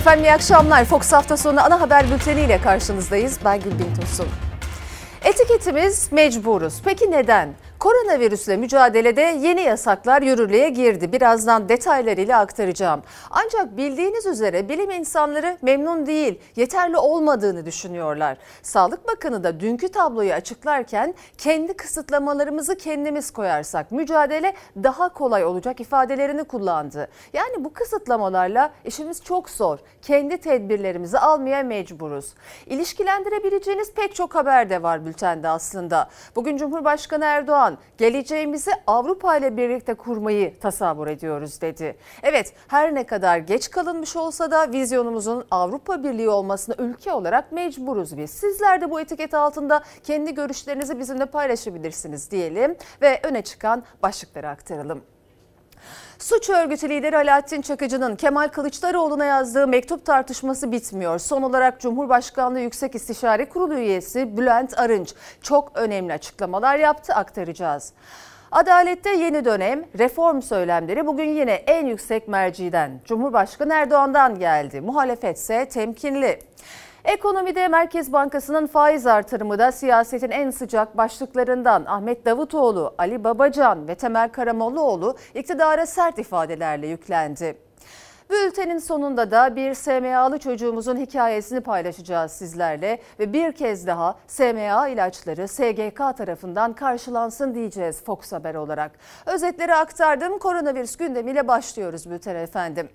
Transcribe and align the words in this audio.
Efendim 0.00 0.24
iyi 0.24 0.32
akşamlar. 0.32 0.84
Fox 0.84 1.12
hafta 1.12 1.36
sonu 1.36 1.64
ana 1.64 1.80
haber 1.80 2.10
bülteniyle 2.10 2.60
karşınızdayız. 2.60 3.38
Ben 3.44 3.60
Gülbin 3.60 3.94
Tosun. 4.00 4.28
Etiketimiz 5.24 6.12
mecburuz. 6.12 6.74
Peki 6.84 7.10
neden? 7.10 7.54
Koronavirüsle 7.80 8.56
mücadelede 8.56 9.20
yeni 9.20 9.60
yasaklar 9.60 10.22
yürürlüğe 10.22 10.68
girdi. 10.68 11.12
Birazdan 11.12 11.68
detaylarıyla 11.68 12.38
aktaracağım. 12.38 13.02
Ancak 13.30 13.76
bildiğiniz 13.76 14.26
üzere 14.26 14.68
bilim 14.68 14.90
insanları 14.90 15.58
memnun 15.62 16.06
değil, 16.06 16.40
yeterli 16.56 16.96
olmadığını 16.96 17.66
düşünüyorlar. 17.66 18.36
Sağlık 18.62 19.08
Bakanı 19.08 19.44
da 19.44 19.60
dünkü 19.60 19.88
tabloyu 19.88 20.32
açıklarken 20.32 21.14
kendi 21.38 21.76
kısıtlamalarımızı 21.76 22.76
kendimiz 22.76 23.30
koyarsak 23.30 23.92
mücadele 23.92 24.54
daha 24.76 25.08
kolay 25.08 25.44
olacak 25.44 25.80
ifadelerini 25.80 26.44
kullandı. 26.44 27.08
Yani 27.32 27.64
bu 27.64 27.72
kısıtlamalarla 27.72 28.70
işimiz 28.84 29.24
çok 29.24 29.50
zor. 29.50 29.78
Kendi 30.02 30.38
tedbirlerimizi 30.38 31.18
almaya 31.18 31.62
mecburuz. 31.62 32.34
İlişkilendirebileceğiniz 32.66 33.92
pek 33.92 34.14
çok 34.14 34.34
haber 34.34 34.70
de 34.70 34.82
var 34.82 35.06
bültende 35.06 35.48
aslında. 35.48 36.08
Bugün 36.36 36.56
Cumhurbaşkanı 36.56 37.24
Erdoğan 37.24 37.69
geleceğimizi 37.98 38.70
Avrupa 38.86 39.36
ile 39.36 39.56
birlikte 39.56 39.94
kurmayı 39.94 40.60
tasavvur 40.60 41.06
ediyoruz 41.06 41.60
dedi. 41.60 41.96
Evet 42.22 42.54
her 42.68 42.94
ne 42.94 43.06
kadar 43.06 43.38
geç 43.38 43.70
kalınmış 43.70 44.16
olsa 44.16 44.50
da 44.50 44.72
vizyonumuzun 44.72 45.44
Avrupa 45.50 46.04
Birliği 46.04 46.28
olmasına 46.28 46.74
ülke 46.78 47.12
olarak 47.12 47.52
mecburuz 47.52 48.16
biz. 48.16 48.30
Sizler 48.30 48.80
de 48.80 48.90
bu 48.90 49.00
etiket 49.00 49.34
altında 49.34 49.82
kendi 50.04 50.34
görüşlerinizi 50.34 50.98
bizimle 50.98 51.26
paylaşabilirsiniz 51.26 52.30
diyelim 52.30 52.76
ve 53.02 53.20
öne 53.22 53.42
çıkan 53.42 53.82
başlıkları 54.02 54.48
aktaralım. 54.48 55.02
Suç 56.20 56.50
örgütü 56.50 56.88
lideri 56.88 57.16
Alaaddin 57.16 57.62
Çakıcı'nın 57.62 58.16
Kemal 58.16 58.48
Kılıçdaroğlu'na 58.48 59.24
yazdığı 59.24 59.66
mektup 59.66 60.06
tartışması 60.06 60.72
bitmiyor. 60.72 61.18
Son 61.18 61.42
olarak 61.42 61.80
Cumhurbaşkanlığı 61.80 62.60
Yüksek 62.60 62.94
İstişare 62.94 63.48
Kurulu 63.48 63.74
üyesi 63.74 64.36
Bülent 64.36 64.78
Arınç 64.78 65.14
çok 65.42 65.72
önemli 65.74 66.12
açıklamalar 66.12 66.76
yaptı 66.76 67.14
aktaracağız. 67.14 67.92
Adalette 68.52 69.10
yeni 69.10 69.44
dönem 69.44 69.84
reform 69.98 70.42
söylemleri 70.42 71.06
bugün 71.06 71.28
yine 71.28 71.52
en 71.52 71.86
yüksek 71.86 72.28
merciden 72.28 73.00
Cumhurbaşkanı 73.04 73.72
Erdoğan'dan 73.74 74.38
geldi. 74.38 74.80
Muhalefetse 74.80 75.68
temkinli. 75.68 76.38
Ekonomide 77.04 77.68
Merkez 77.68 78.12
Bankası'nın 78.12 78.66
faiz 78.66 79.06
artırımı 79.06 79.58
da 79.58 79.72
siyasetin 79.72 80.30
en 80.30 80.50
sıcak 80.50 80.96
başlıklarından 80.96 81.84
Ahmet 81.84 82.26
Davutoğlu, 82.26 82.94
Ali 82.98 83.24
Babacan 83.24 83.88
ve 83.88 83.94
Temel 83.94 84.28
Karamollaoğlu 84.28 85.16
iktidara 85.34 85.86
sert 85.86 86.18
ifadelerle 86.18 86.86
yüklendi. 86.86 87.58
Bültenin 88.30 88.78
sonunda 88.78 89.30
da 89.30 89.56
bir 89.56 89.74
SMA'lı 89.74 90.38
çocuğumuzun 90.38 90.96
hikayesini 90.96 91.60
paylaşacağız 91.60 92.32
sizlerle 92.32 92.98
ve 93.18 93.32
bir 93.32 93.52
kez 93.52 93.86
daha 93.86 94.14
SMA 94.26 94.88
ilaçları 94.88 95.48
SGK 95.48 96.16
tarafından 96.16 96.72
karşılansın 96.72 97.54
diyeceğiz 97.54 98.04
Fox 98.04 98.32
Haber 98.32 98.54
olarak. 98.54 98.92
Özetleri 99.26 99.74
aktardım. 99.74 100.38
Koronavirüs 100.38 100.96
gündemiyle 100.96 101.48
başlıyoruz 101.48 102.10
bülten 102.10 102.36
efendim. 102.36 102.88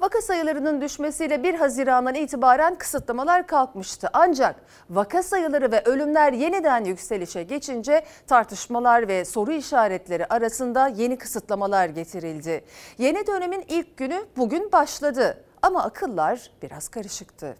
Vaka 0.00 0.20
sayılarının 0.22 0.80
düşmesiyle 0.80 1.42
1 1.42 1.54
Haziran'dan 1.54 2.14
itibaren 2.14 2.74
kısıtlamalar 2.74 3.46
kalkmıştı. 3.46 4.08
Ancak 4.12 4.56
vaka 4.90 5.22
sayıları 5.22 5.72
ve 5.72 5.82
ölümler 5.84 6.32
yeniden 6.32 6.84
yükselişe 6.84 7.42
geçince 7.42 8.04
tartışmalar 8.26 9.08
ve 9.08 9.24
soru 9.24 9.52
işaretleri 9.52 10.26
arasında 10.26 10.88
yeni 10.88 11.18
kısıtlamalar 11.18 11.88
getirildi. 11.88 12.64
Yeni 12.98 13.26
dönemin 13.26 13.64
ilk 13.68 13.96
günü 13.96 14.24
bugün 14.36 14.72
başladı 14.72 15.44
ama 15.62 15.82
akıllar 15.82 16.50
biraz 16.62 16.88
karışıktı. 16.88 17.56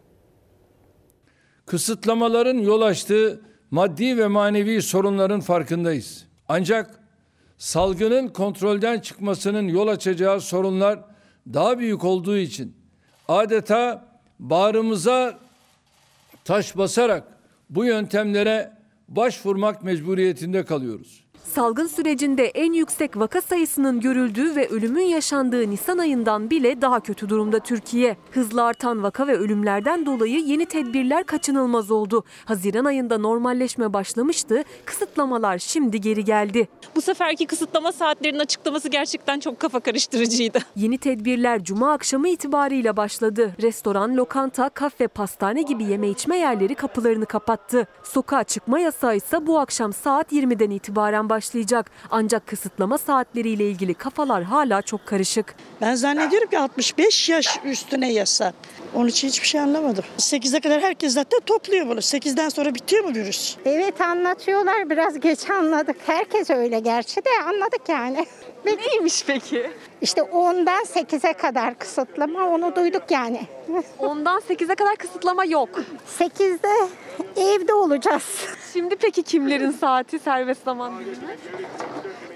Kısıtlamaların 1.67 2.59
yol 2.59 2.83
açtığı 2.83 3.41
maddi 3.71 4.19
ve 4.19 4.27
manevi 4.27 4.83
sorunların 4.83 5.41
farkındayız. 5.41 6.27
Ancak 6.49 6.91
salgının 7.59 8.29
kontrolden 8.29 9.01
çıkmasının 9.01 9.69
yol 9.69 9.89
açacağı 9.89 10.41
sorunlar 10.41 11.14
daha 11.53 11.79
büyük 11.79 12.05
olduğu 12.05 12.37
için 12.37 12.77
adeta 13.29 14.09
bağrımıza 14.39 15.39
taş 16.45 16.77
basarak 16.77 17.25
bu 17.71 17.85
yöntemlere 17.85 18.73
başvurmak 19.09 19.83
mecburiyetinde 19.85 20.65
kalıyoruz. 20.65 21.24
Salgın 21.45 21.87
sürecinde 21.87 22.45
en 22.47 22.73
yüksek 22.73 23.17
vaka 23.17 23.41
sayısının 23.41 24.01
görüldüğü 24.01 24.57
ve 24.57 24.69
ölümün 24.69 25.03
yaşandığı 25.03 25.71
Nisan 25.71 25.99
ayından 25.99 26.51
bile 26.51 26.81
daha 26.81 27.01
kötü 27.01 27.29
durumda 27.29 27.59
Türkiye. 27.59 28.17
Hızla 28.31 28.65
artan 28.65 29.03
vaka 29.03 29.27
ve 29.27 29.37
ölümlerden 29.37 30.07
dolayı 30.07 30.41
yeni 30.41 30.67
tedbirler 30.67 31.25
kaçınılmaz 31.25 31.91
oldu. 31.91 32.25
Haziran 32.45 32.85
ayında 32.85 33.19
normalleşme 33.19 33.93
başlamıştı, 33.93 34.65
kısıtlamalar 34.85 35.59
şimdi 35.59 36.01
geri 36.01 36.25
geldi. 36.25 36.69
Bu 36.97 37.01
seferki 37.01 37.47
kısıtlama 37.47 37.93
saatlerinin 37.93 38.39
açıklaması 38.39 38.89
gerçekten 38.89 39.41
çok 39.41 39.61
kafa 39.61 39.81
karıştırıcıydı. 39.81 40.59
Yeni 40.77 40.99
tedbirler 40.99 41.65
cuma 41.65 41.93
akşamı 41.93 42.29
itibariyle 42.29 42.97
başladı. 42.97 43.53
Restoran, 43.63 44.17
lokanta, 44.17 44.69
kafe, 44.69 45.09
pastane 45.09 45.63
gibi 45.63 45.85
yeme 45.85 46.09
içme 46.09 46.37
yerleri 46.37 46.75
kapılarını 46.75 47.27
kapattı. 47.27 47.87
Sokağa 48.03 48.45
çıkma 48.45 48.79
yasağı 48.79 49.17
ise 49.17 49.47
bu 49.47 49.59
akşam 49.59 49.93
saat 49.93 50.33
20'den 50.33 50.71
itibaren 50.71 51.29
başlayacak. 51.35 51.91
Ancak 52.11 52.47
kısıtlama 52.47 52.99
saatleriyle 52.99 53.71
ilgili 53.71 53.95
kafalar 53.95 54.43
hala 54.43 54.83
çok 54.83 55.07
karışık. 55.07 55.55
Ben 55.81 55.95
zannediyorum 55.95 56.49
ki 56.51 56.59
65 56.59 57.29
yaş 57.29 57.59
üstüne 57.65 58.13
yasa. 58.13 58.53
Onun 58.95 59.09
için 59.09 59.29
hiçbir 59.29 59.47
şey 59.47 59.61
anlamadım. 59.61 60.05
8'e 60.19 60.61
kadar 60.61 60.81
herkes 60.83 61.15
zaten 61.15 61.41
topluyor 61.47 61.89
bunu. 61.89 61.99
8'den 62.01 62.49
sonra 62.49 62.75
bitiyor 62.75 63.05
mu 63.05 63.15
virüs? 63.15 63.57
Evet 63.65 64.01
anlatıyorlar. 64.01 64.91
Biraz 64.91 65.21
geç 65.21 65.51
anladık. 65.51 65.97
Herkes 66.07 66.51
öyle 66.51 66.81
gerçi 66.81 67.17
de 67.17 67.31
anladık 67.47 67.89
yani. 67.89 68.27
Neymiş 68.65 69.25
peki? 69.27 69.71
İşte 70.01 70.21
10'dan 70.21 70.85
8'e 70.85 71.33
kadar 71.33 71.79
kısıtlama 71.79 72.45
onu 72.49 72.77
duyduk 72.77 73.03
yani. 73.11 73.41
Ondan 73.99 74.41
8'e 74.41 74.75
kadar 74.75 74.97
kısıtlama 74.97 75.45
yok. 75.45 75.69
8'de 76.19 76.89
evde 77.37 77.75
olacağız. 77.75 78.47
Şimdi 78.73 78.97
peki 78.97 79.23
kimlerin 79.23 79.71
saati 79.71 80.19
serbest 80.19 80.65
zaman? 80.65 80.93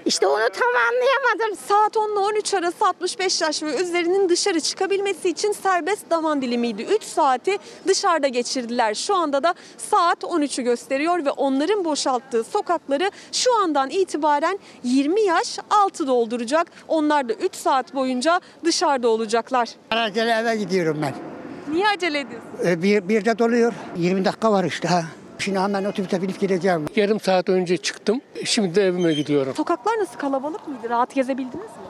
İşte 0.09 0.27
onu 0.27 0.49
tam 0.53 0.69
anlayamadım. 0.89 1.65
Saat 1.67 1.97
10 1.97 2.11
ile 2.11 2.19
13 2.19 2.53
arası 2.53 2.85
65 2.85 3.41
yaş 3.41 3.63
ve 3.63 3.81
üzerinin 3.81 4.29
dışarı 4.29 4.59
çıkabilmesi 4.59 5.29
için 5.29 5.51
serbest 5.51 6.07
zaman 6.09 6.41
dilimiydi. 6.41 6.81
3 6.83 7.03
saati 7.03 7.57
dışarıda 7.87 8.27
geçirdiler. 8.27 8.93
Şu 8.93 9.15
anda 9.15 9.43
da 9.43 9.53
saat 9.77 10.23
13'ü 10.23 10.63
gösteriyor 10.63 11.25
ve 11.25 11.31
onların 11.31 11.85
boşalttığı 11.85 12.43
sokakları 12.43 13.11
şu 13.31 13.55
andan 13.55 13.89
itibaren 13.89 14.59
20 14.83 15.21
yaş 15.21 15.59
altı 15.69 16.07
dolduracak. 16.07 16.67
Onlar 16.87 17.29
da 17.29 17.33
3 17.33 17.55
saat 17.55 17.95
boyunca 17.95 18.39
dışarıda 18.65 19.09
olacaklar. 19.09 19.69
Acele 19.91 20.31
eve 20.31 20.55
gidiyorum 20.55 20.99
ben. 21.01 21.13
Niye 21.73 21.87
acele 21.87 22.19
ediyorsun? 22.19 22.49
Ee, 22.65 22.81
Bir, 22.83 23.09
bir 23.09 23.25
de 23.25 23.39
doluyor. 23.39 23.73
20 23.97 24.25
dakika 24.25 24.51
var 24.51 24.63
işte 24.63 24.87
ha. 24.87 25.03
Şimdi 25.39 25.59
hemen 25.59 25.85
otobüse 25.85 26.21
binip 26.21 26.39
gideceğim. 26.39 26.85
Yarım 26.95 27.19
saat 27.19 27.49
önce 27.49 27.77
çıktım. 27.77 28.21
Şimdi 28.45 28.75
de 28.75 28.83
evime 28.87 29.13
gidiyorum. 29.13 29.53
Sokaklar 29.55 29.97
nasıl 29.99 30.19
kalabalık 30.19 30.67
mıydı? 30.67 30.89
Rahat 30.89 31.15
gezebildiniz 31.15 31.55
mi? 31.55 31.88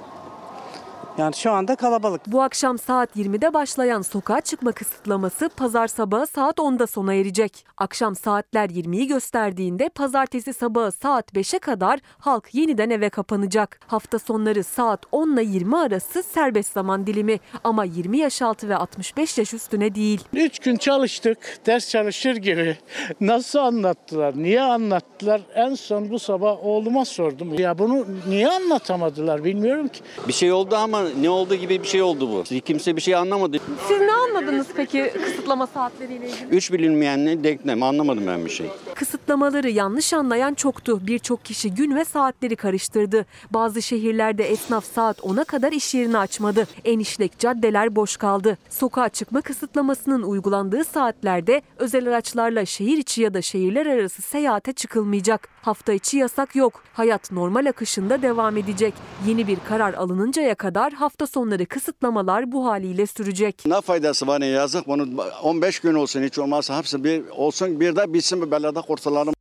Yani 1.19 1.35
şu 1.35 1.51
anda 1.51 1.75
kalabalık. 1.75 2.21
Bu 2.27 2.41
akşam 2.41 2.77
saat 2.77 3.15
20'de 3.17 3.53
başlayan 3.53 4.01
sokağa 4.01 4.41
çıkma 4.41 4.71
kısıtlaması 4.71 5.49
pazar 5.57 5.87
sabahı 5.87 6.27
saat 6.27 6.57
10'da 6.57 6.87
sona 6.87 7.13
erecek. 7.13 7.65
Akşam 7.77 8.15
saatler 8.15 8.69
20'yi 8.69 9.07
gösterdiğinde 9.07 9.89
pazartesi 9.89 10.53
sabahı 10.53 10.91
saat 10.91 11.33
5'e 11.33 11.59
kadar 11.59 11.99
halk 12.17 12.55
yeniden 12.55 12.89
eve 12.89 13.09
kapanacak. 13.09 13.79
Hafta 13.87 14.19
sonları 14.19 14.63
saat 14.63 15.05
10 15.11 15.33
ile 15.33 15.43
20 15.43 15.77
arası 15.77 16.23
serbest 16.23 16.73
zaman 16.73 17.07
dilimi 17.07 17.39
ama 17.63 17.83
20 17.83 18.17
yaş 18.17 18.41
altı 18.41 18.69
ve 18.69 18.75
65 18.75 19.37
yaş 19.37 19.53
üstüne 19.53 19.95
değil. 19.95 20.21
Üç 20.33 20.59
gün 20.59 20.75
çalıştık. 20.75 21.37
Ders 21.65 21.89
çalışır 21.89 22.35
gibi. 22.35 22.77
Nasıl 23.21 23.59
anlattılar? 23.59 24.33
Niye 24.37 24.61
anlattılar? 24.61 25.41
En 25.55 25.75
son 25.75 26.09
bu 26.09 26.19
sabah 26.19 26.65
oğluma 26.65 27.05
sordum. 27.05 27.59
Ya 27.59 27.79
bunu 27.79 28.05
niye 28.27 28.49
anlatamadılar 28.49 29.43
bilmiyorum 29.43 29.87
ki. 29.87 29.99
Bir 30.27 30.33
şey 30.33 30.51
oldu 30.51 30.75
ama 30.75 31.08
ne 31.21 31.29
oldu 31.29 31.55
gibi 31.55 31.83
bir 31.83 31.87
şey 31.87 32.01
oldu 32.01 32.29
bu. 32.29 32.43
Kimse 32.59 32.95
bir 32.95 33.01
şey 33.01 33.15
anlamadı. 33.15 33.57
Siz 33.87 34.01
ne 34.01 34.11
anladınız 34.13 34.67
peki 34.75 35.13
kısıtlama 35.25 35.67
saatleriyle 35.67 36.29
ilgili? 36.29 36.49
Üç 36.51 36.71
bilinmeyenle 36.71 37.43
denklem 37.43 37.83
anlamadım 37.83 38.27
ben 38.27 38.45
bir 38.45 38.49
şey. 38.49 38.67
Kısıtlamaları 38.95 39.69
yanlış 39.69 40.13
anlayan 40.13 40.53
çoktu. 40.53 41.07
Birçok 41.07 41.45
kişi 41.45 41.73
gün 41.73 41.95
ve 41.95 42.05
saatleri 42.05 42.55
karıştırdı. 42.55 43.25
Bazı 43.51 43.81
şehirlerde 43.81 44.43
esnaf 44.43 44.85
saat 44.85 45.19
10'a 45.19 45.43
kadar 45.43 45.71
iş 45.71 45.93
yerini 45.93 46.17
açmadı. 46.17 46.67
En 46.85 46.99
işlek 46.99 47.39
caddeler 47.39 47.95
boş 47.95 48.17
kaldı. 48.17 48.57
Sokağa 48.69 49.09
çıkma 49.09 49.41
kısıtlamasının 49.41 50.23
uygulandığı 50.23 50.83
saatlerde 50.83 51.61
özel 51.77 52.07
araçlarla 52.07 52.65
şehir 52.65 52.97
içi 52.97 53.21
ya 53.21 53.33
da 53.33 53.41
şehirler 53.41 53.85
arası 53.85 54.21
seyahate 54.21 54.73
çıkılmayacak. 54.73 55.49
Hafta 55.61 55.93
içi 55.93 56.17
yasak 56.17 56.55
yok. 56.55 56.83
Hayat 56.93 57.31
normal 57.31 57.65
akışında 57.65 58.21
devam 58.21 58.57
edecek. 58.57 58.93
Yeni 59.27 59.47
bir 59.47 59.57
karar 59.69 59.93
alınıncaya 59.93 60.55
kadar 60.55 60.88
hafta 60.91 61.27
sonları 61.27 61.65
kısıtlamalar 61.65 62.51
bu 62.51 62.65
haliyle 62.65 63.07
sürecek. 63.07 63.63
Ne 63.65 63.81
faydası 63.81 64.27
var 64.27 64.39
ne 64.39 64.45
yazık 64.45 64.87
bunu 64.87 65.23
15 65.43 65.79
gün 65.79 65.93
olsun 65.93 66.23
hiç 66.23 66.39
olmazsa 66.39 66.77
hepsi 66.77 67.03
bir 67.03 67.29
olsun 67.29 67.79
bir 67.79 67.95
de 67.95 68.13
bitsin 68.13 68.41
bir 68.41 68.51
belada 68.51 68.81
kurtulalım. 68.81 69.33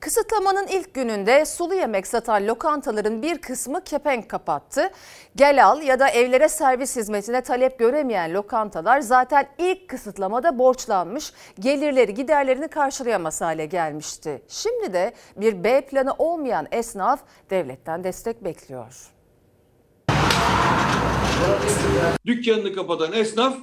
Kısıtlamanın 0.00 0.66
ilk 0.66 0.94
gününde 0.94 1.44
sulu 1.44 1.74
yemek 1.74 2.06
satan 2.06 2.46
lokantaların 2.46 3.22
bir 3.22 3.38
kısmı 3.38 3.84
kepenk 3.84 4.28
kapattı. 4.28 4.90
Gel 5.36 5.66
al 5.66 5.82
ya 5.82 6.00
da 6.00 6.08
evlere 6.08 6.48
servis 6.48 6.96
hizmetine 6.96 7.40
talep 7.40 7.78
göremeyen 7.78 8.34
lokantalar 8.34 9.00
zaten 9.00 9.48
ilk 9.58 9.88
kısıtlamada 9.88 10.58
borçlanmış, 10.58 11.32
gelirleri 11.60 12.14
giderlerini 12.14 12.68
karşılayamaz 12.68 13.40
hale 13.40 13.66
gelmişti. 13.66 14.42
Şimdi 14.48 14.92
de 14.92 15.12
bir 15.36 15.64
B 15.64 15.80
planı 15.80 16.14
olmayan 16.18 16.66
esnaf 16.70 17.20
devletten 17.50 18.04
destek 18.04 18.44
bekliyor. 18.44 19.17
Dükkanını 22.26 22.74
kapatan 22.74 23.12
esnaf 23.12 23.56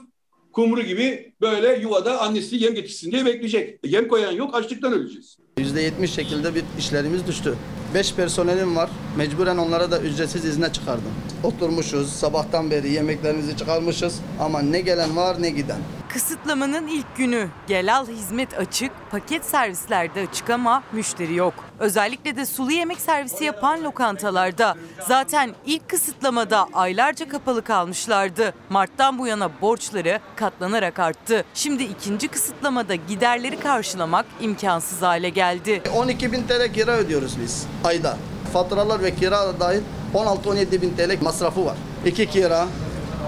kumru 0.54 0.82
gibi 0.82 1.34
böyle 1.42 1.80
yuvada 1.82 2.22
annesi 2.22 2.56
yem 2.56 2.76
getirsin 2.76 3.12
diye 3.12 3.26
bekleyecek. 3.26 3.80
Yem 3.86 4.08
koyan 4.08 4.32
yok 4.32 4.56
açlıktan 4.56 4.94
öleceğiz. 4.94 5.38
%70 5.58 6.08
şekilde 6.08 6.56
bir 6.56 6.64
işlerimiz 6.80 7.28
düştü. 7.28 7.56
5 7.94 8.14
personelim 8.14 8.76
var. 8.76 8.90
Mecburen 9.18 9.58
onlara 9.58 9.92
da 9.92 10.00
ücretsiz 10.00 10.46
izne 10.46 10.74
çıkardım. 10.74 11.12
Oturmuşuz 11.44 12.10
sabahtan 12.14 12.72
beri 12.72 12.92
yemeklerimizi 12.92 13.58
çıkarmışız 13.58 14.20
ama 14.40 14.62
ne 14.62 14.82
gelen 14.82 15.16
var 15.16 15.42
ne 15.42 15.50
giden. 15.50 15.80
Kısıtlamanın 16.10 16.88
ilk 16.88 17.18
günü. 17.18 17.48
Gel 17.68 17.96
al 17.98 18.08
hizmet 18.08 18.60
açık, 18.60 18.92
paket 19.12 19.46
servislerde 19.46 20.28
açık 20.30 20.50
ama 20.50 20.84
müşteri 20.94 21.36
yok. 21.36 21.54
Özellikle 21.80 22.36
de 22.36 22.46
sulu 22.46 22.72
yemek 22.72 23.02
servisi 23.02 23.44
yapan 23.44 23.84
lokantalarda. 23.84 24.76
Zaten 25.08 25.56
ilk 25.66 25.90
kısıtlamada 25.90 26.68
aylarca 26.74 27.30
kapalı 27.30 27.62
kalmışlardı. 27.64 28.54
Mart'tan 28.70 29.20
bu 29.20 29.28
yana 29.28 29.50
borçları 29.62 30.20
katlanarak 30.36 31.00
arttı. 31.00 31.46
Şimdi 31.54 31.84
ikinci 31.84 32.28
kısıtlamada 32.28 32.96
giderleri 32.96 33.60
karşılamak 33.60 34.26
imkansız 34.42 35.02
hale 35.02 35.30
geldi. 35.30 35.82
12 35.96 36.32
bin 36.32 36.44
TL 36.44 36.74
kira 36.74 36.92
ödüyoruz 36.92 37.40
biz 37.42 37.66
ayda. 37.84 38.18
Faturalar 38.54 39.04
ve 39.04 39.16
kira 39.16 39.48
da 39.48 39.60
dahil 39.60 39.82
16-17 40.14 40.82
bin 40.82 40.94
TL 40.96 41.24
masrafı 41.24 41.66
var. 41.66 41.76
İki 42.06 42.30
kira, 42.30 42.68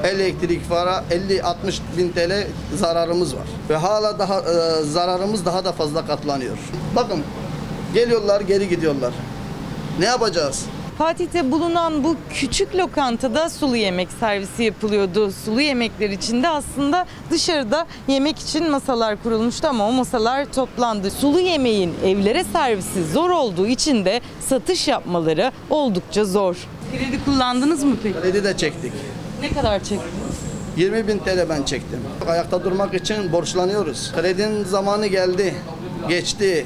elektrik 0.03 0.69
para 0.69 1.03
50-60 1.11 1.79
bin 1.97 2.11
TL 2.11 2.47
zararımız 2.75 3.35
var. 3.35 3.47
Ve 3.69 3.75
hala 3.75 4.19
daha 4.19 4.39
e, 4.39 4.83
zararımız 4.83 5.45
daha 5.45 5.65
da 5.65 5.71
fazla 5.71 6.05
katlanıyor. 6.05 6.57
Bakın 6.95 7.23
geliyorlar 7.97 8.41
geri 8.41 8.69
gidiyorlar. 8.69 9.13
Ne 9.99 10.05
yapacağız? 10.05 10.65
Fatih'te 10.97 11.51
bulunan 11.51 12.03
bu 12.03 12.15
küçük 12.33 12.75
lokantada 12.75 13.49
sulu 13.49 13.75
yemek 13.75 14.07
servisi 14.19 14.63
yapılıyordu. 14.63 15.31
Sulu 15.31 15.61
yemekler 15.61 16.09
için 16.09 16.43
de 16.43 16.49
aslında 16.49 17.05
dışarıda 17.31 17.87
yemek 18.07 18.39
için 18.39 18.71
masalar 18.71 19.23
kurulmuştu 19.23 19.67
ama 19.67 19.87
o 19.87 19.91
masalar 19.91 20.45
toplandı. 20.45 21.11
Sulu 21.11 21.39
yemeğin 21.39 21.93
evlere 22.05 22.43
servisi 22.43 23.11
zor 23.13 23.29
olduğu 23.29 23.67
için 23.67 24.05
de 24.05 24.21
satış 24.49 24.87
yapmaları 24.87 25.51
oldukça 25.69 26.25
zor. 26.25 26.55
Kredi 26.91 27.25
kullandınız 27.25 27.83
mı 27.83 27.95
peki? 28.03 28.21
Kredi 28.21 28.43
de 28.43 28.57
çektik. 28.57 28.93
Ne 29.41 29.49
kadar 29.49 29.79
çektiniz? 29.79 30.37
20 30.77 31.07
bin 31.07 31.17
TL 31.19 31.49
ben 31.49 31.63
çektim. 31.63 31.99
Ayakta 32.27 32.63
durmak 32.63 32.93
için 32.93 33.31
borçlanıyoruz. 33.31 34.11
Kredinin 34.15 34.63
zamanı 34.63 35.07
geldi, 35.07 35.55
geçti. 36.09 36.65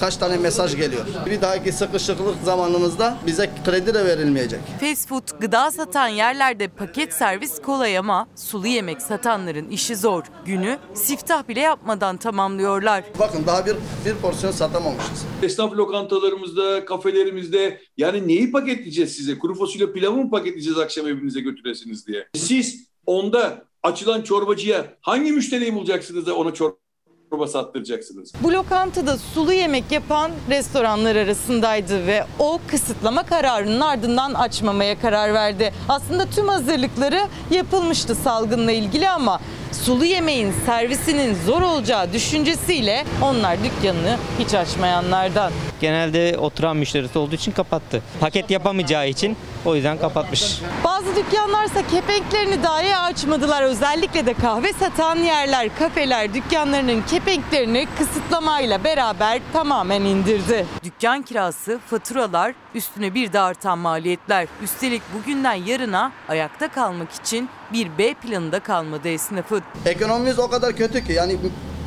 Kaç 0.00 0.16
tane 0.16 0.36
mesaj 0.36 0.76
geliyor. 0.76 1.04
Bir 1.26 1.40
dahaki 1.40 1.72
sıkışıklık 1.72 2.36
zamanımızda 2.44 3.18
bize 3.26 3.50
kredi 3.64 3.94
de 3.94 4.04
verilmeyecek. 4.04 4.60
Fast 4.80 5.08
food, 5.08 5.40
gıda 5.40 5.70
satan 5.70 6.08
yerlerde 6.08 6.68
paket 6.68 7.12
servis 7.12 7.62
kolay 7.62 7.98
ama 7.98 8.28
sulu 8.34 8.66
yemek 8.66 9.02
satanların 9.02 9.68
işi 9.68 9.96
zor. 9.96 10.22
Günü 10.46 10.78
siftah 10.94 11.48
bile 11.48 11.60
yapmadan 11.60 12.16
tamamlıyorlar. 12.16 13.04
Bakın 13.18 13.46
daha 13.46 13.66
bir, 13.66 13.76
bir 14.06 14.14
porsiyon 14.14 14.52
satamamışız. 14.52 15.24
Esnaf 15.42 15.72
lokantalarımızda, 15.72 16.84
kafelerimizde 16.84 17.80
yani 17.96 18.28
neyi 18.28 18.52
paketleyeceğiz 18.52 19.12
size? 19.16 19.38
Kuru 19.38 19.54
fasulye 19.54 19.92
pilavı 19.92 20.16
mı 20.16 20.30
paketleyeceğiz 20.30 20.78
akşam 20.78 21.06
evinize 21.08 21.40
götüresiniz 21.40 22.06
diye? 22.06 22.28
Siz 22.34 22.88
onda 23.06 23.64
açılan 23.82 24.22
çorbacıya 24.22 24.84
hangi 25.00 25.32
müşteriyi 25.32 25.74
bulacaksınız 25.74 26.26
da 26.26 26.36
ona 26.36 26.54
çorba 26.54 26.83
çorba 27.34 27.46
sattıracaksınız. 27.46 28.32
Bu 28.42 28.52
lokantada 28.52 29.18
sulu 29.18 29.52
yemek 29.52 29.92
yapan 29.92 30.30
restoranlar 30.50 31.16
arasındaydı 31.16 32.06
ve 32.06 32.24
o 32.38 32.60
kısıtlama 32.66 33.22
kararının 33.22 33.80
ardından 33.80 34.34
açmamaya 34.34 35.00
karar 35.00 35.34
verdi. 35.34 35.72
Aslında 35.88 36.26
tüm 36.26 36.48
hazırlıkları 36.48 37.20
yapılmıştı 37.50 38.14
salgınla 38.14 38.72
ilgili 38.72 39.08
ama 39.08 39.40
sulu 39.72 40.04
yemeğin 40.04 40.52
servisinin 40.66 41.36
zor 41.46 41.62
olacağı 41.62 42.12
düşüncesiyle 42.12 43.04
onlar 43.22 43.58
dükkanını 43.64 44.16
hiç 44.38 44.54
açmayanlardan. 44.54 45.52
Genelde 45.80 46.38
oturan 46.38 46.76
müşterisi 46.76 47.18
olduğu 47.18 47.34
için 47.34 47.52
kapattı. 47.52 48.02
Paket 48.20 48.50
yapamayacağı 48.50 49.08
için 49.08 49.36
o 49.64 49.74
yüzden 49.74 49.98
kapatmış. 49.98 50.60
Bazı 50.84 51.16
dükkanlarsa 51.16 51.86
kepenklerini 51.86 52.62
dahi 52.62 52.96
açmadılar. 52.96 53.62
Özellikle 53.62 54.26
de 54.26 54.34
kahve 54.34 54.72
satan 54.72 55.16
yerler, 55.16 55.78
kafeler 55.78 56.34
dükkanlarının 56.34 57.02
kepenklerini 57.02 57.86
kısıtlamayla 57.98 58.84
beraber 58.84 59.40
tamamen 59.52 60.00
indirdi. 60.00 60.66
Dükkan 60.84 61.22
kirası, 61.22 61.80
faturalar, 61.90 62.54
üstüne 62.74 63.14
bir 63.14 63.32
de 63.32 63.40
artan 63.40 63.78
maliyetler. 63.78 64.48
Üstelik 64.62 65.02
bugünden 65.14 65.54
yarına 65.54 66.12
ayakta 66.28 66.68
kalmak 66.68 67.12
için 67.12 67.48
bir 67.72 67.98
B 67.98 68.14
planında 68.14 68.60
kalmadı 68.60 69.08
esnafın. 69.08 69.62
Ekonomimiz 69.86 70.38
o 70.38 70.50
kadar 70.50 70.76
kötü 70.76 71.06
ki 71.06 71.12
yani 71.12 71.36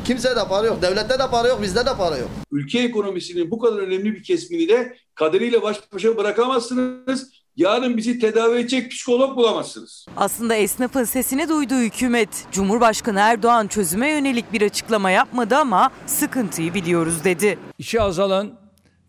kimse 0.05 0.35
de 0.35 0.47
para 0.49 0.67
yok. 0.67 0.81
Devlette 0.81 1.19
de 1.19 1.29
para 1.31 1.47
yok, 1.47 1.61
bizde 1.61 1.85
de 1.85 1.95
para 1.97 2.17
yok. 2.17 2.29
Ülke 2.51 2.79
ekonomisinin 2.79 3.51
bu 3.51 3.59
kadar 3.59 3.77
önemli 3.77 4.13
bir 4.13 4.23
kesmini 4.23 4.69
de 4.69 4.97
kaderiyle 5.15 5.61
baş 5.61 5.77
başa 5.93 6.17
bırakamazsınız. 6.17 7.31
Yarın 7.57 7.97
bizi 7.97 8.19
tedavi 8.19 8.59
edecek 8.59 8.91
psikolog 8.91 9.37
bulamazsınız. 9.37 10.05
Aslında 10.17 10.55
esnafın 10.55 11.03
sesini 11.03 11.49
duyduğu 11.49 11.79
hükümet, 11.79 12.29
Cumhurbaşkanı 12.51 13.19
Erdoğan 13.19 13.67
çözüme 13.67 14.09
yönelik 14.09 14.53
bir 14.53 14.61
açıklama 14.61 15.11
yapmadı 15.11 15.55
ama 15.55 15.91
sıkıntıyı 16.05 16.73
biliyoruz 16.73 17.23
dedi. 17.23 17.59
İşi 17.77 18.01
azalan 18.01 18.51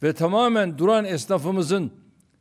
ve 0.03 0.13
tamamen 0.13 0.79
duran 0.79 1.05
esnafımızın, 1.05 1.91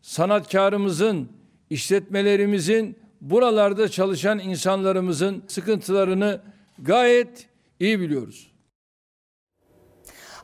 sanatkarımızın, 0.02 1.30
işletmelerimizin, 1.70 2.98
buralarda 3.22 3.90
çalışan 3.90 4.40
insanlarımızın 4.40 5.44
sıkıntılarını 5.48 6.42
gayet 6.80 7.48
iyi 7.80 8.00
biliyoruz. 8.00 8.52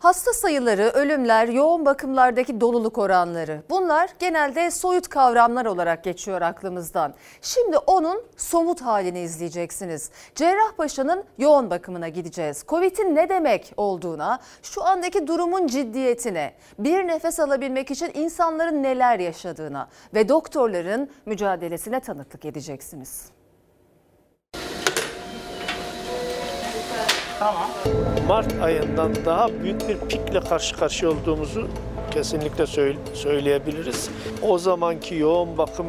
Hasta 0.04 0.34
sayıları, 0.34 0.84
ölümler, 0.84 1.48
yoğun 1.48 1.86
bakımlardaki 1.86 2.62
doluluk 2.62 2.98
oranları 2.98 3.64
bunlar 3.70 4.10
genelde 4.20 4.72
soyut 4.72 5.08
kavramlar 5.08 5.66
olarak 5.66 6.04
geçiyor 6.04 6.42
aklımızdan. 6.42 7.14
Şimdi 7.42 7.78
onun 7.78 8.24
somut 8.38 8.82
halini 8.82 9.20
izleyeceksiniz. 9.20 10.12
Cerrahpaşa'nın 10.36 11.24
yoğun 11.38 11.70
bakımına 11.70 12.10
gideceğiz. 12.10 12.64
Covid'in 12.68 13.16
ne 13.16 13.30
demek 13.30 13.74
olduğuna, 13.78 14.40
şu 14.64 14.84
andaki 14.84 15.28
durumun 15.28 15.68
ciddiyetine, 15.68 16.54
bir 16.80 17.08
nefes 17.08 17.40
alabilmek 17.40 17.92
için 17.92 18.12
insanların 18.14 18.84
neler 18.84 19.20
yaşadığına 19.20 19.90
ve 20.14 20.30
doktorların 20.30 21.10
mücadelesine 21.26 22.00
tanıklık 22.00 22.46
edeceksiniz. 22.46 23.32
Tamam. 27.44 27.70
Mart 28.28 28.62
ayından 28.62 29.26
daha 29.26 29.64
büyük 29.64 29.90
bir 29.90 29.98
pikle 29.98 30.40
karşı 30.40 30.76
karşıya 30.76 31.12
olduğumuzu 31.12 31.70
kesinlikle 32.12 32.68
söyleyebiliriz. 33.14 34.10
O 34.42 34.58
zamanki 34.58 35.16
yoğun 35.16 35.58
bakım 35.58 35.88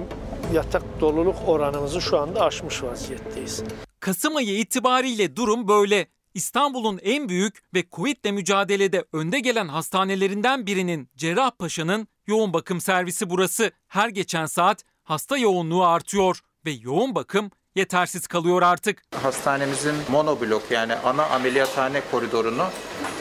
yatak 0.55 1.01
doluluk 1.01 1.37
oranımızı 1.47 2.01
şu 2.01 2.19
anda 2.19 2.41
aşmış 2.41 2.83
vaziyetteyiz. 2.83 3.63
Kasım 4.01 4.37
ayı 4.37 4.59
itibariyle 4.59 5.37
durum 5.37 5.69
böyle. 5.69 6.07
İstanbul'un 6.35 7.01
en 7.03 7.29
büyük 7.29 7.63
ve 7.75 7.85
Covid'le 7.93 8.33
mücadelede 8.33 9.05
önde 9.13 9.41
gelen 9.41 9.69
hastanelerinden 9.69 10.67
birinin 10.67 11.09
Cerrahpaşa'nın 11.17 12.09
yoğun 12.27 12.53
bakım 12.53 12.81
servisi 12.81 13.31
burası. 13.31 13.71
Her 13.89 14.09
geçen 14.09 14.47
saat 14.47 14.85
hasta 15.03 15.37
yoğunluğu 15.37 15.85
artıyor 15.85 16.41
ve 16.67 16.71
yoğun 16.71 17.15
bakım 17.15 17.51
yetersiz 17.75 18.27
kalıyor 18.27 18.63
artık. 18.63 19.03
Hastanemizin 19.23 19.95
monoblok 20.11 20.63
yani 20.71 20.95
ana 20.95 21.27
ameliyathane 21.27 22.01
koridorunu 22.11 22.67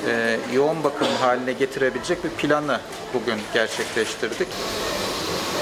e, 0.07 0.39
yoğun 0.53 0.83
bakım 0.83 1.07
haline 1.21 1.53
getirebilecek 1.53 2.23
bir 2.23 2.29
planı 2.29 2.79
bugün 3.13 3.39
gerçekleştirdik. 3.53 4.47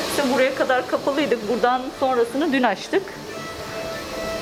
İşte 0.09 0.33
buraya 0.33 0.55
kadar 0.55 0.87
kapalıydık. 0.87 1.49
Buradan 1.49 1.81
sonrasını 1.99 2.53
dün 2.53 2.63
açtık. 2.63 3.03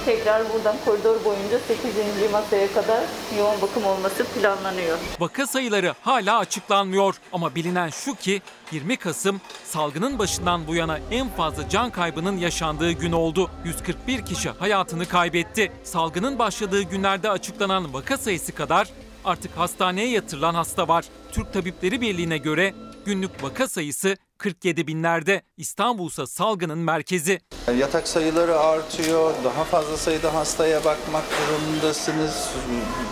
Tekrar 0.10 0.54
buradan 0.54 0.76
koridor 0.86 1.26
boyunca 1.26 1.60
8. 1.60 2.32
masaya 2.32 2.74
kadar 2.74 3.04
yoğun 3.38 3.62
bakım 3.62 3.86
olması 3.86 4.26
planlanıyor. 4.26 4.98
Vaka 5.20 5.48
sayıları 5.48 5.94
hala 6.02 6.38
açıklanmıyor 6.38 7.16
ama 7.34 7.56
bilinen 7.56 7.90
şu 7.90 8.16
ki 8.16 8.42
20 8.72 8.98
Kasım 8.98 9.42
salgının 9.64 10.20
başından 10.20 10.68
bu 10.68 10.76
yana 10.76 11.00
en 11.12 11.30
fazla 11.30 11.70
can 11.70 11.90
kaybının 11.92 12.38
yaşandığı 12.38 12.92
gün 12.92 13.12
oldu. 13.12 13.52
141 13.66 14.26
kişi 14.26 14.50
hayatını 14.50 15.06
kaybetti. 15.06 15.72
Salgının 15.84 16.40
başladığı 16.40 16.82
günlerde 16.82 17.30
açıklanan 17.30 17.94
vaka 17.94 18.18
sayısı 18.18 18.52
kadar 18.52 18.90
artık 19.26 19.58
hastaneye 19.58 20.10
yatırılan 20.10 20.54
hasta 20.54 20.88
var. 20.88 21.06
Türk 21.32 21.54
Tabipleri 21.54 22.02
Birliği'ne 22.02 22.38
göre 22.38 22.74
günlük 23.06 23.44
vaka 23.44 23.68
sayısı 23.68 24.18
47 24.38 24.88
binlerde. 24.88 25.42
İstanbul 25.58 26.10
ise 26.10 26.28
salgının 26.28 26.78
merkezi. 26.78 27.40
Yatak 27.78 28.08
sayıları 28.08 28.60
artıyor, 28.60 29.34
daha 29.44 29.64
fazla 29.64 29.98
sayıda 29.98 30.34
hastaya 30.34 30.86
bakmak 30.86 31.24
durumundasınız. 31.32 32.50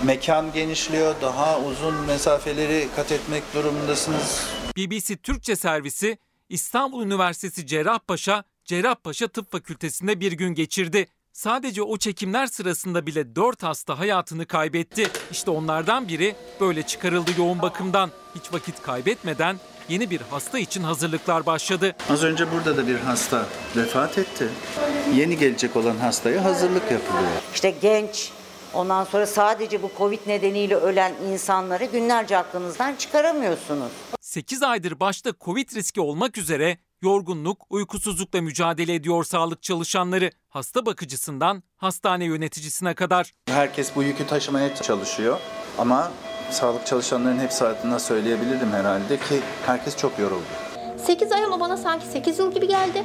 Mekan 0.05 0.53
genişliyor, 0.53 1.15
daha 1.21 1.59
uzun 1.59 1.95
mesafeleri 1.95 2.87
kat 2.95 3.11
etmek 3.11 3.43
durumundasınız. 3.53 4.43
BBC 4.77 5.17
Türkçe 5.17 5.55
servisi 5.55 6.17
İstanbul 6.49 7.03
Üniversitesi 7.03 7.67
Cerrahpaşa, 7.67 8.43
Cerrahpaşa 8.65 9.27
Tıp 9.27 9.51
Fakültesi'nde 9.51 10.19
bir 10.19 10.31
gün 10.31 10.53
geçirdi. 10.53 11.07
Sadece 11.33 11.81
o 11.81 11.97
çekimler 11.97 12.47
sırasında 12.47 13.05
bile 13.05 13.35
4 13.35 13.63
hasta 13.63 13.99
hayatını 13.99 14.45
kaybetti. 14.45 15.07
İşte 15.31 15.51
onlardan 15.51 16.07
biri 16.07 16.35
böyle 16.61 16.83
çıkarıldı 16.83 17.31
yoğun 17.37 17.61
bakımdan. 17.61 18.11
Hiç 18.35 18.53
vakit 18.53 18.81
kaybetmeden 18.81 19.59
yeni 19.89 20.09
bir 20.09 20.21
hasta 20.21 20.59
için 20.59 20.83
hazırlıklar 20.83 21.45
başladı. 21.45 21.95
Az 22.09 22.23
önce 22.23 22.51
burada 22.51 22.77
da 22.77 22.87
bir 22.87 22.95
hasta 22.95 23.45
vefat 23.75 24.17
etti. 24.17 24.49
Yeni 25.15 25.37
gelecek 25.37 25.75
olan 25.75 25.97
hastaya 25.97 26.43
hazırlık 26.43 26.91
yapılıyor. 26.91 27.31
İşte 27.53 27.69
genç, 27.81 28.31
ondan 28.73 29.03
sonra 29.03 29.25
sadece 29.27 29.83
bu 29.83 29.91
Covid 29.97 30.19
nedeniyle 30.27 30.75
ölen 30.75 31.13
insanları 31.31 31.85
günlerce 31.85 32.37
aklınızdan 32.37 32.95
çıkaramıyorsunuz. 32.95 33.91
8 34.21 34.63
aydır 34.63 34.99
başta 34.99 35.31
Covid 35.41 35.75
riski 35.75 36.01
olmak 36.01 36.37
üzere 36.37 36.77
yorgunluk, 37.01 37.65
uykusuzlukla 37.69 38.41
mücadele 38.41 38.93
ediyor 38.93 39.23
sağlık 39.23 39.63
çalışanları. 39.63 40.31
Hasta 40.49 40.85
bakıcısından 40.85 41.63
hastane 41.77 42.25
yöneticisine 42.25 42.93
kadar. 42.93 43.31
Herkes 43.45 43.95
bu 43.95 44.03
yükü 44.03 44.27
taşımaya 44.27 44.75
çalışıyor 44.75 45.39
ama 45.77 46.11
sağlık 46.51 46.85
çalışanlarının 46.85 47.39
hepsi 47.39 47.65
adına 47.65 47.99
söyleyebilirim 47.99 48.71
herhalde 48.71 49.17
ki 49.17 49.39
herkes 49.65 49.97
çok 49.97 50.19
yoruldu. 50.19 50.43
8 51.05 51.31
ay 51.31 51.43
ama 51.43 51.59
bana 51.59 51.77
sanki 51.77 52.05
8 52.05 52.39
yıl 52.39 52.53
gibi 52.53 52.67
geldi. 52.67 53.03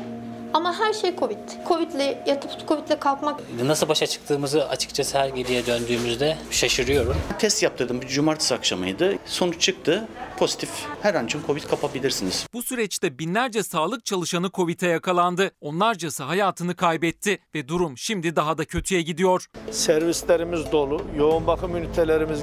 Ama 0.55 0.79
her 0.79 0.93
şey 0.93 1.17
Covid. 1.17 1.39
Covid'le 1.69 2.17
yatıp 2.27 2.69
Covid'le 2.69 3.01
kalkmak. 3.01 3.41
Nasıl 3.65 3.89
başa 3.89 4.07
çıktığımızı 4.07 4.69
açıkçası 4.69 5.19
her 5.19 5.29
geriye 5.29 5.67
döndüğümüzde 5.67 6.37
şaşırıyorum. 6.51 7.17
Test 7.39 7.63
yaptırdım 7.63 8.01
bir 8.01 8.09
cumartesi 8.09 8.55
akşamıydı. 8.55 9.15
Sonuç 9.27 9.61
çıktı. 9.61 10.09
Pozitif. 10.39 10.71
Her 11.03 11.15
an 11.15 11.27
için 11.27 11.41
Covid 11.47 11.63
kapabilirsiniz. 11.63 12.47
Bu 12.53 12.63
süreçte 12.63 13.19
binlerce 13.19 13.63
sağlık 13.63 14.05
çalışanı 14.05 14.51
Covid'e 14.51 14.87
yakalandı. 14.87 15.51
Onlarcası 15.61 16.23
hayatını 16.23 16.75
kaybetti 16.77 17.39
ve 17.55 17.69
durum 17.69 17.99
şimdi 17.99 18.37
daha 18.37 18.59
da 18.59 18.65
kötüye 18.65 19.03
gidiyor. 19.03 19.47
Servislerimiz 19.71 20.73
dolu, 20.73 21.03
yoğun 21.17 21.47
bakım 21.47 21.77
ünitelerimiz 21.77 22.41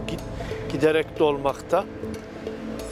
giderek 0.69 1.19
dolmakta. 1.19 1.85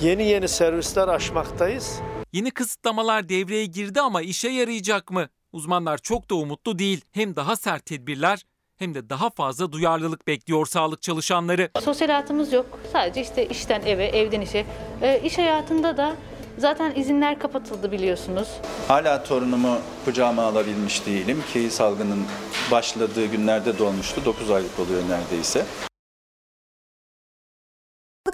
Yeni 0.02 0.24
yeni 0.24 0.48
servisler 0.48 1.08
açmaktayız. 1.08 2.00
Yeni 2.34 2.52
kısıtlamalar 2.52 3.30
devreye 3.30 3.66
girdi 3.66 4.02
ama 4.02 4.22
işe 4.22 4.50
yarayacak 4.50 5.12
mı? 5.12 5.28
Uzmanlar 5.52 5.98
çok 5.98 6.30
da 6.30 6.36
umutlu 6.36 6.80
değil. 6.80 7.02
Hem 7.12 7.36
daha 7.36 7.56
sert 7.56 7.86
tedbirler 7.86 8.46
hem 8.78 8.94
de 8.96 9.10
daha 9.10 9.30
fazla 9.30 9.72
duyarlılık 9.72 10.28
bekliyor 10.28 10.66
sağlık 10.66 11.02
çalışanları. 11.02 11.70
Sosyal 11.84 12.08
hayatımız 12.08 12.54
yok. 12.54 12.80
Sadece 12.94 13.22
işte 13.22 13.48
işten 13.48 13.82
eve, 13.82 14.06
evden 14.06 14.42
işe. 14.42 14.66
E, 15.02 15.22
iş 15.24 15.38
hayatında 15.38 15.98
da 15.98 16.16
zaten 16.58 16.96
izinler 16.96 17.40
kapatıldı 17.40 17.92
biliyorsunuz. 17.92 18.48
Hala 18.88 19.24
torunumu 19.24 19.78
kucağıma 20.06 20.44
alabilmiş 20.44 21.06
değilim 21.06 21.44
ki 21.54 21.70
salgının 21.72 22.26
başladığı 22.72 23.26
günlerde 23.26 23.78
dolmuştu. 23.78 24.26
9 24.26 24.52
aylık 24.52 24.80
oluyor 24.80 25.02
neredeyse. 25.10 25.66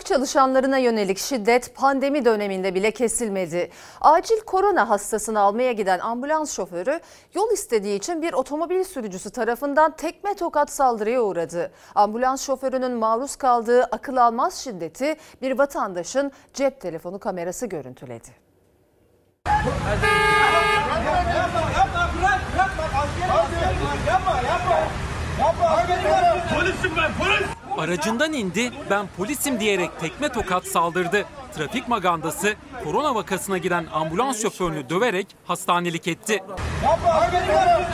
Çalışanlarına 0.04 0.78
yönelik 0.78 1.18
şiddet 1.18 1.76
pandemi 1.76 2.26
döneminde 2.26 2.76
bile 2.76 2.92
kesilmedi. 2.92 3.70
Acil 4.02 4.40
korona 4.40 4.90
hastasını 4.90 5.40
almaya 5.40 5.72
giden 5.72 6.00
ambulans 6.00 6.56
şoförü 6.56 7.00
yol 7.34 7.52
istediği 7.52 7.98
için 7.98 8.22
bir 8.22 8.34
otomobil 8.34 8.84
sürücüsü 8.84 9.30
tarafından 9.30 9.96
tekme 9.96 10.34
tokat 10.34 10.72
saldırıya 10.72 11.22
uğradı. 11.22 11.72
Ambulans 11.96 12.46
şoförünün 12.46 12.92
maruz 12.92 13.36
kaldığı 13.36 13.84
akıl 13.84 14.18
almaz 14.18 14.56
şiddeti 14.56 15.16
bir 15.42 15.58
vatandaşın 15.58 16.32
cep 16.54 16.82
telefonu 16.82 17.20
kamerası 17.20 17.66
görüntüledi. 17.66 18.30
Polisim 26.56 26.92
ben 26.98 27.12
polis. 27.20 27.53
Aracından 27.78 28.34
indi 28.34 28.72
ben 28.90 29.08
polisim 29.18 29.60
diyerek 29.60 30.00
tekme 30.00 30.30
tokat 30.30 30.68
saldırdı. 30.68 31.26
Trafik 31.56 31.88
magandası 31.88 32.54
korona 32.84 33.16
vakasına 33.16 33.58
giden 33.58 33.86
ambulans 33.94 34.42
şoförünü 34.42 34.90
döverek 34.90 35.28
hastanelik 35.46 36.08
etti. 36.08 36.44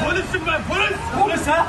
Polisim 0.06 0.42
ben 0.48 0.62
polis. 0.70 0.98
Polis 1.22 1.48
ha? 1.48 1.68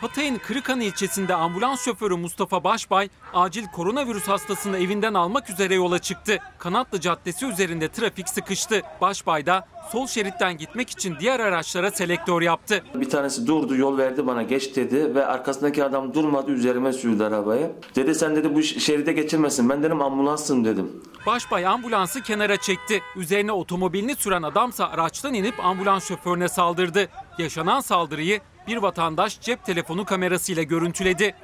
Hatay'ın 0.00 0.38
Kırıkhan 0.38 0.80
ilçesinde 0.80 1.34
ambulans 1.34 1.84
şoförü 1.84 2.16
Mustafa 2.16 2.64
Başbay 2.64 3.08
acil 3.34 3.66
koronavirüs 3.66 4.28
hastasını 4.28 4.78
evinden 4.78 5.14
almak 5.14 5.50
üzere 5.50 5.74
yola 5.74 5.98
çıktı. 5.98 6.38
Kanatlı 6.58 7.00
Caddesi 7.00 7.46
üzerinde 7.46 7.88
trafik 7.88 8.28
sıkıştı. 8.28 8.82
Başbay 9.00 9.46
da 9.46 9.66
sol 9.92 10.06
şeritten 10.06 10.58
gitmek 10.58 10.90
için 10.90 11.16
diğer 11.20 11.40
araçlara 11.40 11.90
selektör 11.90 12.42
yaptı. 12.42 12.84
Bir 12.94 13.10
tanesi 13.10 13.46
durdu 13.46 13.76
yol 13.76 13.98
verdi 13.98 14.26
bana 14.26 14.42
geç 14.42 14.76
dedi 14.76 15.14
ve 15.14 15.26
arkasındaki 15.26 15.84
adam 15.84 16.14
durmadı 16.14 16.50
üzerime 16.50 16.92
sürdü 16.92 17.24
arabayı. 17.24 17.70
Dedi 17.96 18.14
sen 18.14 18.36
dedi 18.36 18.54
bu 18.54 18.62
şeride 18.62 19.12
geçirmesin 19.32 19.68
ben 19.68 19.82
dedim 19.82 20.02
ambulansım 20.02 20.64
dedim. 20.64 21.02
Başbay 21.26 21.66
ambulansı 21.66 22.22
kenara 22.22 22.56
çekti. 22.56 23.02
Üzerine 23.16 23.52
otomobilini 23.52 24.16
süren 24.16 24.42
adamsa 24.42 24.88
araçtan 24.88 25.34
inip 25.34 25.64
ambulans 25.64 26.08
şoförüne 26.08 26.48
saldırdı. 26.48 27.08
Yaşanan 27.38 27.80
saldırıyı 27.80 28.40
bir 28.66 28.76
vatandaş 28.76 29.40
cep 29.40 29.64
telefonu 29.64 30.04
kamerasıyla 30.04 30.62
görüntüledi. 30.62 31.34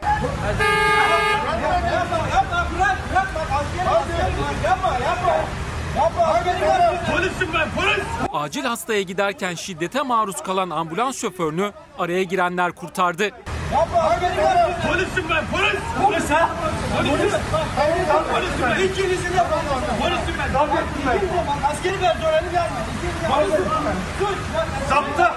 Polisim 7.13 7.49
ben 7.55 7.69
polis. 7.77 8.07
Acil 8.33 8.65
hastaya 8.65 9.03
giderken 9.03 9.55
şiddete 9.55 10.03
maruz 10.03 10.43
kalan 10.43 10.71
ambulans 10.71 11.21
şoförünü 11.21 11.73
araya 11.99 12.23
girenler 12.23 12.73
kurtardı. 12.73 13.31
Polisim 14.89 15.25
ben 15.31 15.45
polis. 15.47 15.81
Polis 16.05 16.31
ha? 16.31 16.51
Polis. 16.97 17.33
Polisim 18.33 18.63
ben. 18.63 18.85
İkinizin 18.85 19.37
yapalım. 19.37 19.65
Polisim 20.01 20.35
ben. 20.39 20.55
Darbe 20.55 20.73
ettim 20.73 21.03
ben. 21.07 21.69
Askeri 21.71 22.03
ver 22.03 22.17
döneni 22.23 22.53
verme. 22.55 22.77
Polisim 23.31 23.65
ben. 23.87 23.97
Dur. 24.21 24.37
Zapta. 24.89 25.35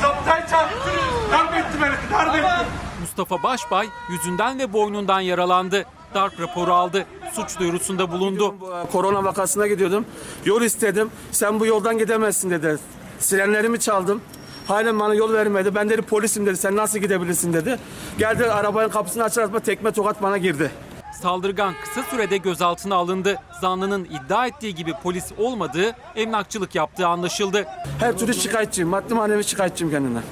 Zaptayı 0.00 0.46
çarptırıyoruz. 0.46 1.32
Darbe 1.32 1.56
etti 1.58 1.78
beni. 1.82 2.12
Darbe 2.18 2.38
etti. 2.38 2.66
Mustafa 3.00 3.42
Başbay 3.42 3.88
yüzünden 4.08 4.58
ve 4.58 4.72
boynundan 4.72 5.20
yaralandı. 5.20 5.84
Darp 6.14 6.40
raporu 6.40 6.72
aldı. 6.72 7.06
Suç 7.32 7.58
duyurusunda 7.58 8.12
bulundu. 8.12 8.54
Korona 8.92 9.24
vakasına 9.24 9.66
gidiyordum. 9.66 10.04
Yol 10.44 10.62
istedim. 10.62 11.10
Sen 11.32 11.60
bu 11.60 11.66
yoldan 11.66 11.98
gidemezsin 11.98 12.50
dedi. 12.50 12.78
Sirenlerimi 13.18 13.80
çaldım. 13.80 14.20
Halen 14.66 15.00
bana 15.00 15.14
yol 15.14 15.32
vermedi. 15.32 15.74
Ben 15.74 15.90
dedi 15.90 16.02
polisim 16.02 16.46
dedi. 16.46 16.56
Sen 16.56 16.76
nasıl 16.76 16.98
gidebilirsin 16.98 17.52
dedi. 17.52 17.78
Geldi 18.18 18.50
arabanın 18.50 18.88
kapısını 18.88 19.24
açar 19.24 19.42
açma 19.42 19.60
tekme 19.60 19.90
tokat 19.92 20.22
bana 20.22 20.38
girdi. 20.38 20.70
Saldırgan 21.22 21.74
kısa 21.84 22.02
sürede 22.02 22.36
gözaltına 22.36 22.94
alındı. 22.94 23.36
Zanlının 23.60 24.04
iddia 24.04 24.46
ettiği 24.46 24.74
gibi 24.74 24.92
polis 25.02 25.32
olmadığı, 25.38 25.96
emlakçılık 26.16 26.74
yaptığı 26.74 27.06
anlaşıldı. 27.06 27.66
Her 28.00 28.18
türlü 28.18 28.34
şikayetçiyim. 28.34 28.88
Maddi 28.88 29.14
manevi 29.14 29.44
şikayetçiyim 29.44 29.92
kendinden. 29.92 30.22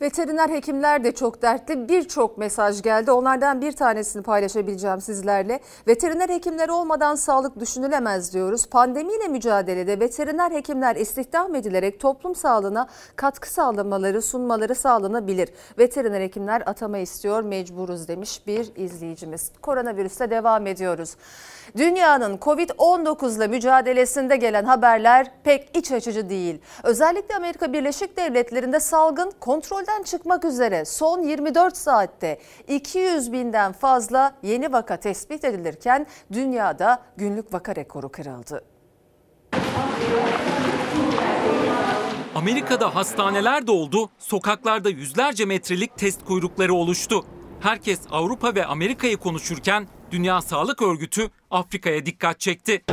Veteriner 0.00 0.48
hekimler 0.48 1.04
de 1.04 1.12
çok 1.12 1.42
dertli. 1.42 1.88
Birçok 1.88 2.38
mesaj 2.38 2.82
geldi. 2.82 3.10
Onlardan 3.10 3.60
bir 3.60 3.72
tanesini 3.72 4.22
paylaşabileceğim 4.22 5.00
sizlerle. 5.00 5.60
Veteriner 5.86 6.28
hekimler 6.28 6.68
olmadan 6.68 7.14
sağlık 7.14 7.60
düşünülemez 7.60 8.34
diyoruz. 8.34 8.66
Pandemiyle 8.66 9.28
mücadelede 9.28 10.00
veteriner 10.00 10.50
hekimler 10.50 10.96
istihdam 10.96 11.54
edilerek 11.54 12.00
toplum 12.00 12.34
sağlığına 12.34 12.88
katkı 13.16 13.52
sağlamaları, 13.52 14.22
sunmaları 14.22 14.74
sağlanabilir. 14.74 15.48
Veteriner 15.78 16.20
hekimler 16.20 16.62
atama 16.66 16.98
istiyor, 16.98 17.42
mecburuz 17.42 18.08
demiş 18.08 18.46
bir 18.46 18.72
izleyicimiz. 18.76 19.52
Koronavirüste 19.62 20.30
devam 20.30 20.66
ediyoruz. 20.66 21.16
Dünyanın 21.76 22.36
Covid-19 22.38 23.36
ile 23.36 23.46
mücadelesinde 23.46 24.36
gelen 24.36 24.64
haberler 24.64 25.26
pek 25.44 25.76
iç 25.76 25.92
açıcı 25.92 26.28
değil. 26.28 26.60
Özellikle 26.82 27.36
Amerika 27.36 27.72
Birleşik 27.72 28.16
Devletleri'nde 28.16 28.80
salgın 28.80 29.32
kontrolden 29.40 30.02
çıkmak 30.02 30.44
üzere 30.44 30.84
son 30.84 31.22
24 31.22 31.76
saatte 31.76 32.38
200 32.68 33.32
binden 33.32 33.72
fazla 33.72 34.34
yeni 34.42 34.72
vaka 34.72 34.96
tespit 34.96 35.44
edilirken 35.44 36.06
dünyada 36.32 37.02
günlük 37.16 37.54
vaka 37.54 37.76
rekoru 37.76 38.08
kırıldı. 38.08 38.64
Amerika'da 42.34 42.94
hastaneler 42.94 43.66
doldu, 43.66 44.10
sokaklarda 44.18 44.88
yüzlerce 44.90 45.44
metrelik 45.44 45.96
test 45.98 46.24
kuyrukları 46.24 46.74
oluştu. 46.74 47.26
Herkes 47.60 48.00
Avrupa 48.10 48.54
ve 48.54 48.66
Amerika'yı 48.66 49.16
konuşurken 49.16 49.86
Dünya 50.14 50.42
Sağlık 50.42 50.82
Örgütü 50.82 51.30
Afrika'ya 51.50 52.06
dikkat 52.06 52.40
çekti. 52.40 52.84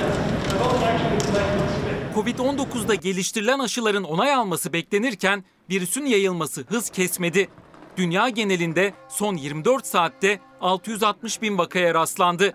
Covid-19'da 2.16 2.96
geliştirilen 2.96 3.60
aşıların 3.60 4.04
onay 4.04 4.34
alması 4.34 4.74
beklenirken 4.74 5.44
virüsün 5.70 6.06
yayılması 6.06 6.66
hız 6.70 6.90
kesmedi. 6.90 7.50
Dünya 7.98 8.30
genelinde 8.30 8.94
son 9.10 9.36
24 9.36 9.86
saatte 9.86 10.40
660 10.62 11.42
bin 11.42 11.58
vakaya 11.58 11.94
rastlandı. 11.94 12.54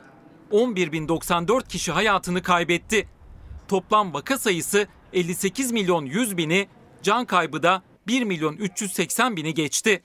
11.094 0.53 1.69
kişi 1.69 1.93
hayatını 1.93 2.43
kaybetti. 2.43 3.09
Toplam 3.69 4.15
vaka 4.15 4.39
sayısı 4.39 4.87
58 5.13 5.73
milyon 5.73 6.07
100 6.07 6.37
bini, 6.37 6.69
can 7.03 7.25
kaybı 7.25 7.63
da 7.63 7.83
1 8.07 8.23
milyon 8.23 8.57
380 8.57 9.37
bini 9.37 9.55
geçti. 9.55 10.01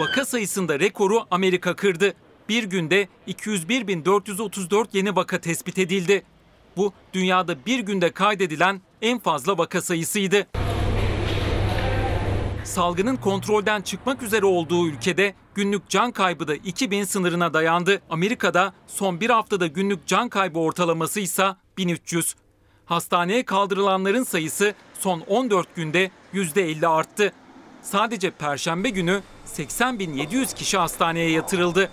Vaka 0.00 0.24
sayısında 0.24 0.80
rekoru 0.80 1.26
Amerika 1.30 1.76
kırdı. 1.76 2.14
Bir 2.48 2.64
günde 2.64 3.08
201.434 3.28 4.86
yeni 4.92 5.16
vaka 5.16 5.40
tespit 5.40 5.78
edildi. 5.78 6.22
Bu 6.76 6.92
dünyada 7.12 7.66
bir 7.66 7.80
günde 7.80 8.10
kaydedilen 8.10 8.80
en 9.02 9.18
fazla 9.18 9.58
vaka 9.58 9.82
sayısıydı. 9.82 10.46
Salgının 12.64 13.16
kontrolden 13.16 13.82
çıkmak 13.82 14.22
üzere 14.22 14.46
olduğu 14.46 14.88
ülkede 14.88 15.34
günlük 15.54 15.88
can 15.88 16.12
kaybı 16.12 16.48
da 16.48 16.54
2000 16.54 17.04
sınırına 17.04 17.54
dayandı. 17.54 18.02
Amerika'da 18.10 18.72
son 18.86 19.20
bir 19.20 19.30
haftada 19.30 19.66
günlük 19.66 20.06
can 20.06 20.28
kaybı 20.28 20.58
ortalaması 20.58 21.20
ise 21.20 21.46
1300. 21.76 22.34
Hastaneye 22.86 23.44
kaldırılanların 23.44 24.24
sayısı 24.24 24.74
son 25.00 25.20
14 25.20 25.76
günde 25.76 26.10
%50 26.34 26.86
arttı. 26.86 27.32
Sadece 27.82 28.30
perşembe 28.30 28.90
günü 28.90 29.22
80.700 29.46 30.54
kişi 30.54 30.78
hastaneye 30.78 31.30
yatırıldı. 31.30 31.90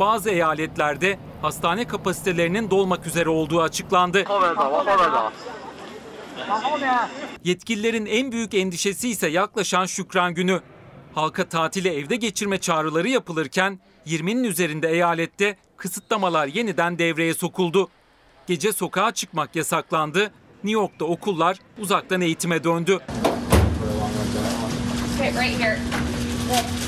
Bazı 0.00 0.30
eyaletlerde 0.30 1.18
hastane 1.42 1.86
kapasitelerinin 1.86 2.70
dolmak 2.70 3.06
üzere 3.06 3.28
olduğu 3.28 3.62
açıklandı. 3.62 4.24
Yetkililerin 7.44 8.06
en 8.06 8.32
büyük 8.32 8.54
endişesi 8.54 9.08
ise 9.08 9.28
yaklaşan 9.28 9.86
Şükran 9.86 10.34
Günü. 10.34 10.60
Halka 11.14 11.48
tatili 11.48 11.88
evde 11.88 12.16
geçirme 12.16 12.58
çağrıları 12.58 13.08
yapılırken 13.08 13.80
20'nin 14.06 14.44
üzerinde 14.44 14.88
eyalette 14.88 15.56
kısıtlamalar 15.76 16.46
yeniden 16.46 16.98
devreye 16.98 17.34
sokuldu. 17.34 17.88
Gece 18.46 18.72
sokağa 18.72 19.12
çıkmak 19.12 19.56
yasaklandı. 19.56 20.20
New 20.64 20.80
York'ta 20.80 21.04
okullar 21.04 21.58
uzaktan 21.78 22.20
eğitime 22.20 22.64
döndü. 22.64 23.00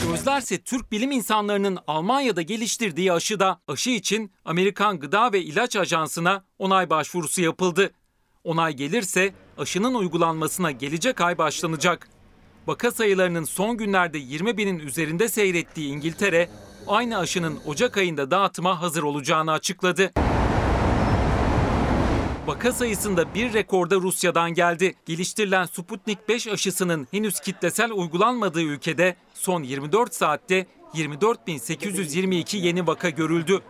Gözlerse 0.07 0.59
Türk 0.59 0.93
bilim 0.93 1.11
insanlarının 1.11 1.79
Almanya'da 1.87 2.43
geliştirdiği 2.43 3.13
aşıda 3.13 3.61
aşı 3.69 3.91
için 3.91 4.33
Amerikan 4.45 5.01
Gıda 5.01 5.33
ve 5.33 5.43
İlaç 5.43 5.77
Ajansı'na 5.77 6.45
onay 6.59 6.91
başvurusu 6.91 7.43
yapıldı. 7.43 7.91
Onay 8.45 8.73
gelirse 8.73 9.35
aşının 9.59 9.95
uygulanmasına 9.95 10.71
gelecek 10.71 11.21
ay 11.21 11.39
başlanacak. 11.39 12.09
Vaka 12.67 12.91
sayılarının 12.91 13.45
son 13.45 13.77
günlerde 13.77 14.19
20 14.19 14.57
binin 14.57 14.79
üzerinde 14.79 15.29
seyrettiği 15.29 15.93
İngiltere, 15.93 16.51
aynı 16.87 17.19
aşının 17.19 17.59
Ocak 17.67 17.97
ayında 17.97 18.31
dağıtıma 18.31 18.81
hazır 18.81 19.03
olacağını 19.03 19.53
açıkladı. 19.53 20.13
Vaka 22.49 22.73
sayısında 22.73 23.35
bir 23.35 23.53
rekorda 23.53 23.97
Rusya'dan 23.97 24.55
geldi. 24.55 24.95
Geliştirilen 25.07 25.65
Sputnik 25.65 26.29
5 26.29 26.47
aşısının 26.47 27.07
henüz 27.11 27.41
kitlesel 27.41 27.93
uygulanmadığı 27.93 28.63
ülkede 28.63 29.17
son 29.35 29.63
24 29.63 30.15
saatte 30.15 30.67
24.822 30.95 32.57
yeni 32.57 32.87
vaka 32.87 33.11
görüldü. 33.11 33.61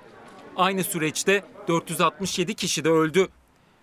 Aynı 0.56 0.84
süreçte 0.84 1.44
467 1.68 2.54
kişi 2.54 2.84
de 2.84 2.88
öldü. 2.88 3.28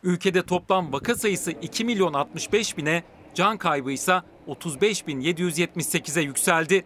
Ülkede 0.04 0.42
toplam 0.42 0.94
vaka 0.94 1.16
sayısı 1.16 1.52
2 1.52 1.86
milyon 1.86 2.14
65 2.14 2.78
bine, 2.78 3.04
can 3.34 3.58
kaybı 3.58 3.92
ise 3.92 4.22
35 4.48 5.08
bin 5.08 5.22
778'e 5.22 6.24
yükseldi. 6.24 6.86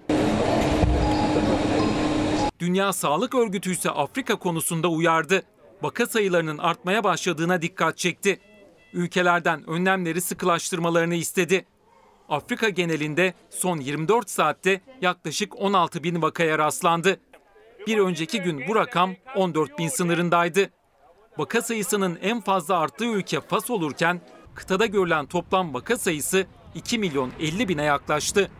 Dünya 2.60 2.94
Sağlık 2.94 3.36
Örgütü 3.36 3.72
ise 3.72 3.90
Afrika 3.90 4.36
konusunda 4.36 4.88
uyardı. 4.88 5.44
Vaka 5.82 6.06
sayılarının 6.06 6.58
artmaya 6.58 7.04
başladığına 7.04 7.62
dikkat 7.62 7.98
çekti. 7.98 8.40
Ülkelerden 8.94 9.70
önlemleri 9.70 10.22
sıkılaştırmalarını 10.22 11.16
istedi. 11.16 11.66
Afrika 12.30 12.70
genelinde 12.70 13.34
son 13.50 13.80
24 13.80 14.30
saatte 14.30 14.82
yaklaşık 15.02 15.62
16 15.62 16.04
bin 16.04 16.22
vakaya 16.22 16.60
rastlandı. 16.60 17.20
Bir 17.88 17.98
önceki 17.98 18.42
gün 18.42 18.68
bu 18.68 18.76
rakam 18.76 19.16
14 19.36 19.78
bin 19.80 19.88
sınırındaydı. 19.88 20.70
Vaka 21.38 21.62
sayısının 21.62 22.20
en 22.22 22.42
fazla 22.42 22.80
arttığı 22.80 23.06
ülke 23.06 23.42
Fas 23.42 23.70
olurken 23.70 24.22
kıtada 24.56 24.86
görülen 24.86 25.26
toplam 25.26 25.74
vaka 25.74 25.98
sayısı 25.98 26.46
2 26.76 27.00
milyon 27.00 27.32
50 27.40 27.68
bine 27.68 27.84
yaklaştı. 27.84 28.52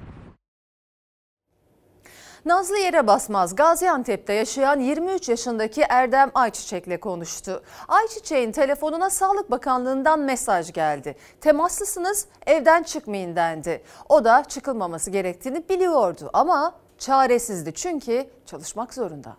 Nazlı 2.46 2.78
yere 2.78 3.08
basmaz 3.08 3.56
Gaziantep'te 3.56 4.34
yaşayan 4.34 4.80
23 4.80 5.30
yaşındaki 5.30 5.82
Erdem 5.90 6.32
Ayçiçek'le 6.34 7.02
konuştu. 7.02 7.64
Ayçiçek'in 7.88 8.52
telefonuna 8.52 9.10
Sağlık 9.10 9.52
Bakanlığı'ndan 9.52 10.20
mesaj 10.20 10.74
geldi. 10.74 11.16
Temaslısınız 11.42 12.26
evden 12.48 12.84
çıkmayın 12.84 13.36
dendi. 13.36 13.82
O 14.10 14.24
da 14.26 14.44
çıkılmaması 14.44 15.12
gerektiğini 15.12 15.64
biliyordu 15.70 16.30
ama 16.34 16.76
çaresizdi 16.98 17.74
çünkü 17.74 18.26
çalışmak 18.46 18.94
zorunda. 18.94 19.38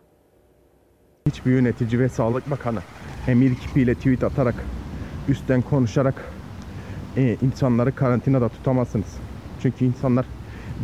Hiçbir 1.27 1.51
yönetici 1.51 2.01
ve 2.01 2.09
Sağlık 2.09 2.51
Bakanı 2.51 2.81
emir 3.29 3.57
kipiyle 3.57 3.95
tweet 3.95 4.25
atarak, 4.25 4.55
üstten 5.29 5.63
konuşarak 5.63 6.15
e, 7.17 7.37
insanları 7.43 7.95
karantinada 7.95 8.49
tutamazsınız. 8.49 9.17
Çünkü 9.63 9.85
insanlar 9.85 10.27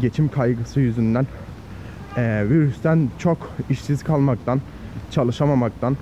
geçim 0.00 0.28
kaygısı 0.28 0.80
yüzünden 0.80 1.26
e, 2.16 2.48
virüsten 2.48 3.10
çok 3.18 3.50
işsiz 3.70 4.04
kalmaktan, 4.04 4.60
çalışamamaktan, 5.10 5.96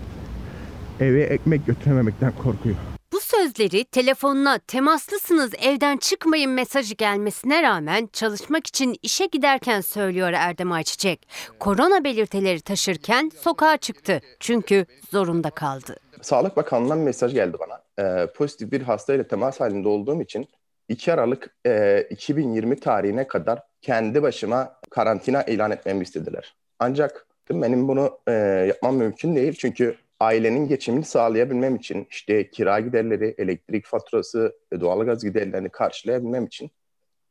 eve 1.01 1.23
ekmek 1.23 1.67
götürememekten 1.67 2.33
korkuyor. 2.43 2.77
Bu 3.13 3.21
sözleri 3.21 3.85
telefonuna 3.85 4.59
temaslısınız 4.59 5.51
evden 5.63 5.97
çıkmayın 5.97 6.51
mesajı 6.51 6.95
gelmesine 6.95 7.63
rağmen 7.63 8.09
çalışmak 8.13 8.67
için 8.67 8.97
işe 9.03 9.27
giderken 9.27 9.81
söylüyor 9.81 10.33
Erdem 10.33 10.73
Ayçiçek. 10.73 11.29
Korona 11.61 12.05
belirtileri 12.05 12.61
taşırken 12.61 13.31
sokağa 13.41 13.77
çıktı 13.77 14.21
çünkü 14.41 14.87
zorunda 15.11 15.51
kaldı. 15.51 15.97
Sağlık 16.23 16.57
Bakanlığı'ndan 16.57 16.99
mesaj 16.99 17.35
geldi 17.35 17.57
bana. 17.61 17.83
Ee, 17.99 18.27
pozitif 18.27 18.73
bir 18.73 18.83
hastayla 18.83 19.27
temas 19.27 19.61
halinde 19.61 19.89
olduğum 19.89 20.23
için 20.23 20.47
2 20.89 21.13
Aralık 21.13 21.57
e, 21.67 22.07
2020 22.11 22.77
tarihine 22.77 23.27
kadar 23.27 23.63
kendi 23.83 24.23
başıma 24.23 24.77
karantina 24.91 25.43
ilan 25.43 25.71
etmemi 25.71 26.03
istediler. 26.03 26.57
Ancak 26.79 27.27
benim 27.51 27.89
bunu 27.89 28.19
e, 28.29 28.33
yapmam 28.69 28.97
mümkün 28.97 29.37
değil 29.37 29.53
çünkü 29.53 29.97
ailenin 30.21 30.69
geçimini 30.69 31.05
sağlayabilmem 31.05 31.77
için 31.77 32.07
işte 32.11 32.51
kira 32.51 32.81
giderleri, 32.81 33.35
elektrik 33.39 33.87
faturası, 33.87 34.57
doğalgaz 34.81 35.25
giderlerini 35.25 35.69
karşılayabilmem 35.69 36.47
için 36.47 36.71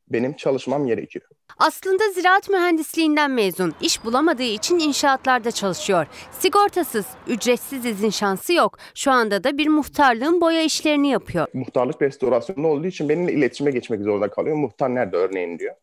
benim 0.10 0.34
çalışmam 0.34 0.88
gerekiyor. 0.88 1.26
Aslında 1.58 2.12
ziraat 2.12 2.50
mühendisliğinden 2.50 3.32
mezun. 3.32 3.74
İş 3.82 4.06
bulamadığı 4.06 4.44
için 4.44 4.80
inşaatlarda 4.80 5.52
çalışıyor. 5.52 6.08
Sigortasız, 6.40 7.06
ücretsiz 7.28 7.86
izin 7.86 8.10
şansı 8.10 8.54
yok. 8.54 8.78
Şu 8.96 9.12
anda 9.12 9.44
da 9.44 9.58
bir 9.58 9.68
muhtarlığın 9.68 10.42
boya 10.42 10.64
işlerini 10.64 11.10
yapıyor. 11.10 11.48
Muhtarlık 11.54 12.02
restorasyonda 12.02 12.68
olduğu 12.68 12.88
için 12.88 13.10
benimle 13.10 13.34
iletişime 13.34 13.72
geçmek 13.72 14.02
zorunda 14.02 14.28
kalıyor. 14.28 14.56
Muhtar 14.56 14.96
nerede 14.96 15.18
örneğin 15.18 15.60
diyor. 15.60 15.76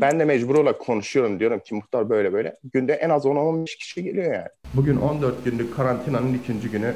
Ben 0.00 0.20
de 0.20 0.24
mecbur 0.24 0.54
olarak 0.54 0.80
konuşuyorum 0.80 1.40
diyorum 1.40 1.58
ki 1.60 1.74
muhtar 1.74 2.10
böyle 2.10 2.32
böyle. 2.32 2.56
Günde 2.72 2.92
en 2.92 3.10
az 3.10 3.24
10-15 3.24 3.64
kişi 3.64 4.04
geliyor 4.04 4.34
yani. 4.34 4.48
Bugün 4.74 4.96
14 4.96 5.44
günlük 5.44 5.76
karantinanın 5.76 6.34
ikinci 6.34 6.70
günü 6.70 6.94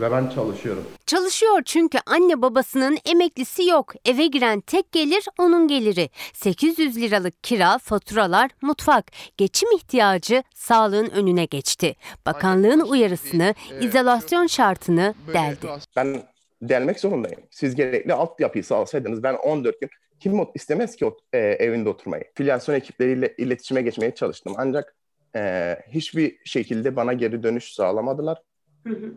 ve 0.00 0.10
ben 0.10 0.28
çalışıyorum. 0.28 0.84
Çalışıyor 1.06 1.62
çünkü 1.64 1.98
anne 2.06 2.42
babasının 2.42 2.98
emeklisi 3.04 3.64
yok. 3.68 3.92
Eve 4.04 4.26
giren 4.26 4.60
tek 4.60 4.92
gelir 4.92 5.24
onun 5.38 5.68
geliri. 5.68 6.10
800 6.32 6.96
liralık 6.96 7.44
kira, 7.44 7.78
faturalar, 7.78 8.50
mutfak. 8.62 9.06
Geçim 9.36 9.68
ihtiyacı 9.76 10.42
sağlığın 10.54 11.10
önüne 11.10 11.44
geçti. 11.44 11.96
Bakanlığın 12.26 12.80
uyarısını, 12.80 13.54
izolasyon 13.80 14.46
şartını 14.46 15.14
deldi. 15.34 15.66
Ben 15.96 16.22
delmek 16.62 17.00
zorundayım. 17.00 17.40
Siz 17.50 17.74
gerekli 17.74 18.12
altyapıyı 18.12 18.64
sağlasaydınız 18.64 19.22
ben 19.22 19.34
14 19.34 19.80
gün 19.80 19.90
kim 20.20 20.46
istemez 20.54 20.96
ki 20.96 21.12
e, 21.32 21.38
evinde 21.38 21.88
oturmayı. 21.88 22.24
Filyasyon 22.34 22.74
ekipleriyle 22.74 23.34
iletişime 23.38 23.82
geçmeye 23.82 24.14
çalıştım. 24.14 24.54
Ancak 24.56 24.94
e, 25.36 25.76
hiçbir 25.88 26.36
şekilde 26.44 26.96
bana 26.96 27.12
geri 27.12 27.42
dönüş 27.42 27.72
sağlamadılar. 27.72 28.38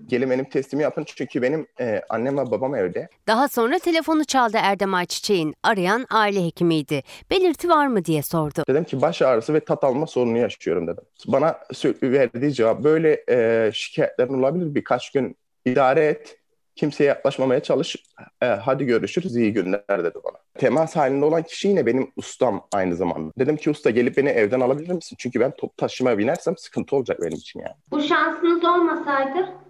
Gelin 0.07 0.29
benim 0.29 0.45
testimi 0.45 0.83
yapın 0.83 1.03
çünkü 1.15 1.41
benim 1.41 1.67
e, 1.79 2.01
annem 2.09 2.37
ve 2.37 2.51
babam 2.51 2.75
evde. 2.75 3.09
Daha 3.27 3.47
sonra 3.47 3.79
telefonu 3.79 4.25
çaldı 4.25 4.57
Erdem 4.61 4.93
Ayçiçek'in. 4.93 5.55
Arayan 5.63 6.05
aile 6.09 6.45
hekimiydi. 6.45 7.03
Belirti 7.29 7.69
var 7.69 7.87
mı 7.87 8.05
diye 8.05 8.21
sordu. 8.21 8.63
Dedim 8.67 8.83
ki 8.83 9.01
baş 9.01 9.21
ağrısı 9.21 9.53
ve 9.53 9.59
tat 9.59 9.83
alma 9.83 10.07
sorunu 10.07 10.37
yaşıyorum 10.37 10.87
dedim. 10.87 11.03
Bana 11.27 11.59
verdiği 12.03 12.53
cevap 12.53 12.83
böyle 12.83 13.23
e, 13.29 13.71
şikayetlerin 13.73 14.33
olabilir 14.33 14.75
birkaç 14.75 15.11
gün 15.11 15.37
idare 15.65 16.05
et. 16.05 16.37
Kimseye 16.75 17.03
yaklaşmamaya 17.03 17.63
çalış. 17.63 17.95
E, 18.41 18.45
hadi 18.45 18.85
görüşürüz 18.85 19.35
iyi 19.35 19.53
günler 19.53 20.03
dedi 20.03 20.17
bana. 20.23 20.37
Temas 20.57 20.95
halinde 20.95 21.25
olan 21.25 21.43
kişi 21.43 21.67
yine 21.67 21.85
benim 21.85 22.11
ustam 22.15 22.67
aynı 22.73 22.95
zamanda. 22.95 23.31
Dedim 23.39 23.57
ki 23.57 23.69
usta 23.69 23.89
gelip 23.89 24.17
beni 24.17 24.29
evden 24.29 24.59
alabilir 24.59 24.93
misin? 24.93 25.15
Çünkü 25.19 25.39
ben 25.39 25.51
top 25.51 25.77
taşımaya 25.77 26.17
binersem 26.17 26.57
sıkıntı 26.57 26.95
olacak 26.95 27.21
benim 27.21 27.37
için 27.37 27.59
yani. 27.59 27.75
Bu 27.91 28.01
şansınız 28.01 28.65
olmasaydı 28.65 29.65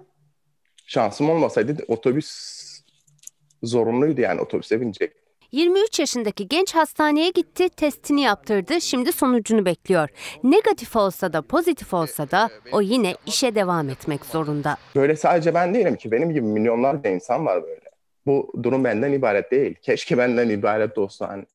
Şansım 0.87 1.29
olmasaydı 1.29 1.77
otobüs 1.87 2.29
zorunluydu 3.63 4.21
yani 4.21 4.41
otobüse 4.41 4.81
binecek. 4.81 5.24
23 5.55 5.99
yaşındaki 5.99 6.47
genç 6.47 6.75
hastaneye 6.75 7.29
gitti, 7.29 7.69
testini 7.69 8.21
yaptırdı, 8.21 8.81
şimdi 8.81 9.11
sonucunu 9.11 9.65
bekliyor. 9.65 10.09
Negatif 10.43 10.95
olsa 10.95 11.33
da 11.33 11.41
pozitif 11.41 11.93
olsa 11.93 12.31
da 12.31 12.49
o 12.71 12.81
yine 12.81 13.15
işe 13.25 13.55
devam 13.55 13.89
etmek 13.89 14.25
zorunda. 14.25 14.77
Böyle 14.95 15.15
sadece 15.15 15.53
ben 15.53 15.73
değilim 15.73 15.95
ki 15.95 16.11
benim 16.11 16.29
gibi 16.33 16.45
milyonlarca 16.45 17.09
insan 17.09 17.45
var 17.45 17.63
böyle. 17.63 17.81
Bu 18.25 18.53
durum 18.63 18.83
benden 18.83 19.11
ibaret 19.11 19.51
değil. 19.51 19.75
Keşke 19.81 20.17
benden 20.17 20.49
ibaret 20.49 20.97
olsa 20.97 21.27
hani. 21.29 21.45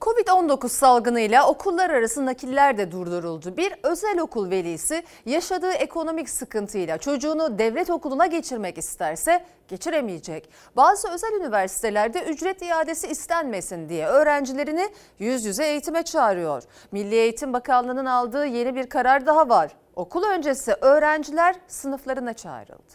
Covid-19 0.00 0.68
salgınıyla 0.68 1.48
okullar 1.48 1.90
arası 1.90 2.26
nakiller 2.26 2.78
de 2.78 2.92
durduruldu. 2.92 3.56
Bir 3.56 3.74
özel 3.82 4.18
okul 4.18 4.50
velisi 4.50 5.02
yaşadığı 5.26 5.72
ekonomik 5.72 6.30
sıkıntıyla 6.30 6.98
çocuğunu 6.98 7.58
devlet 7.58 7.90
okuluna 7.90 8.26
geçirmek 8.26 8.78
isterse 8.78 9.44
geçiremeyecek. 9.68 10.50
Bazı 10.76 11.08
özel 11.08 11.32
üniversitelerde 11.32 12.22
ücret 12.22 12.62
iadesi 12.62 13.06
istenmesin 13.08 13.88
diye 13.88 14.06
öğrencilerini 14.06 14.88
yüz 15.18 15.44
yüze 15.44 15.64
eğitime 15.66 16.02
çağırıyor. 16.02 16.62
Milli 16.92 17.14
Eğitim 17.14 17.52
Bakanlığı'nın 17.52 18.06
aldığı 18.06 18.46
yeni 18.46 18.74
bir 18.74 18.88
karar 18.88 19.26
daha 19.26 19.48
var. 19.48 19.70
Okul 19.96 20.22
öncesi 20.24 20.72
öğrenciler 20.80 21.56
sınıflarına 21.68 22.32
çağrıldı. 22.32 22.92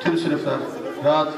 Tüm 0.00 0.18
sınıflar 0.18 0.58
rahat. 1.04 1.28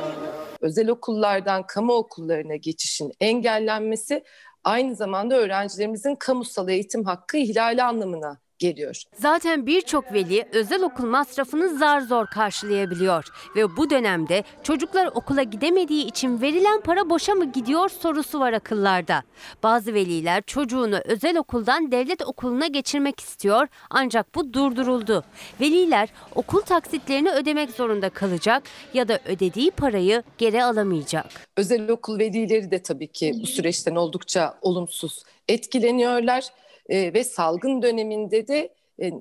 Özel 0.61 0.89
okullardan 0.89 1.67
kamu 1.67 1.93
okullarına 1.93 2.57
geçişin 2.57 3.13
engellenmesi 3.21 4.25
aynı 4.65 4.97
zamanda 4.97 5.35
öğrencilerimizin 5.37 6.15
kamusal 6.15 6.69
eğitim 6.69 7.05
hakkı 7.05 7.37
ihlali 7.37 7.83
anlamına 7.83 8.41
geliyor. 8.59 9.03
Zaten 9.15 9.67
birçok 9.67 10.13
veli 10.13 10.45
özel 10.53 10.83
okul 10.83 11.07
masrafını 11.07 11.79
zar 11.79 12.01
zor 12.01 12.27
karşılayabiliyor 12.27 13.25
ve 13.57 13.77
bu 13.77 13.91
dönemde 13.91 14.45
çocuklar 14.63 15.07
okula 15.07 15.43
gidemediği 15.43 16.07
için 16.07 16.41
verilen 16.41 16.81
para 16.81 17.11
boşa 17.11 17.35
mı 17.35 17.53
gidiyor 17.53 17.89
sorusu 17.89 18.41
var 18.41 18.53
akıllarda. 18.53 19.23
Bazı 19.63 19.95
veliler 19.95 20.43
çocuğunu 20.47 21.01
özel 21.05 21.39
okuldan 21.39 21.93
devlet 21.93 22.23
okuluna 22.23 22.67
geçirmek 22.67 23.21
istiyor 23.21 23.69
ancak 23.91 24.35
bu 24.35 24.53
durduruldu. 24.53 25.25
Veliler 25.61 26.09
okul 26.35 26.61
taksitlerini 26.61 27.31
ödemek 27.31 27.71
zorunda 27.71 28.11
kalacak 28.11 28.63
ya 28.95 29.09
da 29.09 29.19
ödediği 29.25 29.71
parayı 29.71 30.23
geri 30.39 30.65
alamayacak. 30.65 31.27
Özel 31.57 31.91
okul 31.91 32.19
velileri 32.19 32.71
de 32.71 32.83
tabii 32.83 33.09
ki 33.09 33.35
bu 33.43 33.47
süreçten 33.47 33.95
oldukça 33.95 34.59
olumsuz 34.63 35.23
etkileniyorlar 35.49 36.45
Ee, 36.89 37.15
ve 37.15 37.25
salgın 37.25 37.83
döneminde 37.83 38.49
de 38.49 38.75
e, 39.03 39.13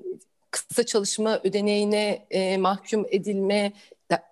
kısa 0.50 0.86
çalışma 0.86 1.40
ödeneğine 1.44 2.26
e, 2.30 2.56
mahkum 2.56 3.06
edilme, 3.10 3.72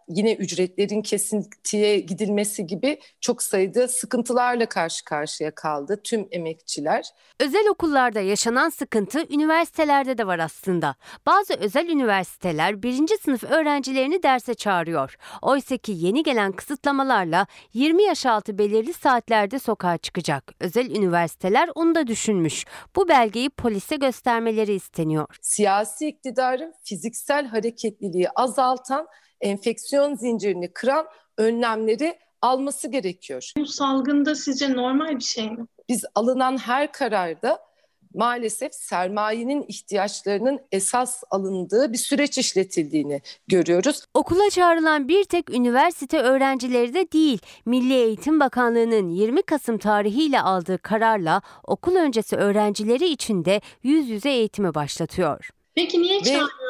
yine 0.08 0.34
ücretlerin 0.34 1.02
kesintiye 1.02 2.00
gidilmesi 2.00 2.66
gibi 2.66 3.00
çok 3.20 3.42
sayıda 3.42 3.88
sıkıntılarla 3.88 4.66
karşı 4.66 5.04
karşıya 5.04 5.54
kaldı 5.54 6.00
tüm 6.04 6.28
emekçiler. 6.30 7.06
Özel 7.40 7.68
okullarda 7.70 8.20
yaşanan 8.20 8.68
sıkıntı 8.68 9.34
üniversitelerde 9.34 10.18
de 10.18 10.26
var 10.26 10.38
aslında. 10.38 10.94
Bazı 11.26 11.54
özel 11.54 11.88
üniversiteler 11.88 12.82
birinci 12.82 13.16
sınıf 13.16 13.44
öğrencilerini 13.44 14.22
derse 14.22 14.54
çağırıyor. 14.54 15.16
Oysa 15.42 15.76
ki 15.76 15.92
yeni 15.96 16.22
gelen 16.22 16.52
kısıtlamalarla 16.52 17.46
20 17.72 18.02
yaş 18.02 18.26
altı 18.26 18.58
belirli 18.58 18.92
saatlerde 18.92 19.58
sokağa 19.58 19.96
çıkacak. 19.98 20.52
Özel 20.60 20.90
üniversiteler 20.90 21.70
onu 21.74 21.94
da 21.94 22.06
düşünmüş. 22.06 22.64
Bu 22.96 23.08
belgeyi 23.08 23.50
polise 23.50 23.96
göstermeleri 23.96 24.72
isteniyor. 24.74 25.26
Siyasi 25.42 26.08
iktidarın 26.08 26.74
fiziksel 26.84 27.46
hareketliliği 27.46 28.28
azaltan, 28.30 29.06
enfeksiyon 29.40 30.14
zincirini 30.14 30.72
kıran 30.72 31.06
önlemleri 31.38 32.18
alması 32.42 32.88
gerekiyor. 32.88 33.52
bu 33.58 33.66
salgında 33.66 34.34
sizce 34.34 34.72
normal 34.72 35.16
bir 35.18 35.24
şey 35.24 35.50
mi? 35.50 35.66
Biz 35.88 36.04
alınan 36.14 36.58
her 36.58 36.92
kararda 36.92 37.66
maalesef 38.14 38.74
sermayenin 38.74 39.64
ihtiyaçlarının 39.68 40.60
esas 40.72 41.22
alındığı 41.30 41.92
bir 41.92 41.98
süreç 41.98 42.38
işletildiğini 42.38 43.22
görüyoruz. 43.48 44.04
Okula 44.14 44.50
çağrılan 44.50 45.08
bir 45.08 45.24
tek 45.24 45.50
üniversite 45.50 46.18
öğrencileri 46.18 46.94
de 46.94 47.12
değil. 47.12 47.38
Milli 47.66 47.94
Eğitim 47.94 48.40
Bakanlığı'nın 48.40 49.08
20 49.08 49.42
Kasım 49.42 49.78
tarihiyle 49.78 50.40
aldığı 50.40 50.78
kararla 50.78 51.42
okul 51.64 51.96
öncesi 51.96 52.36
öğrencileri 52.36 53.08
için 53.08 53.44
de 53.44 53.60
yüz 53.82 54.08
yüze 54.08 54.30
eğitimi 54.30 54.74
başlatıyor. 54.74 55.50
Peki 55.74 56.02
niye 56.02 56.18
Ve- 56.18 56.22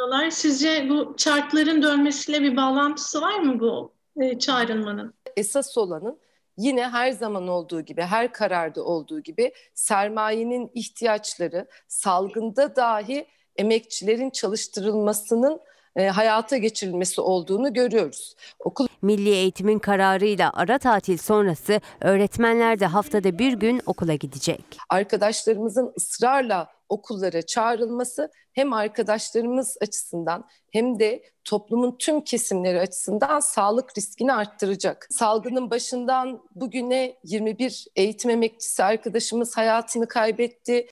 çağırıyorlar? 0.06 0.30
Sizce 0.30 0.88
bu 0.88 1.14
çarkların 1.16 1.82
dönmesiyle 1.82 2.42
bir 2.42 2.56
bağlantısı 2.56 3.20
var 3.20 3.38
mı 3.38 3.60
bu 3.60 3.92
e, 4.20 4.38
çağrılmanın? 4.38 5.14
Esas 5.36 5.78
olanın 5.78 6.18
yine 6.56 6.88
her 6.88 7.10
zaman 7.10 7.48
olduğu 7.48 7.80
gibi, 7.80 8.02
her 8.02 8.32
kararda 8.32 8.84
olduğu 8.84 9.20
gibi 9.20 9.52
sermayenin 9.74 10.70
ihtiyaçları 10.74 11.66
salgında 11.88 12.76
dahi 12.76 13.26
emekçilerin 13.56 14.30
çalıştırılmasının 14.30 15.60
e, 15.96 16.08
hayata 16.08 16.56
geçirilmesi 16.56 17.20
olduğunu 17.20 17.72
görüyoruz. 17.72 18.36
Okul 18.58 18.85
Milli 19.02 19.28
Eğitim'in 19.28 19.78
kararıyla 19.78 20.50
ara 20.54 20.78
tatil 20.78 21.18
sonrası 21.18 21.80
öğretmenler 22.00 22.80
de 22.80 22.86
haftada 22.86 23.38
bir 23.38 23.52
gün 23.52 23.82
okula 23.86 24.14
gidecek. 24.14 24.64
arkadaşlarımızın 24.88 25.92
ısrarla 25.96 26.76
okullara 26.88 27.42
çağrılması 27.42 28.30
hem 28.52 28.72
arkadaşlarımız 28.72 29.76
açısından 29.80 30.44
hem 30.72 30.98
de 30.98 31.22
toplumun 31.44 31.96
tüm 31.98 32.20
kesimleri 32.20 32.80
açısından 32.80 33.40
sağlık 33.40 33.98
riskini 33.98 34.32
arttıracak. 34.32 35.06
Salgının 35.10 35.70
başından 35.70 36.42
bugüne 36.54 37.16
21 37.24 37.86
eğitim 37.96 38.30
emekçisi 38.30 38.84
arkadaşımız 38.84 39.56
hayatını 39.56 40.08
kaybetti. 40.08 40.88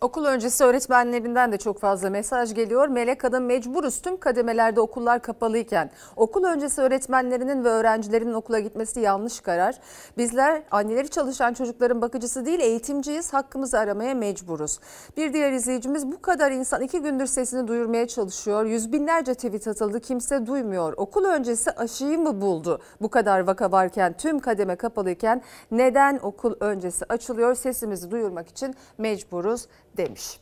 Okul 0.00 0.24
öncesi 0.24 0.64
öğretmenlerinden 0.64 1.52
de 1.52 1.56
çok 1.56 1.80
fazla 1.80 2.10
mesaj 2.10 2.54
geliyor. 2.54 2.88
Melek 2.88 3.24
Hanım 3.24 3.44
mecburuz 3.44 4.02
tüm 4.02 4.16
kademelerde 4.16 4.80
okullar 4.80 5.22
kapalıyken 5.22 5.90
okul 6.16 6.44
öncesi 6.44 6.80
öğretmenlerinin 6.80 7.64
ve 7.64 7.68
öğrencilerin 7.68 8.32
okula 8.32 8.60
gitmesi 8.60 9.00
yanlış 9.00 9.40
karar. 9.40 9.78
Bizler 10.18 10.62
anneleri 10.70 11.08
çalışan 11.08 11.54
çocukların 11.54 12.02
bakıcısı 12.02 12.46
değil 12.46 12.60
eğitimciyiz 12.60 13.32
hakkımızı 13.32 13.78
aramaya 13.78 14.14
mecburuz. 14.14 14.78
Bir 15.16 15.32
diğer 15.32 15.52
izleyicimiz 15.52 16.12
bu 16.12 16.22
kadar 16.22 16.50
insan 16.50 16.82
iki 16.82 17.02
gündür 17.02 17.26
sesini 17.26 17.68
duyurmaya 17.68 18.08
çalışıyor. 18.08 18.64
Yüz 18.64 18.92
binlerce 18.92 19.34
tweet 19.34 19.68
atıldı 19.68 20.00
kimse 20.00 20.46
duymuyor. 20.46 20.94
Okul 20.96 21.24
öncesi 21.24 21.70
aşıyı 21.70 22.18
mı 22.18 22.40
buldu? 22.40 22.80
Bu 23.00 23.10
kadar 23.10 23.40
vaka 23.40 23.72
varken 23.72 24.12
tüm 24.12 24.38
kademe 24.38 24.76
kapalıyken 24.76 25.42
neden 25.70 26.18
okul 26.22 26.54
öncesi 26.60 27.04
açılıyor? 27.08 27.54
Sesimizi 27.54 28.10
duyurmak 28.10 28.48
için 28.48 28.74
mecburuz 28.98 29.66
demiş. 29.98 30.40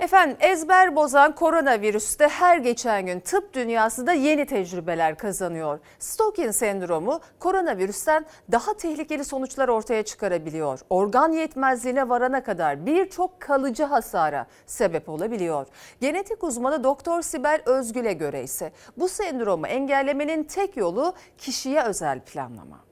Efendim 0.00 0.36
ezber 0.40 0.96
bozan 0.96 1.34
koronavirüste 1.34 2.28
her 2.28 2.58
geçen 2.58 3.06
gün 3.06 3.20
tıp 3.20 3.54
dünyası 3.54 4.06
da 4.06 4.12
yeni 4.12 4.46
tecrübeler 4.46 5.18
kazanıyor. 5.18 5.78
Stokin 5.98 6.50
sendromu 6.50 7.20
koronavirüsten 7.38 8.26
daha 8.52 8.74
tehlikeli 8.74 9.24
sonuçlar 9.24 9.68
ortaya 9.68 10.02
çıkarabiliyor. 10.02 10.80
Organ 10.90 11.32
yetmezliğine 11.32 12.08
varana 12.08 12.42
kadar 12.42 12.86
birçok 12.86 13.40
kalıcı 13.40 13.84
hasara 13.84 14.46
sebep 14.66 15.08
olabiliyor. 15.08 15.66
Genetik 16.00 16.44
uzmanı 16.44 16.84
Doktor 16.84 17.22
Sibel 17.22 17.62
Özgül'e 17.66 18.12
göre 18.12 18.42
ise 18.42 18.72
bu 18.96 19.08
sendromu 19.08 19.66
engellemenin 19.66 20.44
tek 20.44 20.76
yolu 20.76 21.14
kişiye 21.38 21.82
özel 21.82 22.20
planlama. 22.20 22.88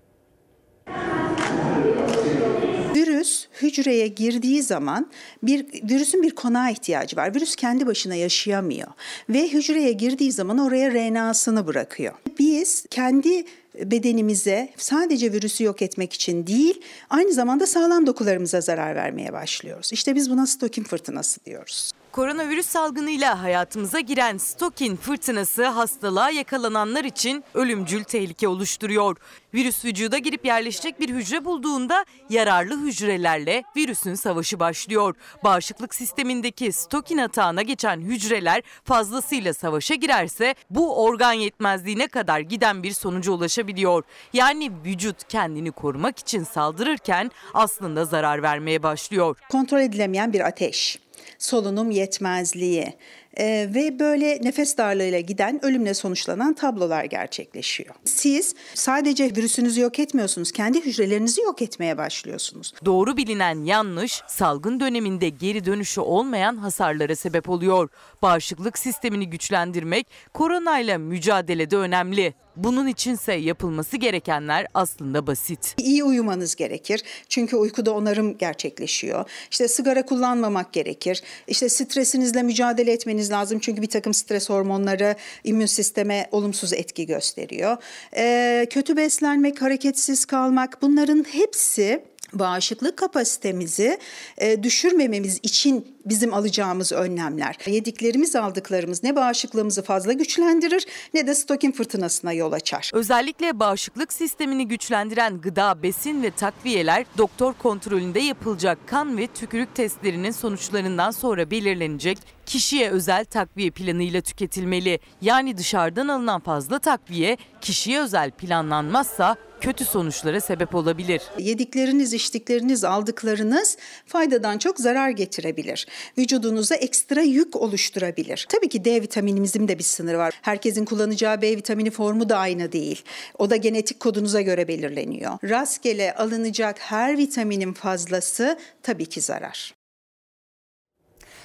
Virüs 2.96 3.46
hücreye 3.62 4.08
girdiği 4.08 4.62
zaman 4.62 5.10
bir 5.42 5.66
virüsün 5.90 6.22
bir 6.22 6.30
konağa 6.30 6.70
ihtiyacı 6.70 7.16
var. 7.16 7.34
Virüs 7.34 7.56
kendi 7.56 7.86
başına 7.86 8.14
yaşayamıyor 8.14 8.88
ve 9.28 9.48
hücreye 9.48 9.92
girdiği 9.92 10.32
zaman 10.32 10.58
oraya 10.58 10.90
RNA'sını 10.90 11.66
bırakıyor. 11.66 12.14
Biz 12.38 12.86
kendi 12.90 13.44
bedenimize 13.84 14.68
sadece 14.76 15.32
virüsü 15.32 15.64
yok 15.64 15.82
etmek 15.82 16.12
için 16.12 16.46
değil, 16.46 16.80
aynı 17.10 17.32
zamanda 17.32 17.66
sağlam 17.66 18.06
dokularımıza 18.06 18.60
zarar 18.60 18.94
vermeye 18.94 19.32
başlıyoruz. 19.32 19.92
İşte 19.92 20.14
biz 20.14 20.30
buna 20.30 20.46
stokin 20.46 20.84
fırtınası 20.84 21.44
diyoruz. 21.44 21.92
Koronavirüs 22.16 22.66
salgınıyla 22.66 23.42
hayatımıza 23.42 24.00
giren 24.00 24.36
stokin 24.36 24.96
fırtınası 24.96 25.66
hastalığa 25.66 26.30
yakalananlar 26.30 27.04
için 27.04 27.44
ölümcül 27.54 28.04
tehlike 28.04 28.48
oluşturuyor. 28.48 29.16
Virüs 29.54 29.84
vücuda 29.84 30.18
girip 30.18 30.44
yerleşecek 30.44 31.00
bir 31.00 31.08
hücre 31.08 31.44
bulduğunda 31.44 32.04
yararlı 32.30 32.80
hücrelerle 32.80 33.64
virüsün 33.76 34.14
savaşı 34.14 34.60
başlıyor. 34.60 35.14
Bağışıklık 35.44 35.94
sistemindeki 35.94 36.72
stokin 36.72 37.18
atağına 37.18 37.62
geçen 37.62 38.00
hücreler 38.00 38.62
fazlasıyla 38.84 39.54
savaşa 39.54 39.94
girerse 39.94 40.54
bu 40.70 41.04
organ 41.04 41.32
yetmezliğine 41.32 42.08
kadar 42.08 42.40
giden 42.40 42.82
bir 42.82 42.92
sonuca 42.92 43.32
ulaşabiliyor. 43.32 44.04
Yani 44.32 44.72
vücut 44.84 45.28
kendini 45.28 45.72
korumak 45.72 46.18
için 46.18 46.44
saldırırken 46.44 47.30
aslında 47.54 48.04
zarar 48.04 48.42
vermeye 48.42 48.82
başlıyor. 48.82 49.36
Kontrol 49.50 49.80
edilemeyen 49.80 50.32
bir 50.32 50.40
ateş 50.40 51.05
solunum 51.38 51.90
yetmezliği 51.90 52.94
e, 53.36 53.68
ve 53.74 53.98
böyle 53.98 54.38
nefes 54.42 54.76
darlığıyla 54.76 55.20
giden 55.20 55.64
ölümle 55.64 55.94
sonuçlanan 55.94 56.54
tablolar 56.54 57.04
gerçekleşiyor. 57.04 57.94
Siz 58.04 58.54
sadece 58.74 59.24
virüsünüzü 59.24 59.80
yok 59.80 59.98
etmiyorsunuz, 59.98 60.52
kendi 60.52 60.80
hücrelerinizi 60.80 61.40
yok 61.40 61.62
etmeye 61.62 61.98
başlıyorsunuz. 61.98 62.72
Doğru 62.84 63.16
bilinen 63.16 63.64
yanlış 63.64 64.22
salgın 64.26 64.80
döneminde 64.80 65.28
geri 65.28 65.64
dönüşü 65.64 66.00
olmayan 66.00 66.56
hasarlara 66.56 67.16
sebep 67.16 67.48
oluyor. 67.48 67.88
Bağışıklık 68.22 68.78
sistemini 68.78 69.30
güçlendirmek 69.30 70.06
koronayla 70.34 70.98
mücadelede 70.98 71.76
önemli. 71.76 72.34
Bunun 72.56 72.86
içinse 72.86 73.32
yapılması 73.32 73.96
gerekenler 73.96 74.66
aslında 74.74 75.26
basit. 75.26 75.74
İyi 75.78 76.04
uyumanız 76.04 76.54
gerekir. 76.54 77.02
Çünkü 77.28 77.56
uykuda 77.56 77.94
onarım 77.94 78.38
gerçekleşiyor. 78.38 79.30
İşte 79.50 79.68
sigara 79.68 80.06
kullanmamak 80.06 80.72
gerekir. 80.72 81.22
İşte 81.48 81.68
stresinizle 81.68 82.42
mücadele 82.42 82.92
etmeniz 82.92 83.25
lazım. 83.30 83.58
Çünkü 83.58 83.82
bir 83.82 83.86
takım 83.86 84.14
stres 84.14 84.50
hormonları 84.50 85.14
immün 85.44 85.66
sisteme 85.66 86.28
olumsuz 86.32 86.72
etki 86.72 87.06
gösteriyor. 87.06 87.76
Ee, 88.16 88.66
kötü 88.70 88.96
beslenmek, 88.96 89.62
hareketsiz 89.62 90.24
kalmak 90.24 90.82
bunların 90.82 91.24
hepsi 91.32 92.02
bağışıklık 92.32 92.96
kapasitemizi 92.96 93.98
e, 94.38 94.62
düşürmememiz 94.62 95.38
için 95.42 95.96
bizim 96.04 96.34
alacağımız 96.34 96.92
önlemler. 96.92 97.56
Yediklerimiz 97.66 98.36
aldıklarımız 98.36 99.02
ne 99.02 99.16
bağışıklığımızı 99.16 99.82
fazla 99.82 100.12
güçlendirir 100.12 100.86
ne 101.14 101.26
de 101.26 101.34
stokin 101.34 101.72
fırtınasına 101.72 102.32
yol 102.32 102.52
açar. 102.52 102.90
Özellikle 102.94 103.58
bağışıklık 103.60 104.12
sistemini 104.12 104.68
güçlendiren 104.68 105.40
gıda, 105.40 105.82
besin 105.82 106.22
ve 106.22 106.30
takviyeler 106.30 107.06
doktor 107.18 107.52
kontrolünde 107.52 108.20
yapılacak 108.20 108.78
kan 108.86 109.18
ve 109.18 109.26
tükürük 109.26 109.74
testlerinin 109.74 110.30
sonuçlarından 110.30 111.10
sonra 111.10 111.50
belirlenecek 111.50 112.18
kişiye 112.46 112.90
özel 112.90 113.24
takviye 113.24 113.70
planıyla 113.70 114.20
tüketilmeli. 114.20 114.98
Yani 115.22 115.56
dışarıdan 115.56 116.08
alınan 116.08 116.40
fazla 116.40 116.78
takviye 116.78 117.36
kişiye 117.60 118.00
özel 118.00 118.30
planlanmazsa 118.30 119.36
kötü 119.60 119.84
sonuçlara 119.84 120.40
sebep 120.40 120.74
olabilir. 120.74 121.22
Yedikleriniz, 121.38 122.12
içtikleriniz, 122.12 122.84
aldıklarınız 122.84 123.76
faydadan 124.06 124.58
çok 124.58 124.78
zarar 124.78 125.10
getirebilir. 125.10 125.86
Vücudunuza 126.18 126.74
ekstra 126.74 127.22
yük 127.22 127.56
oluşturabilir. 127.56 128.46
Tabii 128.48 128.68
ki 128.68 128.84
D 128.84 129.02
vitaminimizin 129.02 129.68
de 129.68 129.78
bir 129.78 129.84
sınırı 129.84 130.18
var. 130.18 130.34
Herkesin 130.42 130.84
kullanacağı 130.84 131.42
B 131.42 131.56
vitamini 131.56 131.90
formu 131.90 132.28
da 132.28 132.38
aynı 132.38 132.72
değil. 132.72 133.02
O 133.38 133.50
da 133.50 133.56
genetik 133.56 134.00
kodunuza 134.00 134.40
göre 134.40 134.68
belirleniyor. 134.68 135.38
Rastgele 135.44 136.14
alınacak 136.14 136.78
her 136.78 137.18
vitaminin 137.18 137.72
fazlası 137.72 138.58
tabii 138.82 139.06
ki 139.06 139.20
zarar. 139.20 139.75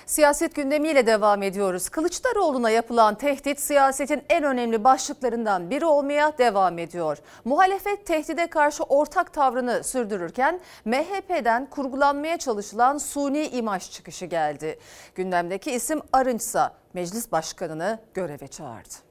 Siyaset 0.05 0.55
gündemiyle 0.55 1.07
devam 1.07 1.43
ediyoruz. 1.43 1.89
Kılıçdaroğlu'na 1.89 2.69
yapılan 2.69 3.15
tehdit 3.15 3.59
siyasetin 3.59 4.23
en 4.29 4.43
önemli 4.43 4.83
başlıklarından 4.83 5.69
biri 5.69 5.85
olmaya 5.85 6.37
devam 6.37 6.79
ediyor. 6.79 7.17
Muhalefet 7.45 8.05
tehdide 8.05 8.47
karşı 8.47 8.83
ortak 8.83 9.33
tavrını 9.33 9.83
sürdürürken 9.83 10.59
MHP'den 10.85 11.65
kurgulanmaya 11.65 12.37
çalışılan 12.37 12.97
suni 12.97 13.47
imaj 13.47 13.91
çıkışı 13.91 14.25
geldi. 14.25 14.79
Gündemdeki 15.15 15.71
isim 15.71 16.01
Arınçsa 16.13 16.73
meclis 16.93 17.31
başkanını 17.31 17.99
göreve 18.13 18.47
çağırdı. 18.47 19.10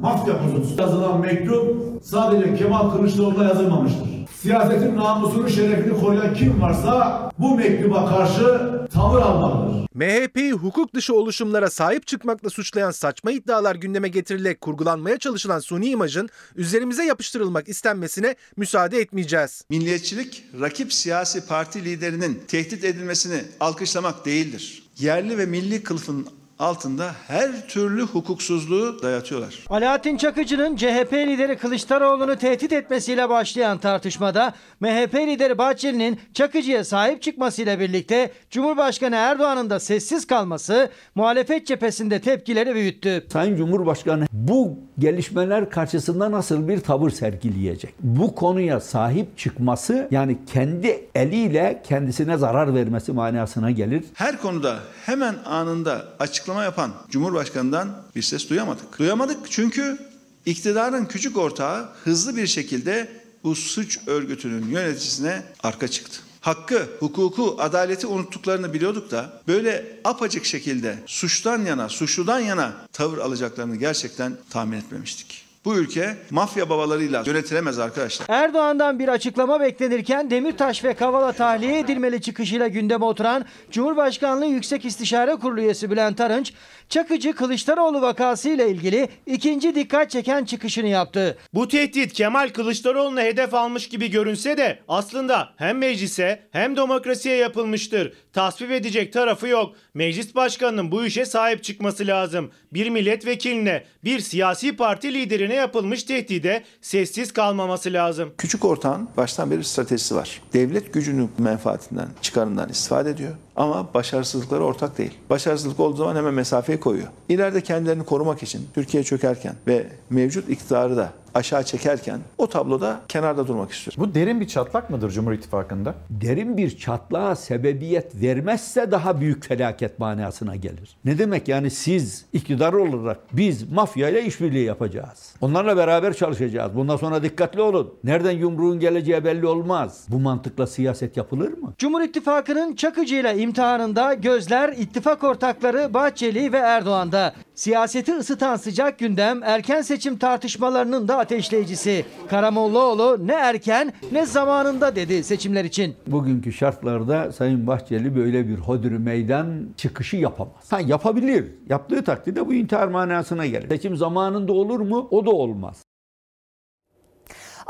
Mafya 0.00 0.34
bozuntusu 0.44 0.80
yazılan 0.80 1.20
mektup 1.20 1.76
sadece 2.04 2.54
Kemal 2.54 2.90
Kılıçdaroğlu'na 2.90 3.44
yazılmamıştır. 3.44 4.08
Siyasetin 4.42 4.96
namusunu 4.96 5.50
şerefini 5.50 6.00
koruyan 6.00 6.34
kim 6.34 6.62
varsa 6.62 7.30
bu 7.38 7.56
mektuba 7.56 8.06
karşı 8.08 8.70
tavır 8.92 9.20
almalıdır. 9.20 9.86
MHP'yi 9.94 10.52
hukuk 10.52 10.94
dışı 10.94 11.14
oluşumlara 11.14 11.70
sahip 11.70 12.06
çıkmakla 12.06 12.50
suçlayan 12.50 12.90
saçma 12.90 13.30
iddialar 13.30 13.74
gündeme 13.74 14.08
getirilerek 14.08 14.60
kurgulanmaya 14.60 15.18
çalışılan 15.18 15.58
suni 15.58 15.88
imajın 15.88 16.28
üzerimize 16.56 17.04
yapıştırılmak 17.04 17.68
istenmesine 17.68 18.34
müsaade 18.56 18.98
etmeyeceğiz. 18.98 19.64
Milliyetçilik 19.70 20.44
rakip 20.60 20.92
siyasi 20.92 21.46
parti 21.46 21.84
liderinin 21.84 22.42
tehdit 22.48 22.84
edilmesini 22.84 23.40
alkışlamak 23.60 24.26
değildir. 24.26 24.82
Yerli 24.98 25.38
ve 25.38 25.46
milli 25.46 25.82
kılıfın 25.82 26.26
altında 26.60 27.10
her 27.28 27.68
türlü 27.68 28.02
hukuksuzluğu 28.02 29.02
dayatıyorlar. 29.02 29.64
Alaaddin 29.70 30.16
Çakıcı'nın 30.16 30.76
CHP 30.76 31.12
lideri 31.12 31.56
Kılıçdaroğlu'nu 31.56 32.36
tehdit 32.36 32.72
etmesiyle 32.72 33.28
başlayan 33.28 33.78
tartışmada 33.78 34.54
MHP 34.80 35.14
lideri 35.14 35.58
Bahçeli'nin 35.58 36.20
Çakıcı'ya 36.34 36.84
sahip 36.84 37.22
çıkmasıyla 37.22 37.80
birlikte 37.80 38.30
Cumhurbaşkanı 38.50 39.16
Erdoğan'ın 39.16 39.70
da 39.70 39.80
sessiz 39.80 40.26
kalması 40.26 40.90
muhalefet 41.14 41.66
cephesinde 41.66 42.20
tepkileri 42.20 42.74
büyüttü. 42.74 43.26
Sayın 43.32 43.56
Cumhurbaşkanı 43.56 44.26
bu 44.32 44.78
gelişmeler 45.00 45.70
karşısında 45.70 46.30
nasıl 46.30 46.68
bir 46.68 46.80
tavır 46.80 47.10
sergileyecek? 47.10 47.94
Bu 48.00 48.34
konuya 48.34 48.80
sahip 48.80 49.38
çıkması 49.38 50.08
yani 50.10 50.38
kendi 50.52 51.08
eliyle 51.14 51.82
kendisine 51.86 52.38
zarar 52.38 52.74
vermesi 52.74 53.12
manasına 53.12 53.70
gelir. 53.70 54.04
Her 54.14 54.40
konuda 54.40 54.78
hemen 55.06 55.34
anında 55.44 56.04
açıklama 56.18 56.64
yapan 56.64 56.90
Cumhurbaşkanı'ndan 57.10 57.88
bir 58.16 58.22
ses 58.22 58.50
duyamadık. 58.50 58.98
Duyamadık 58.98 59.38
çünkü 59.50 59.98
iktidarın 60.46 61.04
küçük 61.04 61.38
ortağı 61.38 61.88
hızlı 62.04 62.36
bir 62.36 62.46
şekilde 62.46 63.08
bu 63.44 63.54
suç 63.54 63.98
örgütünün 64.06 64.66
yöneticisine 64.66 65.42
arka 65.62 65.88
çıktı. 65.88 66.20
Hakkı, 66.40 66.88
hukuku, 67.00 67.56
adaleti 67.58 68.06
unuttuklarını 68.06 68.72
biliyorduk 68.72 69.10
da 69.10 69.32
böyle 69.48 69.84
apacık 70.04 70.44
şekilde 70.44 70.94
suçtan 71.06 71.64
yana, 71.64 71.88
suçludan 71.88 72.40
yana 72.40 72.72
tavır 72.92 73.18
alacaklarını 73.18 73.76
gerçekten 73.76 74.32
tahmin 74.50 74.76
etmemiştik. 74.76 75.50
Bu 75.64 75.76
ülke 75.76 76.16
mafya 76.30 76.70
babalarıyla 76.70 77.22
yönetilemez 77.26 77.78
arkadaşlar. 77.78 78.26
Erdoğan'dan 78.28 78.98
bir 78.98 79.08
açıklama 79.08 79.60
beklenirken 79.60 80.30
Demirtaş 80.30 80.84
ve 80.84 80.94
Kavala 80.94 81.32
tahliye 81.32 81.78
edilmeli 81.78 82.20
çıkışıyla 82.20 82.68
gündeme 82.68 83.04
oturan 83.04 83.44
Cumhurbaşkanlığı 83.70 84.46
Yüksek 84.46 84.84
İstişare 84.84 85.36
Kurulu 85.36 85.60
üyesi 85.60 85.90
Bülent 85.90 86.20
Arınç, 86.20 86.52
Çakıcı 86.90 87.32
Kılıçdaroğlu 87.32 88.02
vakası 88.02 88.48
ile 88.48 88.70
ilgili 88.70 89.08
ikinci 89.26 89.74
dikkat 89.74 90.10
çeken 90.10 90.44
çıkışını 90.44 90.88
yaptı. 90.88 91.38
Bu 91.54 91.68
tehdit 91.68 92.12
Kemal 92.12 92.48
Kılıçdaroğlu'na 92.48 93.22
hedef 93.22 93.54
almış 93.54 93.88
gibi 93.88 94.10
görünse 94.10 94.56
de 94.56 94.78
aslında 94.88 95.48
hem 95.56 95.78
meclise 95.78 96.42
hem 96.50 96.76
demokrasiye 96.76 97.36
yapılmıştır. 97.36 98.12
Tasvip 98.32 98.70
edecek 98.70 99.12
tarafı 99.12 99.48
yok. 99.48 99.74
Meclis 99.94 100.34
başkanının 100.34 100.92
bu 100.92 101.04
işe 101.04 101.26
sahip 101.26 101.64
çıkması 101.64 102.06
lazım. 102.06 102.50
Bir 102.72 102.90
milletvekiline, 102.90 103.84
bir 104.04 104.20
siyasi 104.20 104.76
parti 104.76 105.14
liderine 105.14 105.54
yapılmış 105.54 106.02
tehdide 106.02 106.64
sessiz 106.80 107.32
kalmaması 107.32 107.92
lazım. 107.92 108.32
Küçük 108.38 108.64
ortağın 108.64 109.08
baştan 109.16 109.50
beri 109.50 109.64
stratejisi 109.64 110.14
var. 110.14 110.42
Devlet 110.52 110.94
gücünün 110.94 111.30
menfaatinden, 111.38 112.08
çıkarından 112.22 112.68
istifade 112.68 113.10
ediyor. 113.10 113.34
Ama 113.56 113.94
başarısızlıkları 113.94 114.64
ortak 114.64 114.98
değil. 114.98 115.18
Başarısızlık 115.30 115.80
olduğu 115.80 115.96
zaman 115.96 116.16
hemen 116.16 116.34
mesafeyi 116.34 116.79
koyuyor. 116.80 117.08
İleride 117.28 117.60
kendilerini 117.60 118.04
korumak 118.04 118.42
için 118.42 118.60
Türkiye 118.74 119.04
çökerken 119.04 119.54
ve 119.66 119.86
mevcut 120.10 120.48
iktidarı 120.48 120.96
da 120.96 121.12
aşağı 121.34 121.64
çekerken 121.64 122.20
o 122.38 122.46
tabloda 122.46 123.00
kenarda 123.08 123.48
durmak 123.48 123.72
istiyor. 123.72 123.94
Bu 123.98 124.14
derin 124.14 124.40
bir 124.40 124.48
çatlak 124.48 124.90
mıdır 124.90 125.10
Cumhur 125.10 125.32
İttifakı'nda? 125.32 125.94
Derin 126.10 126.56
bir 126.56 126.78
çatlağa 126.78 127.36
sebebiyet 127.36 128.22
vermezse 128.22 128.90
daha 128.90 129.20
büyük 129.20 129.44
felaket 129.44 129.98
manasına 129.98 130.56
gelir. 130.56 130.96
Ne 131.04 131.18
demek 131.18 131.48
yani 131.48 131.70
siz 131.70 132.24
iktidar 132.32 132.72
olarak 132.72 133.18
biz 133.32 133.72
mafyayla 133.72 134.20
işbirliği 134.20 134.64
yapacağız. 134.64 135.34
Onlarla 135.40 135.76
beraber 135.76 136.14
çalışacağız. 136.14 136.74
Bundan 136.74 136.96
sonra 136.96 137.22
dikkatli 137.22 137.60
olun. 137.60 137.94
Nereden 138.04 138.30
yumruğun 138.30 138.80
geleceği 138.80 139.24
belli 139.24 139.46
olmaz. 139.46 140.06
Bu 140.08 140.18
mantıkla 140.20 140.66
siyaset 140.66 141.16
yapılır 141.16 141.48
mı? 141.58 141.72
Cumhur 141.78 142.00
İttifakı'nın 142.00 142.74
Çakıcı 142.74 143.14
ile 143.14 143.38
imtihanında 143.38 144.14
gözler 144.14 144.68
ittifak 144.68 145.24
ortakları 145.24 145.94
Bahçeli 145.94 146.52
ve 146.52 146.58
Erdoğan'da. 146.58 147.34
Siyaseti 147.54 148.14
ısıtan 148.14 148.56
sıcak 148.56 148.98
gündem 148.98 149.42
erken 149.42 149.82
seçim 149.82 150.18
tartışmalarının 150.18 151.08
da 151.08 151.16
ateşleyicisi. 151.20 152.04
Karamollaoğlu 152.30 153.26
ne 153.26 153.32
erken 153.32 153.92
ne 154.12 154.26
zamanında 154.26 154.96
dedi 154.96 155.24
seçimler 155.24 155.64
için. 155.64 155.94
Bugünkü 156.06 156.52
şartlarda 156.52 157.32
Sayın 157.32 157.66
Bahçeli 157.66 158.16
böyle 158.16 158.48
bir 158.48 158.56
hodri 158.56 158.98
meydan 158.98 159.68
çıkışı 159.76 160.16
yapamaz. 160.16 160.72
Ha 160.72 160.80
yapabilir. 160.80 161.44
Yaptığı 161.68 162.04
takdirde 162.04 162.46
bu 162.46 162.54
intihar 162.54 162.88
manasına 162.88 163.46
gelir. 163.46 163.68
Seçim 163.68 163.96
zamanında 163.96 164.52
olur 164.52 164.80
mu? 164.80 165.08
O 165.10 165.26
da 165.26 165.30
olmaz. 165.30 165.82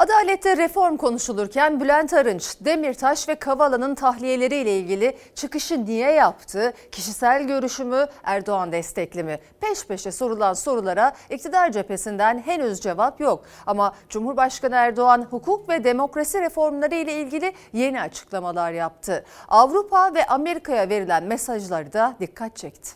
Adalette 0.00 0.56
reform 0.56 0.96
konuşulurken 0.96 1.80
Bülent 1.80 2.12
Arınç, 2.12 2.56
Demirtaş 2.60 3.28
ve 3.28 3.34
Kavala'nın 3.34 3.94
tahliyeleriyle 3.94 4.78
ilgili 4.78 5.16
çıkışı 5.34 5.84
niye 5.84 6.10
yaptı? 6.10 6.72
Kişisel 6.92 7.46
görüşümü 7.46 8.06
Erdoğan 8.24 8.72
destekli 8.72 9.22
mi? 9.22 9.38
Peş 9.60 9.86
peşe 9.86 10.12
sorulan 10.12 10.52
sorulara 10.52 11.12
iktidar 11.30 11.72
cephesinden 11.72 12.38
henüz 12.38 12.80
cevap 12.80 13.20
yok. 13.20 13.44
Ama 13.66 13.94
Cumhurbaşkanı 14.08 14.74
Erdoğan 14.74 15.26
hukuk 15.30 15.68
ve 15.68 15.84
demokrasi 15.84 16.40
reformları 16.40 16.94
ile 16.94 17.20
ilgili 17.20 17.52
yeni 17.72 18.00
açıklamalar 18.00 18.72
yaptı. 18.72 19.24
Avrupa 19.48 20.14
ve 20.14 20.26
Amerika'ya 20.26 20.88
verilen 20.88 21.22
mesajları 21.22 21.92
da 21.92 22.16
dikkat 22.20 22.56
çekti. 22.56 22.90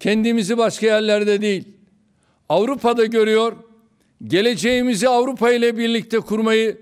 Kendimizi 0.00 0.58
başka 0.58 0.86
yerlerde 0.86 1.40
değil, 1.40 1.76
Avrupa'da 2.48 3.06
görüyor, 3.06 3.56
geleceğimizi 4.26 5.08
Avrupa 5.08 5.50
ile 5.50 5.76
birlikte 5.76 6.20
kurmayı 6.20 6.80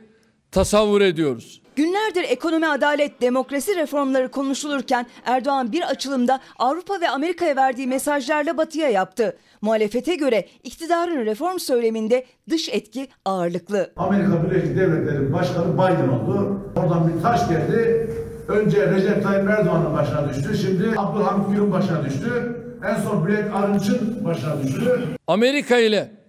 tasavvur 0.51 1.01
ediyoruz. 1.01 1.63
Günlerdir 1.77 2.25
ekonomi, 2.29 2.69
adalet, 2.69 3.21
demokrasi 3.21 3.77
reformları 3.77 4.31
konuşulurken 4.31 5.07
Erdoğan 5.25 5.73
bir 5.73 5.83
açılımda 5.83 6.41
Avrupa 6.59 7.01
ve 7.01 7.09
Amerika'ya 7.09 7.57
verdiği 7.57 7.87
mesajlarla 7.87 8.57
batıya 8.57 8.89
yaptı. 8.89 9.37
Muhalefete 9.63 10.15
göre 10.15 10.47
iktidarın 10.65 11.27
reform 11.27 11.59
söyleminde 11.59 12.27
dış 12.51 12.69
etki 12.69 13.09
ağırlıklı. 13.25 13.93
Amerika 13.97 14.45
Birleşik 14.45 14.77
Devletleri 14.77 15.33
Başkanı 15.33 15.75
Biden 15.75 16.09
oldu. 16.09 16.61
Oradan 16.77 17.13
bir 17.17 17.23
taş 17.23 17.49
geldi. 17.49 18.11
Önce 18.49 18.93
Recep 18.95 19.23
Tayyip 19.23 19.51
Erdoğan'ın 19.51 19.97
başına 19.97 20.29
düştü. 20.29 20.59
Şimdi 20.59 20.95
Abdülhamit 20.97 21.51
Gül'ün 21.51 21.73
başına 21.73 22.05
düştü. 22.05 22.57
En 22.89 23.03
son 23.03 23.27
Bülent 23.27 23.55
Arınç'ın 23.55 24.25
başına 24.25 24.63
düştü. 24.63 25.01
Amerika 25.27 25.79
ile 25.79 26.20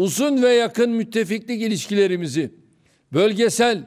uzun 0.00 0.42
ve 0.42 0.48
yakın 0.48 0.90
müttefiklik 0.90 1.62
ilişkilerimizi 1.62 2.50
bölgesel 3.12 3.84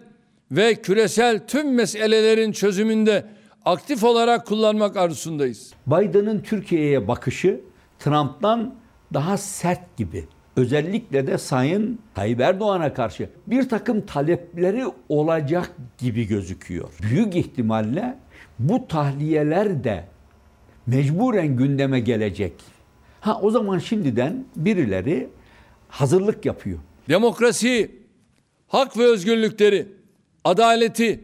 ve 0.51 0.75
küresel 0.75 1.47
tüm 1.47 1.73
meselelerin 1.73 2.51
çözümünde 2.51 3.25
aktif 3.65 4.03
olarak 4.03 4.47
kullanmak 4.47 4.97
arzusundayız. 4.97 5.73
Biden'ın 5.87 6.39
Türkiye'ye 6.39 7.07
bakışı 7.07 7.61
Trump'tan 7.99 8.75
daha 9.13 9.37
sert 9.37 9.97
gibi. 9.97 10.25
Özellikle 10.55 11.27
de 11.27 11.37
Sayın 11.37 11.99
Tayyip 12.15 12.39
Erdoğan'a 12.39 12.93
karşı 12.93 13.29
bir 13.47 13.69
takım 13.69 14.05
talepleri 14.05 14.83
olacak 15.09 15.71
gibi 15.97 16.27
gözüküyor. 16.27 16.89
Büyük 17.03 17.35
ihtimalle 17.35 18.17
bu 18.59 18.87
tahliyeler 18.87 19.83
de 19.83 20.03
mecburen 20.87 21.57
gündeme 21.57 21.99
gelecek. 21.99 22.53
Ha 23.21 23.39
o 23.41 23.51
zaman 23.51 23.79
şimdiden 23.79 24.45
birileri 24.55 25.29
hazırlık 25.93 26.45
yapıyor. 26.45 26.79
Demokrasi, 27.09 27.91
hak 28.67 28.97
ve 28.97 29.03
özgürlükleri, 29.05 29.87
adaleti, 30.43 31.23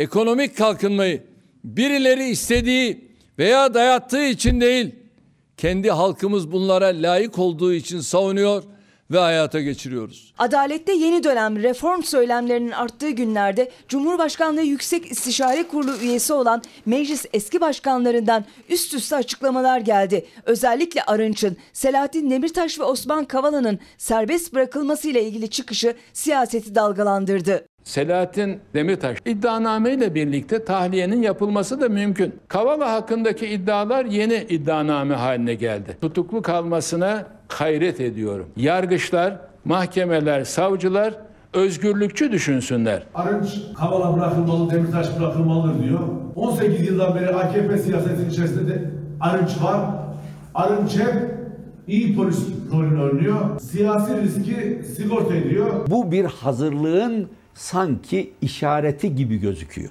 ekonomik 0.00 0.56
kalkınmayı 0.56 1.22
birileri 1.64 2.28
istediği 2.28 3.10
veya 3.38 3.74
dayattığı 3.74 4.24
için 4.24 4.60
değil, 4.60 4.94
kendi 5.56 5.90
halkımız 5.90 6.52
bunlara 6.52 6.86
layık 6.86 7.38
olduğu 7.38 7.72
için 7.72 8.00
savunuyor 8.00 8.62
ve 9.10 9.18
hayata 9.18 9.60
geçiriyoruz. 9.60 10.34
Adalette 10.38 10.92
yeni 10.92 11.24
dönem 11.24 11.62
reform 11.62 12.02
söylemlerinin 12.02 12.70
arttığı 12.70 13.10
günlerde 13.10 13.70
Cumhurbaşkanlığı 13.88 14.62
Yüksek 14.62 15.10
İstişare 15.10 15.68
Kurulu 15.68 15.96
üyesi 15.96 16.32
olan 16.32 16.62
meclis 16.86 17.26
eski 17.32 17.60
başkanlarından 17.60 18.44
üst 18.68 18.94
üste 18.94 19.16
açıklamalar 19.16 19.80
geldi. 19.80 20.26
Özellikle 20.44 21.02
Arınç'ın, 21.02 21.56
Selahattin 21.72 22.30
Demirtaş 22.30 22.78
ve 22.78 22.84
Osman 22.84 23.24
Kavala'nın 23.24 23.78
serbest 23.98 24.54
bırakılmasıyla 24.54 25.20
ilgili 25.20 25.50
çıkışı 25.50 25.96
siyaseti 26.12 26.74
dalgalandırdı. 26.74 27.69
Selahattin 27.84 28.58
Demirtaş 28.74 29.18
iddianame 29.26 29.92
ile 29.92 30.14
birlikte 30.14 30.64
tahliyenin 30.64 31.22
yapılması 31.22 31.80
da 31.80 31.88
mümkün. 31.88 32.34
Kavala 32.48 32.92
hakkındaki 32.92 33.46
iddialar 33.46 34.04
yeni 34.04 34.34
iddianame 34.48 35.14
haline 35.14 35.54
geldi. 35.54 35.96
Tutuklu 36.00 36.42
kalmasına 36.42 37.26
hayret 37.48 38.00
ediyorum. 38.00 38.46
Yargıçlar, 38.56 39.36
mahkemeler, 39.64 40.44
savcılar 40.44 41.14
özgürlükçü 41.54 42.32
düşünsünler. 42.32 43.02
Arınç 43.14 43.48
Kavala 43.78 44.16
bırakılmalı, 44.16 44.70
Demirtaş 44.70 45.18
bırakılmalı 45.18 45.82
diyor. 45.82 46.00
18 46.36 46.86
yıldan 46.88 47.14
beri 47.14 47.28
AKP 47.28 47.78
siyasetinin 47.78 48.30
içerisinde 48.30 48.74
de 48.74 48.90
Arınç 49.20 49.50
var. 49.62 49.80
Arınç 50.54 50.98
hep 50.98 51.14
iyi 51.86 52.16
polis 52.16 52.38
rolünü 52.72 53.02
oynuyor. 53.02 53.60
Siyasi 53.60 54.20
riski 54.22 54.82
sigorta 54.96 55.34
ediyor. 55.34 55.66
Bu 55.90 56.12
bir 56.12 56.24
hazırlığın 56.24 57.28
sanki 57.54 58.32
işareti 58.40 59.14
gibi 59.14 59.36
gözüküyor. 59.36 59.90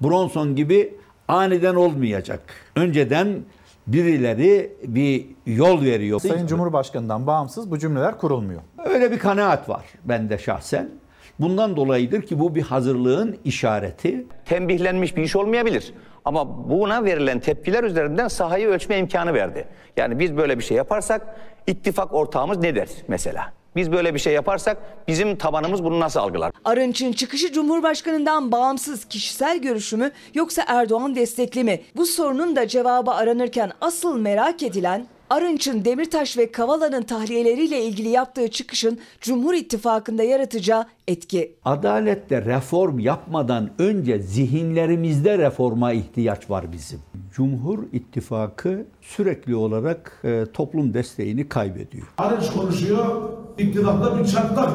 Bronson 0.00 0.56
gibi 0.56 0.94
aniden 1.28 1.74
olmayacak. 1.74 2.42
Önceden 2.76 3.42
birileri 3.86 4.72
bir 4.84 5.26
yol 5.46 5.82
veriyor. 5.82 6.20
Sayın 6.20 6.46
Cumhurbaşkanı'ndan 6.46 7.26
bağımsız 7.26 7.70
bu 7.70 7.78
cümleler 7.78 8.18
kurulmuyor. 8.18 8.60
Öyle 8.84 9.10
bir 9.12 9.18
kanaat 9.18 9.68
var 9.68 9.84
bende 10.04 10.38
şahsen. 10.38 10.90
Bundan 11.38 11.76
dolayıdır 11.76 12.22
ki 12.22 12.38
bu 12.38 12.54
bir 12.54 12.62
hazırlığın 12.62 13.38
işareti. 13.44 14.26
Tembihlenmiş 14.44 15.16
bir 15.16 15.22
iş 15.22 15.36
olmayabilir. 15.36 15.94
Ama 16.24 16.70
buna 16.70 17.04
verilen 17.04 17.40
tepkiler 17.40 17.84
üzerinden 17.84 18.28
sahayı 18.28 18.68
ölçme 18.68 18.98
imkanı 18.98 19.34
verdi. 19.34 19.64
Yani 19.96 20.18
biz 20.18 20.36
böyle 20.36 20.58
bir 20.58 20.64
şey 20.64 20.76
yaparsak 20.76 21.36
ittifak 21.66 22.14
ortağımız 22.14 22.58
ne 22.58 22.74
der 22.74 22.88
mesela? 23.08 23.52
Biz 23.76 23.92
böyle 23.92 24.14
bir 24.14 24.18
şey 24.18 24.32
yaparsak 24.32 24.78
bizim 25.08 25.36
tabanımız 25.36 25.84
bunu 25.84 26.00
nasıl 26.00 26.20
algılar? 26.20 26.52
Arınç'ın 26.64 27.12
çıkışı 27.12 27.52
Cumhurbaşkanı'ndan 27.52 28.52
bağımsız 28.52 29.04
kişisel 29.04 29.58
görüşü 29.58 29.96
mü 29.96 30.10
yoksa 30.34 30.64
Erdoğan 30.66 31.14
destekli 31.14 31.64
mi? 31.64 31.80
Bu 31.96 32.06
sorunun 32.06 32.56
da 32.56 32.68
cevabı 32.68 33.10
aranırken 33.10 33.72
asıl 33.80 34.18
merak 34.18 34.62
edilen 34.62 35.06
Arınç'ın 35.30 35.84
Demirtaş 35.84 36.38
ve 36.38 36.52
Kavala'nın 36.52 37.02
tahliyeleriyle 37.02 37.84
ilgili 37.84 38.08
yaptığı 38.08 38.48
çıkışın 38.48 38.98
Cumhur 39.20 39.54
İttifakı'nda 39.54 40.22
yaratacağı 40.22 40.86
etki. 41.08 41.54
Adalette 41.64 42.44
reform 42.44 42.98
yapmadan 42.98 43.70
önce 43.78 44.18
zihinlerimizde 44.18 45.38
reforma 45.38 45.92
ihtiyaç 45.92 46.50
var 46.50 46.72
bizim. 46.72 46.98
Cumhur 47.34 47.78
İttifakı 47.92 48.86
sürekli 49.02 49.54
olarak 49.54 50.20
e, 50.24 50.44
toplum 50.52 50.94
desteğini 50.94 51.48
kaybediyor. 51.48 52.06
Arınç 52.18 52.50
konuşuyor, 52.50 53.32
iktidarda 53.58 54.18
bir 54.18 54.24
çatlak 54.24 54.74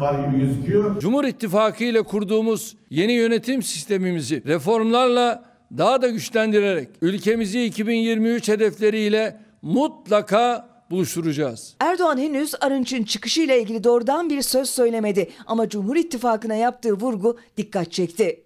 var 0.00 0.28
gibi 0.28 0.40
gözüküyor. 0.40 1.00
Cumhur 1.00 1.24
İttifakı 1.24 1.84
ile 1.84 2.02
kurduğumuz 2.02 2.76
yeni 2.90 3.12
yönetim 3.12 3.62
sistemimizi 3.62 4.44
reformlarla 4.46 5.44
daha 5.78 6.02
da 6.02 6.08
güçlendirerek 6.08 6.88
ülkemizi 7.02 7.64
2023 7.64 8.48
hedefleriyle 8.48 9.45
mutlaka 9.62 10.68
buluşturacağız. 10.90 11.76
Erdoğan 11.80 12.18
henüz 12.18 12.54
Arınç'ın 12.60 13.04
çıkışıyla 13.04 13.54
ilgili 13.54 13.84
doğrudan 13.84 14.30
bir 14.30 14.42
söz 14.42 14.70
söylemedi 14.70 15.30
ama 15.46 15.68
Cumhur 15.68 15.96
İttifakı'na 15.96 16.54
yaptığı 16.54 16.92
vurgu 16.92 17.38
dikkat 17.56 17.92
çekti. 17.92 18.42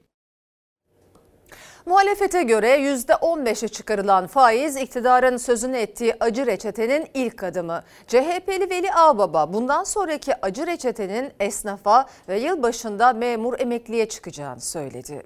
Muhalefete 1.86 2.42
göre 2.42 2.76
%15'e 2.76 3.68
çıkarılan 3.68 4.26
faiz 4.26 4.76
iktidarın 4.76 5.36
sözünü 5.36 5.76
ettiği 5.76 6.14
acı 6.20 6.46
reçetenin 6.46 7.06
ilk 7.14 7.42
adımı. 7.42 7.82
CHP'li 8.06 8.70
Veli 8.70 8.94
Ağbaba 8.94 9.52
bundan 9.52 9.84
sonraki 9.84 10.32
acı 10.42 10.66
reçetenin 10.66 11.32
esnafa 11.40 12.06
ve 12.28 12.38
yılbaşında 12.38 13.12
memur 13.12 13.60
emekliye 13.60 14.08
çıkacağını 14.08 14.60
söyledi. 14.60 15.22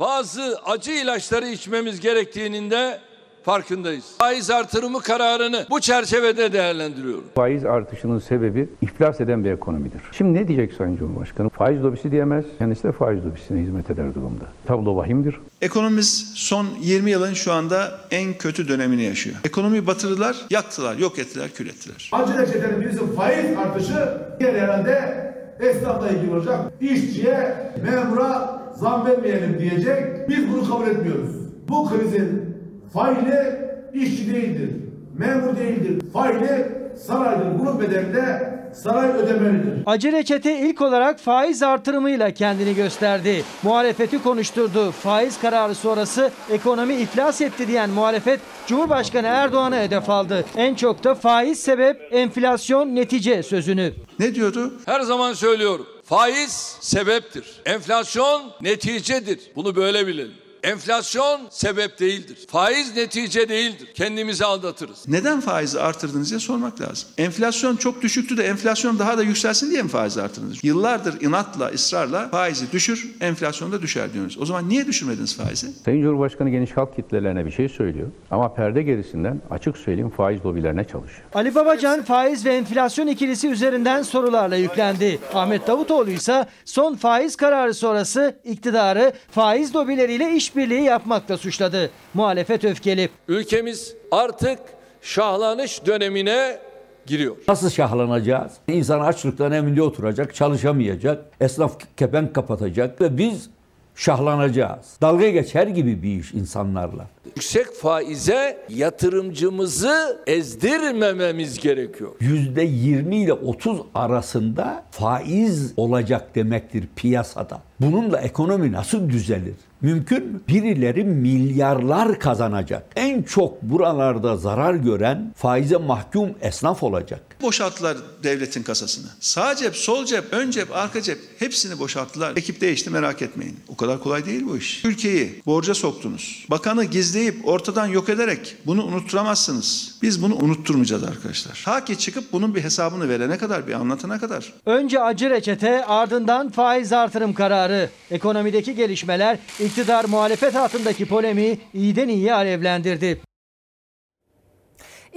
Bazı 0.00 0.60
acı 0.64 0.92
ilaçları 0.92 1.48
içmemiz 1.48 2.00
gerektiğinin 2.00 2.70
de 2.70 3.00
farkındayız. 3.42 4.04
Faiz 4.18 4.50
artırımı 4.50 5.00
kararını 5.00 5.66
bu 5.70 5.80
çerçevede 5.80 6.52
değerlendiriyorum. 6.52 7.24
Faiz 7.34 7.64
artışının 7.64 8.18
sebebi 8.18 8.68
iflas 8.82 9.20
eden 9.20 9.44
bir 9.44 9.50
ekonomidir. 9.50 10.00
Şimdi 10.12 10.38
ne 10.38 10.48
diyecek 10.48 10.72
Sayın 10.72 10.96
Cumhurbaşkanı? 10.96 11.48
Faiz 11.48 11.82
lobisi 11.82 12.10
diyemez. 12.10 12.44
Kendisi 12.58 12.82
de 12.84 12.92
faiz 12.92 13.24
lobisine 13.26 13.60
hizmet 13.60 13.90
eder 13.90 14.14
durumda. 14.14 14.44
Tablo 14.66 14.96
vahimdir. 14.96 15.40
Ekonomimiz 15.62 16.32
son 16.34 16.66
20 16.80 17.10
yılın 17.10 17.34
şu 17.34 17.52
anda 17.52 18.00
en 18.10 18.34
kötü 18.34 18.68
dönemini 18.68 19.02
yaşıyor. 19.02 19.36
Ekonomiyi 19.44 19.86
batırdılar, 19.86 20.36
yaktılar, 20.50 20.96
yok 20.96 21.18
ettiler, 21.18 21.48
kül 21.54 21.68
ettiler. 21.68 22.10
Acı 22.12 22.38
reçetenin 22.38 22.80
birisi 22.80 23.14
faiz 23.16 23.58
artışı, 23.58 24.18
diğer 24.40 24.54
herhalde 24.54 25.28
esnafla 25.60 26.08
ilgili 26.08 26.34
olacak. 26.34 26.72
İşçiye, 26.80 27.56
memura 27.82 28.62
zam 28.76 29.06
vermeyelim 29.06 29.58
diyecek. 29.58 30.28
Biz 30.28 30.52
bunu 30.52 30.70
kabul 30.70 30.86
etmiyoruz. 30.86 31.30
Bu 31.68 31.88
krizin 31.88 32.47
faili 32.92 33.58
işçi 33.94 34.34
değildir, 34.34 34.70
memur 35.18 35.56
değildir. 35.56 36.10
Faili 36.12 36.68
saraydır. 37.06 37.58
Bunun 37.58 37.80
bedelini 37.80 38.14
de 38.14 38.58
saray 38.74 39.08
ödemelidir. 39.08 39.82
Acı 39.86 40.12
reçete 40.12 40.58
ilk 40.58 40.80
olarak 40.82 41.20
faiz 41.20 41.62
artırımıyla 41.62 42.30
kendini 42.30 42.74
gösterdi. 42.74 43.44
Muhalefeti 43.62 44.22
konuşturdu. 44.22 44.90
Faiz 44.90 45.40
kararı 45.40 45.74
sonrası 45.74 46.30
ekonomi 46.50 46.94
iflas 46.94 47.40
etti 47.40 47.68
diyen 47.68 47.90
muhalefet 47.90 48.40
Cumhurbaşkanı 48.66 49.26
Erdoğan'a 49.26 49.76
hedef 49.80 50.10
aldı. 50.10 50.44
En 50.56 50.74
çok 50.74 51.04
da 51.04 51.14
faiz 51.14 51.60
sebep, 51.60 51.96
enflasyon 52.10 52.94
netice 52.94 53.42
sözünü. 53.42 53.92
Ne 54.18 54.34
diyordu? 54.34 54.72
Her 54.86 55.00
zaman 55.00 55.32
söylüyorum. 55.32 55.86
Faiz 56.04 56.76
sebeptir. 56.80 57.60
Enflasyon 57.66 58.42
neticedir. 58.62 59.40
Bunu 59.56 59.76
böyle 59.76 60.06
bilelim. 60.06 60.32
Enflasyon 60.62 61.40
sebep 61.50 61.98
değildir. 61.98 62.38
Faiz 62.48 62.96
netice 62.96 63.48
değildir. 63.48 63.88
Kendimizi 63.94 64.44
aldatırız. 64.44 65.04
Neden 65.08 65.40
faizi 65.40 65.80
artırdınız 65.80 66.30
diye 66.30 66.40
sormak 66.40 66.80
lazım. 66.80 67.08
Enflasyon 67.18 67.76
çok 67.76 68.02
düşüktü 68.02 68.36
de 68.36 68.44
enflasyon 68.44 68.98
daha 68.98 69.18
da 69.18 69.22
yükselsin 69.22 69.70
diye 69.70 69.82
mi 69.82 69.88
faizi 69.88 70.22
artırdınız? 70.22 70.64
Yıllardır 70.64 71.20
inatla, 71.20 71.66
ısrarla 71.68 72.28
faizi 72.28 72.72
düşür, 72.72 73.10
enflasyon 73.20 73.72
da 73.72 73.82
düşer 73.82 74.12
diyoruz. 74.12 74.38
O 74.40 74.46
zaman 74.46 74.68
niye 74.68 74.86
düşürmediniz 74.86 75.36
faizi? 75.36 75.66
Sayın 75.84 76.02
Cumhurbaşkanı 76.02 76.50
geniş 76.50 76.76
halk 76.76 76.96
kitlelerine 76.96 77.46
bir 77.46 77.50
şey 77.50 77.68
söylüyor. 77.68 78.08
Ama 78.30 78.54
perde 78.54 78.82
gerisinden 78.82 79.40
açık 79.50 79.76
söyleyeyim 79.76 80.10
faiz 80.10 80.44
lobilerine 80.44 80.84
çalışıyor. 80.84 81.22
Ali 81.34 81.54
Babacan 81.54 82.02
faiz 82.02 82.44
ve 82.46 82.56
enflasyon 82.56 83.06
ikilisi 83.06 83.48
üzerinden 83.48 84.02
sorularla 84.02 84.56
yüklendi. 84.56 85.18
Ahmet 85.34 85.66
Davutoğlu 85.66 86.10
ise 86.10 86.46
son 86.64 86.94
faiz 86.94 87.36
kararı 87.36 87.74
sonrası 87.74 88.40
iktidarı 88.44 89.12
faiz 89.30 89.74
lobileriyle 89.74 90.32
işbirliği 90.48 90.82
yapmakla 90.82 91.36
suçladı. 91.38 91.90
Muhalefet 92.14 92.64
öfkeli. 92.64 93.08
Ülkemiz 93.28 93.94
artık 94.10 94.58
şahlanış 95.02 95.86
dönemine 95.86 96.58
giriyor. 97.06 97.36
Nasıl 97.48 97.70
şahlanacağız? 97.70 98.52
İnsan 98.68 99.00
açlıktan 99.00 99.52
evinde 99.52 99.82
oturacak, 99.82 100.34
çalışamayacak, 100.34 101.24
esnaf 101.40 101.72
kepenk 101.96 102.34
kapatacak 102.34 103.00
ve 103.00 103.18
biz 103.18 103.50
şahlanacağız. 103.94 104.86
Dalga 105.02 105.28
geçer 105.30 105.66
gibi 105.66 106.02
bir 106.02 106.20
iş 106.20 106.34
insanlarla. 106.34 107.06
Yüksek 107.26 107.74
faize 107.74 108.66
yatırımcımızı 108.68 110.22
ezdirmememiz 110.26 111.58
gerekiyor. 111.58 112.10
Yüzde 112.20 112.62
20 112.62 113.16
ile 113.16 113.32
30 113.32 113.80
arasında 113.94 114.84
faiz 114.90 115.72
olacak 115.76 116.34
demektir 116.34 116.84
piyasada. 116.96 117.62
Bununla 117.80 118.20
ekonomi 118.20 118.72
nasıl 118.72 119.08
düzelir? 119.10 119.54
Mümkün 119.82 120.26
mü? 120.26 120.40
Birileri 120.48 121.04
milyarlar 121.04 122.20
kazanacak. 122.20 122.86
En 122.96 123.22
çok 123.22 123.62
buralarda 123.62 124.36
zarar 124.36 124.74
gören 124.74 125.34
faize 125.36 125.76
mahkum 125.76 126.30
esnaf 126.40 126.82
olacak. 126.82 127.36
Boşalttılar 127.42 127.96
devletin 128.22 128.62
kasasını. 128.62 129.06
Sağ 129.20 129.56
cep, 129.56 129.76
sol 129.76 130.04
cep, 130.04 130.24
ön 130.32 130.50
cep, 130.50 130.76
arka 130.76 131.02
cep 131.02 131.18
hepsini 131.38 131.78
boşalttılar. 131.78 132.36
Ekip 132.36 132.60
değişti 132.60 132.90
merak 132.90 133.22
etmeyin. 133.22 133.56
O 133.68 133.76
kadar 133.76 134.00
kolay 134.00 134.26
değil 134.26 134.44
bu 134.48 134.56
iş. 134.56 134.84
Ülkeyi 134.84 135.42
borca 135.46 135.74
soktunuz. 135.74 136.46
Bakanı 136.50 136.84
gizleyip 136.84 137.48
ortadan 137.48 137.86
yok 137.86 138.08
ederek 138.08 138.56
bunu 138.66 138.84
unutturamazsınız. 138.84 139.97
Biz 140.02 140.22
bunu 140.22 140.34
unutturmayacağız 140.34 141.04
arkadaşlar. 141.04 141.62
Ta 141.64 141.84
ki 141.84 141.98
çıkıp 141.98 142.32
bunun 142.32 142.54
bir 142.54 142.64
hesabını 142.64 143.08
verene 143.08 143.38
kadar, 143.38 143.66
bir 143.66 143.72
anlatana 143.72 144.20
kadar. 144.20 144.52
Önce 144.66 145.00
acı 145.00 145.30
reçete 145.30 145.84
ardından 145.84 146.50
faiz 146.50 146.92
artırım 146.92 147.34
kararı. 147.34 147.90
Ekonomideki 148.10 148.74
gelişmeler 148.74 149.38
iktidar 149.60 150.04
muhalefet 150.04 150.56
altındaki 150.56 151.06
polemiği 151.06 151.60
iyiden 151.74 152.08
iyiye 152.08 152.34
alevlendirdi. 152.34 153.20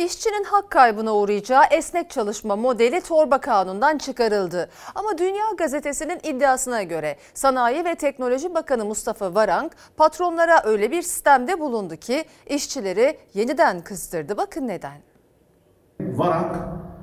İşçinin 0.06 0.44
hak 0.44 0.70
kaybına 0.70 1.16
uğrayacağı 1.16 1.64
esnek 1.72 2.10
çalışma 2.10 2.56
modeli 2.56 3.02
torba 3.02 3.38
kanundan 3.38 3.98
çıkarıldı. 3.98 4.70
Ama 4.96 5.18
Dünya 5.18 5.46
Gazetesi'nin 5.58 6.20
iddiasına 6.24 6.84
göre 6.84 7.18
Sanayi 7.34 7.86
ve 7.86 7.96
Teknoloji 7.96 8.54
Bakanı 8.54 8.86
Mustafa 8.86 9.36
Varank 9.36 9.72
patronlara 9.98 10.64
öyle 10.64 10.92
bir 10.92 11.02
sistemde 11.02 11.60
bulundu 11.60 11.96
ki 11.96 12.26
işçileri 12.48 13.18
yeniden 13.34 13.82
kızdırdı. 13.82 14.38
Bakın 14.38 14.68
neden. 14.68 15.02
Varank 16.00 16.56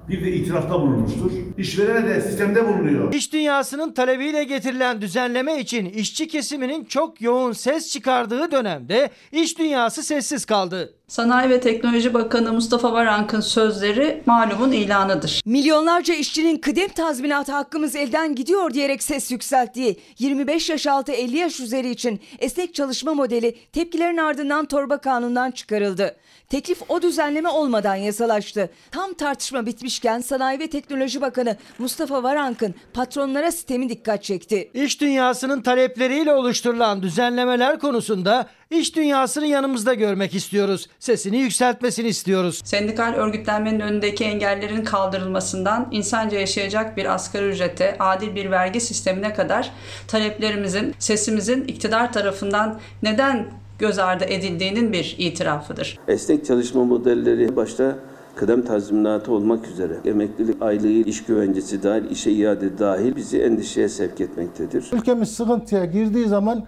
bir 0.09 0.25
de 0.25 0.33
itirafta 0.33 0.75
bulunmuştur. 0.75 1.31
İşverene 1.59 2.09
de 2.09 2.21
sistemde 2.21 2.69
bulunuyor. 2.69 3.13
İş 3.13 3.33
dünyasının 3.33 3.93
talebiyle 3.93 4.45
getirilen 4.45 5.01
düzenleme 5.01 5.61
için 5.61 5.87
işçi 5.87 6.29
kesiminin 6.29 6.85
çok 6.85 7.21
yoğun 7.21 7.53
ses 7.53 7.93
çıkardığı 7.93 8.51
dönemde 8.51 9.11
iş 9.33 9.59
dünyası 9.59 10.03
sessiz 10.03 10.45
kaldı. 10.45 10.95
Sanayi 11.09 11.51
ve 11.51 11.61
Teknoloji 11.61 12.15
Bakanı 12.15 12.53
Mustafa 12.53 12.93
Varank'ın 12.93 13.41
sözleri 13.41 14.23
malumun 14.27 14.73
ilanıdır. 14.73 15.43
Milyonlarca 15.45 16.15
işçinin 16.15 16.59
kıdem 16.59 16.89
tazminatı 16.89 17.53
hakkımız 17.53 17.97
elden 17.97 18.35
gidiyor 18.35 18.75
diyerek 18.75 19.03
ses 19.03 19.31
yükselttiği 19.31 19.97
25 20.19 20.71
yaş 20.71 20.87
altı 20.87 21.13
50 21.13 21.37
yaş 21.37 21.61
üzeri 21.61 21.91
için 21.91 22.21
esnek 22.39 22.75
çalışma 22.75 23.15
modeli 23.15 23.57
tepkilerin 23.73 24.17
ardından 24.17 24.65
torba 24.67 24.99
kanundan 24.99 25.51
çıkarıldı. 25.51 26.17
Teklif 26.49 26.79
o 26.89 27.03
düzenleme 27.03 27.49
olmadan 27.49 27.95
yasalaştı. 27.95 28.71
Tam 28.91 29.15
tartışma 29.15 29.67
bitmişken 29.67 30.21
Sanayi 30.21 30.59
ve 30.59 30.71
Teknoloji 30.71 31.21
Bakanı 31.21 31.57
Mustafa 31.79 32.23
Varank'ın 32.23 32.75
patronlara 32.93 33.53
sistemi 33.53 33.89
dikkat 33.89 34.25
çekti. 34.25 34.71
İş 34.75 35.01
dünyasının 35.01 35.63
talepleriyle 35.63 36.33
oluşturulan 36.33 37.03
düzenlemeler 37.03 37.79
konusunda 37.79 38.47
iş 38.71 38.97
dünyasını 38.97 39.47
yanımızda 39.47 39.95
görmek 39.95 40.35
istiyoruz. 40.35 40.87
Sesini 40.99 41.39
yükseltmesini 41.39 42.09
istiyoruz. 42.09 42.61
Sendikal 42.65 43.15
örgütlenmenin 43.15 43.81
önündeki 43.81 44.25
engellerin 44.25 44.85
kaldırılmasından 44.85 45.89
insanca 45.91 46.39
yaşayacak 46.39 46.97
bir 46.97 47.15
asgari 47.15 47.49
ücrete, 47.49 47.97
adil 47.99 48.35
bir 48.35 48.51
vergi 48.51 48.81
sistemine 48.81 49.35
kadar 49.35 49.73
taleplerimizin, 50.09 50.95
sesimizin 50.99 51.65
iktidar 51.65 52.13
tarafından 52.13 52.81
neden 53.03 53.68
göz 53.79 53.99
ardı 53.99 54.25
edildiğinin 54.25 54.93
bir 54.93 55.17
itirafıdır. 55.19 55.99
Esnek 56.09 56.47
çalışma 56.47 56.85
modelleri 56.85 57.57
başta 57.57 57.99
kıdem 58.37 58.63
tazminatı 58.63 59.33
olmak 59.33 59.67
üzere 59.67 59.97
emeklilik 60.05 60.63
aylığı, 60.63 60.89
iş 60.89 61.25
güvencesi 61.25 61.83
dahil, 61.83 62.11
işe 62.11 62.31
iade 62.31 62.79
dahil 62.79 63.17
bizi 63.17 63.39
endişeye 63.39 63.89
sevk 63.89 64.21
etmektedir. 64.21 64.91
Ülkemiz 64.93 65.31
sıkıntıya 65.37 65.85
girdiği 65.85 66.27
zaman 66.27 66.67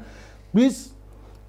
biz 0.54 0.90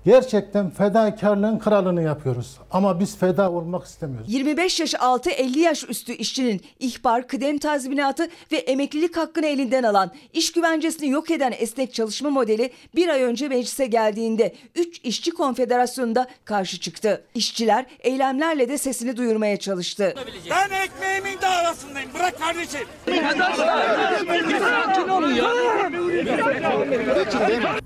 gerçekten 0.05 0.69
fedakarlığın 0.69 1.59
kralını 1.59 2.03
yapıyoruz. 2.03 2.57
Ama 2.71 2.99
biz 2.99 3.17
feda 3.17 3.51
olmak 3.51 3.85
istemiyoruz. 3.85 4.33
25 4.33 4.79
yaş 4.79 4.95
altı 4.95 5.29
50 5.29 5.59
yaş 5.59 5.89
üstü 5.89 6.13
işçinin 6.13 6.61
ihbar, 6.79 7.27
kıdem 7.27 7.57
tazminatı 7.57 8.27
ve 8.51 8.57
emeklilik 8.57 9.17
hakkını 9.17 9.45
elinden 9.45 9.83
alan, 9.83 10.11
iş 10.33 10.51
güvencesini 10.51 11.09
yok 11.09 11.31
eden 11.31 11.53
esnek 11.57 11.93
çalışma 11.93 12.29
modeli 12.29 12.71
bir 12.95 13.07
ay 13.07 13.21
önce 13.23 13.47
meclise 13.47 13.85
geldiğinde 13.85 14.55
3 14.75 14.99
işçi 15.03 15.31
konfederasyonunda 15.31 16.27
karşı 16.45 16.79
çıktı. 16.79 17.25
İşçiler 17.35 17.85
eylemlerle 17.99 18.69
de 18.69 18.77
sesini 18.77 19.17
duyurmaya 19.17 19.57
çalıştı. 19.57 20.15
Ben 20.49 20.69
ekmeğimin 20.85 21.41
davasındayım. 21.41 22.09
Bırak 22.13 22.39
kardeşim. 22.39 22.87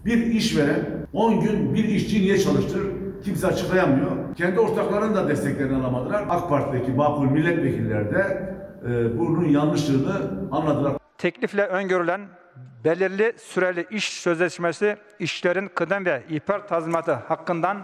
Bir 0.05 0.25
işveren 0.25 0.79
10 1.13 1.41
gün 1.41 1.73
bir 1.73 1.83
işçi 1.83 2.21
niye 2.21 2.39
çalıştırır? 2.39 3.05
kimse 3.25 3.47
açıklayamıyor. 3.47 4.36
Kendi 4.36 4.59
ortaklarının 4.59 5.15
da 5.15 5.27
desteklerini 5.27 5.75
alamadılar. 5.75 6.25
AK 6.29 6.49
Parti'deki 6.49 6.91
makul 6.91 7.25
milletvekiller 7.25 8.13
de 8.13 8.53
e, 8.86 9.19
bunun 9.19 9.45
yanlışlığını 9.45 10.15
anladılar. 10.51 10.93
Teklifle 11.17 11.65
öngörülen 11.65 12.21
belirli 12.83 13.33
süreli 13.38 13.86
iş 13.91 14.09
sözleşmesi 14.09 14.97
işlerin 15.19 15.67
kıdem 15.75 16.05
ve 16.05 16.23
ihbar 16.29 16.67
tazminatı 16.67 17.13
hakkından 17.13 17.77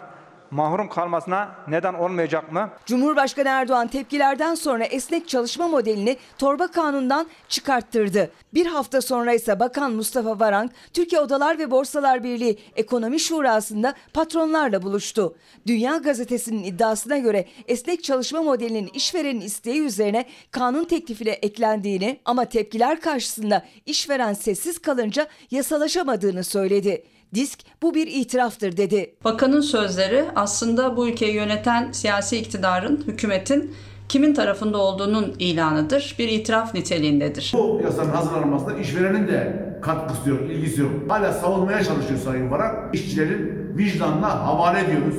mahrum 0.51 0.89
kalmasına 0.89 1.55
neden 1.67 1.93
olmayacak 1.93 2.51
mı? 2.51 2.69
Cumhurbaşkanı 2.85 3.47
Erdoğan 3.49 3.87
tepkilerden 3.87 4.55
sonra 4.55 4.83
esnek 4.83 5.27
çalışma 5.27 5.67
modelini 5.67 6.17
torba 6.37 6.67
kanundan 6.67 7.27
çıkarttırdı. 7.47 8.31
Bir 8.53 8.65
hafta 8.65 9.01
sonra 9.01 9.33
ise 9.33 9.59
Bakan 9.59 9.91
Mustafa 9.91 10.39
Varank, 10.39 10.71
Türkiye 10.93 11.21
Odalar 11.21 11.59
ve 11.59 11.71
Borsalar 11.71 12.23
Birliği 12.23 12.59
Ekonomi 12.75 13.19
Şurası'nda 13.19 13.93
patronlarla 14.13 14.81
buluştu. 14.81 15.35
Dünya 15.67 15.97
Gazetesi'nin 15.97 16.63
iddiasına 16.63 17.17
göre 17.17 17.45
esnek 17.67 18.03
çalışma 18.03 18.41
modelinin 18.41 18.89
işverenin 18.93 19.41
isteği 19.41 19.81
üzerine 19.81 20.25
kanun 20.51 20.85
teklifiyle 20.85 21.31
eklendiğini 21.31 22.19
ama 22.25 22.45
tepkiler 22.45 23.01
karşısında 23.01 23.65
işveren 23.85 24.33
sessiz 24.33 24.79
kalınca 24.79 25.27
yasalaşamadığını 25.51 26.43
söyledi. 26.43 27.03
Disk 27.35 27.59
bu 27.81 27.93
bir 27.93 28.07
itiraftır 28.07 28.77
dedi. 28.77 29.15
Bakanın 29.23 29.61
sözleri 29.61 30.25
aslında 30.35 30.97
bu 30.97 31.07
ülkeyi 31.07 31.35
yöneten 31.35 31.91
siyasi 31.91 32.37
iktidarın, 32.37 33.03
hükümetin 33.07 33.75
kimin 34.09 34.33
tarafında 34.33 34.77
olduğunun 34.77 35.35
ilanıdır. 35.39 36.15
Bir 36.19 36.29
itiraf 36.29 36.73
niteliğindedir. 36.73 37.51
Bu 37.55 37.81
yasanın 37.83 38.09
hazırlanmasında 38.09 38.77
işverenin 38.77 39.27
de 39.27 39.71
katkısı 39.81 40.29
yok, 40.29 40.41
ilgisi 40.51 40.81
yok. 40.81 40.91
Hala 41.07 41.33
savunmaya 41.33 41.83
çalışıyor 41.83 42.19
Sayın 42.19 42.51
Varak. 42.51 42.95
İşçilerin 42.95 43.77
vicdanına 43.77 44.29
havale 44.29 44.79
ediyoruz. 44.79 45.15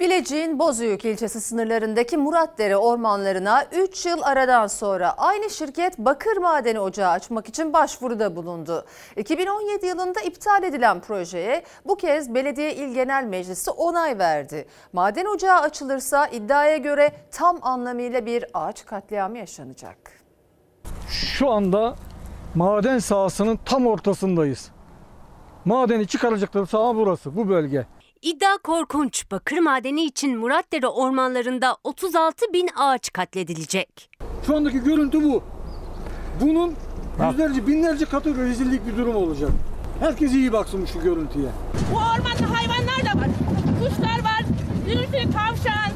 Bilecik'in 0.00 0.58
Bozüyük 0.58 1.04
ilçesi 1.04 1.40
sınırlarındaki 1.40 2.16
Muratdere 2.16 2.76
ormanlarına 2.76 3.64
3 3.72 4.06
yıl 4.06 4.22
aradan 4.22 4.66
sonra 4.66 5.14
aynı 5.18 5.50
şirket 5.50 5.98
bakır 5.98 6.36
madeni 6.36 6.80
ocağı 6.80 7.10
açmak 7.10 7.48
için 7.48 7.72
başvuruda 7.72 8.36
bulundu. 8.36 8.84
2017 9.16 9.86
yılında 9.86 10.20
iptal 10.20 10.62
edilen 10.62 11.00
projeye 11.00 11.64
bu 11.86 11.96
kez 11.96 12.34
Belediye 12.34 12.74
İl 12.74 12.94
Genel 12.94 13.24
Meclisi 13.24 13.70
onay 13.70 14.18
verdi. 14.18 14.66
Maden 14.92 15.24
ocağı 15.24 15.60
açılırsa 15.60 16.26
iddiaya 16.26 16.76
göre 16.76 17.12
tam 17.30 17.58
anlamıyla 17.62 18.26
bir 18.26 18.44
ağaç 18.54 18.86
katliamı 18.86 19.38
yaşanacak. 19.38 19.96
Şu 21.08 21.50
anda 21.50 21.94
maden 22.54 22.98
sahasının 22.98 23.58
tam 23.64 23.86
ortasındayız. 23.86 24.70
Madeni 25.64 26.06
çıkaracakları 26.06 26.66
saha 26.66 26.96
burası, 26.96 27.36
bu 27.36 27.48
bölge. 27.48 27.86
İddia 28.22 28.58
korkunç. 28.64 29.30
Bakır 29.30 29.58
madeni 29.58 30.04
için 30.04 30.38
Muratdere 30.38 30.86
ormanlarında 30.86 31.76
36 31.84 32.52
bin 32.52 32.68
ağaç 32.76 33.12
katledilecek. 33.12 34.10
Şu 34.46 34.56
andaki 34.56 34.80
görüntü 34.80 35.24
bu. 35.24 35.42
Bunun 36.40 36.74
yüzlerce, 37.30 37.66
binlerce 37.66 38.04
katı 38.04 38.36
rezillik 38.36 38.86
bir 38.86 38.96
durum 38.96 39.16
olacak. 39.16 39.50
Herkes 40.00 40.32
iyi 40.32 40.52
baksın 40.52 40.84
şu 40.92 41.00
görüntüye. 41.00 41.48
Bu 41.92 41.96
ormanda 41.96 42.56
hayvanlar 42.58 43.14
da 43.14 43.20
var. 43.20 43.28
Kuşlar 43.80 44.24
var, 44.24 44.42
zülfü, 44.88 45.32
tavşan, 45.32 45.92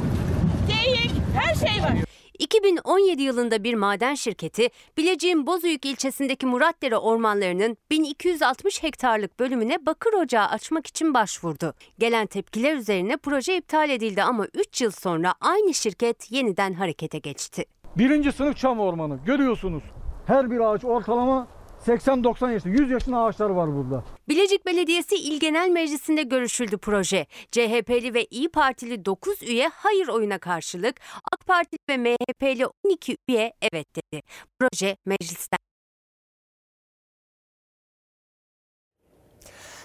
geyik, 0.68 1.10
her 1.36 1.54
şey 1.54 1.82
var. 1.82 2.13
2017 2.38 3.22
yılında 3.22 3.64
bir 3.64 3.74
maden 3.74 4.14
şirketi 4.14 4.68
Bilecik'in 4.96 5.46
Bozüyük 5.46 5.84
ilçesindeki 5.84 6.46
Muratdere 6.46 6.96
ormanlarının 6.96 7.76
1260 7.90 8.82
hektarlık 8.82 9.40
bölümüne 9.40 9.86
bakır 9.86 10.12
ocağı 10.12 10.46
açmak 10.46 10.86
için 10.86 11.14
başvurdu. 11.14 11.74
Gelen 11.98 12.26
tepkiler 12.26 12.76
üzerine 12.76 13.16
proje 13.16 13.56
iptal 13.56 13.90
edildi 13.90 14.22
ama 14.22 14.46
3 14.54 14.80
yıl 14.80 14.90
sonra 14.90 15.34
aynı 15.40 15.74
şirket 15.74 16.32
yeniden 16.32 16.72
harekete 16.72 17.18
geçti. 17.18 17.64
Birinci 17.96 18.32
sınıf 18.32 18.56
çam 18.56 18.80
ormanı 18.80 19.18
görüyorsunuz. 19.26 19.82
Her 20.26 20.50
bir 20.50 20.60
ağaç 20.60 20.84
ortalama 20.84 21.46
80-90 21.86 22.52
yaşında, 22.52 22.74
100 22.74 22.90
yaşında 22.90 23.18
ağaçlar 23.18 23.50
var 23.50 23.74
burada. 23.76 24.04
Bilecik 24.28 24.66
Belediyesi 24.66 25.16
İl 25.16 25.40
Genel 25.40 25.68
Meclisi'nde 25.68 26.22
görüşüldü 26.22 26.78
proje. 26.78 27.26
CHP'li 27.52 28.14
ve 28.14 28.24
İyi 28.24 28.48
Partili 28.48 29.04
9 29.04 29.42
üye 29.42 29.68
hayır 29.68 30.08
oyuna 30.08 30.38
karşılık, 30.38 31.00
AK 31.32 31.46
Partili 31.46 31.78
ve 31.88 31.96
MHP'li 31.96 32.66
12 32.84 33.16
üye 33.28 33.52
evet 33.72 33.86
dedi. 33.96 34.22
Proje 34.58 34.96
meclisten 35.06 35.58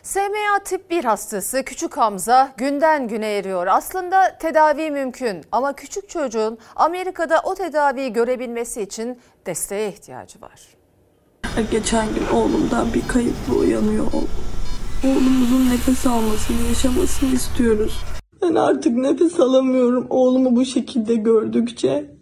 SMA 0.04 0.64
tip 0.66 0.90
1 0.92 1.04
hastası 1.06 1.64
küçük 1.64 1.98
Hamza 1.98 2.54
günden 2.58 3.08
güne 3.08 3.38
eriyor. 3.38 3.68
Aslında 3.68 4.38
tedavi 4.38 4.92
mümkün 4.92 5.42
ama 5.52 5.76
küçük 5.76 6.10
çocuğun 6.10 6.58
Amerika'da 6.76 7.42
o 7.44 7.56
tedaviyi 7.56 8.14
görebilmesi 8.14 8.82
için 8.82 9.22
desteğe 9.46 9.90
ihtiyacı 9.90 10.42
var. 10.42 10.79
Geçen 11.72 12.08
gün 12.08 12.38
oğlumdan 12.38 12.94
bir 12.94 13.08
kayıpla 13.08 13.54
uyanıyor 13.54 14.06
oğlum. 14.14 14.30
Oğlumuzun 15.04 15.70
nefes 15.70 16.08
almasını, 16.08 16.58
yaşamasını 16.68 17.30
istiyoruz. 17.30 18.00
Ben 18.42 18.56
artık 18.56 18.98
nefes 18.98 19.40
alamıyorum 19.40 20.08
oğlumu 20.10 20.56
bu 20.56 20.66
şekilde 20.66 21.16
gördükçe. 21.16 22.16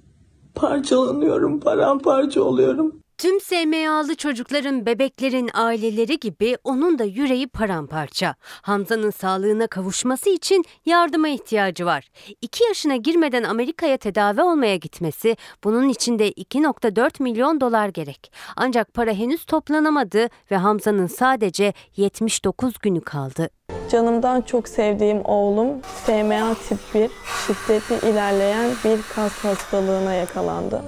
Parçalanıyorum, 0.55 1.59
paramparça 1.59 2.41
oluyorum. 2.41 2.95
Tüm 3.17 3.41
SMA'lı 3.41 4.15
çocukların, 4.15 4.85
bebeklerin 4.85 5.49
aileleri 5.53 6.19
gibi 6.19 6.57
onun 6.63 6.99
da 6.99 7.03
yüreği 7.03 7.47
paramparça. 7.47 8.35
Hamza'nın 8.61 9.09
sağlığına 9.09 9.67
kavuşması 9.67 10.29
için 10.29 10.63
yardıma 10.85 11.27
ihtiyacı 11.27 11.85
var. 11.85 12.07
2 12.41 12.63
yaşına 12.63 12.95
girmeden 12.95 13.43
Amerika'ya 13.43 13.97
tedavi 13.97 14.41
olmaya 14.41 14.75
gitmesi, 14.75 15.37
bunun 15.63 15.89
için 15.89 16.19
de 16.19 16.31
2.4 16.31 17.23
milyon 17.23 17.61
dolar 17.61 17.89
gerek. 17.89 18.31
Ancak 18.55 18.93
para 18.93 19.11
henüz 19.11 19.45
toplanamadı 19.45 20.27
ve 20.51 20.57
Hamza'nın 20.57 21.07
sadece 21.07 21.73
79 21.95 22.73
günü 22.79 23.01
kaldı. 23.01 23.49
Canımdan 23.91 24.41
çok 24.41 24.67
sevdiğim 24.67 25.25
oğlum 25.25 25.81
SMA 26.05 26.53
tip 26.53 26.79
1 26.93 27.09
şiddetli 27.47 28.09
ilerleyen 28.09 28.71
bir 28.85 28.99
kas 29.15 29.33
hastalığına 29.33 30.13
yakalandı. 30.13 30.81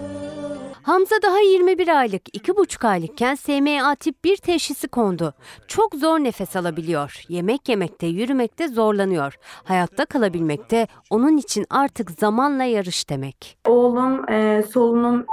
Hamza 0.89 1.15
daha 1.23 1.39
21 1.39 1.99
aylık, 1.99 2.21
2,5 2.37 2.87
aylıkken 2.87 3.35
SMA 3.35 3.95
tip 3.95 4.23
1 4.23 4.37
teşhisi 4.37 4.87
kondu. 4.87 5.33
Çok 5.67 5.95
zor 5.95 6.19
nefes 6.19 6.55
alabiliyor. 6.55 7.23
Yemek 7.29 7.69
yemekte, 7.69 8.07
yürümekte 8.07 8.67
zorlanıyor. 8.67 9.37
Hayatta 9.63 10.05
kalabilmekte 10.05 10.87
onun 11.09 11.37
için 11.37 11.65
artık 11.69 12.11
zamanla 12.11 12.63
yarış 12.63 13.09
demek. 13.09 13.57
Oğlum 13.67 14.29
e, 14.29 14.63
solunum 14.63 15.25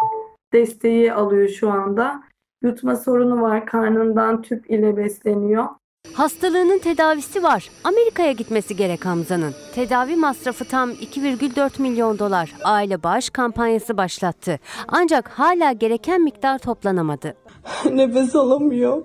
desteği 0.52 1.12
alıyor 1.12 1.48
şu 1.48 1.70
anda. 1.70 2.22
Yutma 2.62 2.96
sorunu 2.96 3.42
var. 3.42 3.66
Karnından 3.66 4.42
tüp 4.42 4.70
ile 4.70 4.96
besleniyor. 4.96 5.66
Hastalığının 6.14 6.78
tedavisi 6.78 7.42
var. 7.42 7.70
Amerika'ya 7.84 8.32
gitmesi 8.32 8.76
gerek 8.76 9.06
Hamza'nın. 9.06 9.54
Tedavi 9.74 10.16
masrafı 10.16 10.64
tam 10.64 10.90
2,4 10.90 11.82
milyon 11.82 12.18
dolar. 12.18 12.54
Aile 12.64 13.02
bağış 13.02 13.30
kampanyası 13.30 13.96
başlattı. 13.96 14.58
Ancak 14.88 15.28
hala 15.28 15.72
gereken 15.72 16.22
miktar 16.22 16.58
toplanamadı. 16.58 17.34
Nefes 17.90 18.36
alamıyor. 18.36 19.04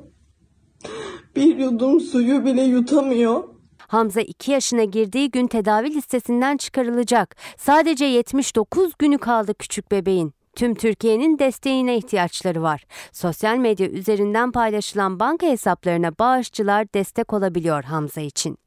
Bir 1.36 1.58
yudum 1.58 2.00
suyu 2.00 2.46
bile 2.46 2.62
yutamıyor. 2.62 3.44
Hamza 3.88 4.22
2 4.22 4.52
yaşına 4.52 4.84
girdiği 4.84 5.32
gün 5.32 5.48
tedavi 5.48 5.94
listesinden 5.94 6.58
çıkarılacak. 6.58 7.36
Sadece 7.58 8.06
79 8.06 8.92
günü 9.00 9.18
kaldı 9.18 9.54
küçük 9.54 9.92
bebeğin. 9.92 10.34
Tüm 10.56 10.76
Türkiye'nin 10.76 11.40
desteğine 11.40 11.98
ihtiyaçları 11.98 12.62
var. 12.62 12.86
Sosyal 13.12 13.58
medya 13.58 13.88
üzerinden 13.88 14.52
paylaşılan 14.52 15.20
banka 15.20 15.48
hesaplarına 15.48 16.12
bağışçılar 16.20 16.94
destek 16.94 17.34
olabiliyor 17.34 17.84
Hamza 17.84 18.22
için. 18.22 18.61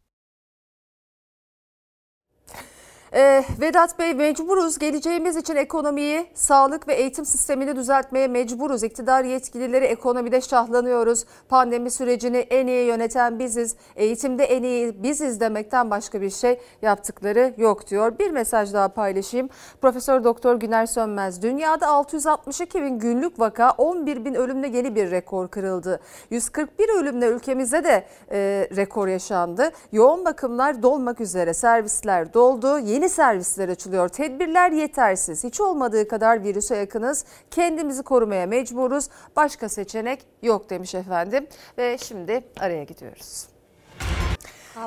Ee, 3.16 3.44
Vedat 3.60 3.98
Bey 3.98 4.14
mecburuz. 4.14 4.78
Geleceğimiz 4.78 5.36
için 5.36 5.56
ekonomiyi, 5.56 6.26
sağlık 6.34 6.88
ve 6.88 6.94
eğitim 6.94 7.24
sistemini 7.24 7.76
düzeltmeye 7.76 8.28
mecburuz. 8.28 8.82
İktidar 8.82 9.24
yetkilileri 9.24 9.84
ekonomide 9.84 10.40
şahlanıyoruz. 10.40 11.24
Pandemi 11.48 11.90
sürecini 11.90 12.36
en 12.36 12.66
iyi 12.66 12.86
yöneten 12.86 13.38
biziz. 13.38 13.76
Eğitimde 13.96 14.44
en 14.44 14.62
iyi 14.62 15.02
biziz 15.02 15.40
demekten 15.40 15.90
başka 15.90 16.20
bir 16.20 16.30
şey 16.30 16.60
yaptıkları 16.82 17.54
yok 17.56 17.90
diyor. 17.90 18.18
Bir 18.18 18.30
mesaj 18.30 18.72
daha 18.72 18.88
paylaşayım. 18.88 19.48
Profesör 19.82 20.24
Doktor 20.24 20.56
Güner 20.56 20.86
Sönmez. 20.86 21.42
Dünyada 21.42 21.88
662 21.88 22.82
bin 22.82 22.98
günlük 22.98 23.40
vaka 23.40 23.70
11 23.70 24.24
bin 24.24 24.34
ölümle 24.34 24.68
yeni 24.68 24.94
bir 24.94 25.10
rekor 25.10 25.48
kırıldı. 25.48 26.00
141 26.30 26.88
ölümle 26.88 27.26
ülkemizde 27.26 27.84
de 27.84 28.06
e, 28.30 28.68
rekor 28.76 29.08
yaşandı. 29.08 29.70
Yoğun 29.92 30.24
bakımlar 30.24 30.82
dolmak 30.82 31.20
üzere 31.20 31.54
servisler 31.54 32.34
doldu. 32.34 32.78
Yeni 32.78 33.03
servisler 33.08 33.68
açılıyor. 33.68 34.08
Tedbirler 34.08 34.70
yetersiz. 34.70 35.44
Hiç 35.44 35.60
olmadığı 35.60 36.08
kadar 36.08 36.42
virüse 36.44 36.76
yakınız. 36.76 37.24
Kendimizi 37.50 38.02
korumaya 38.02 38.46
mecburuz. 38.46 39.08
Başka 39.36 39.68
seçenek 39.68 40.26
yok 40.42 40.70
demiş 40.70 40.94
efendim. 40.94 41.46
Ve 41.78 41.98
şimdi 41.98 42.44
araya 42.60 42.84
gidiyoruz. 42.84 43.46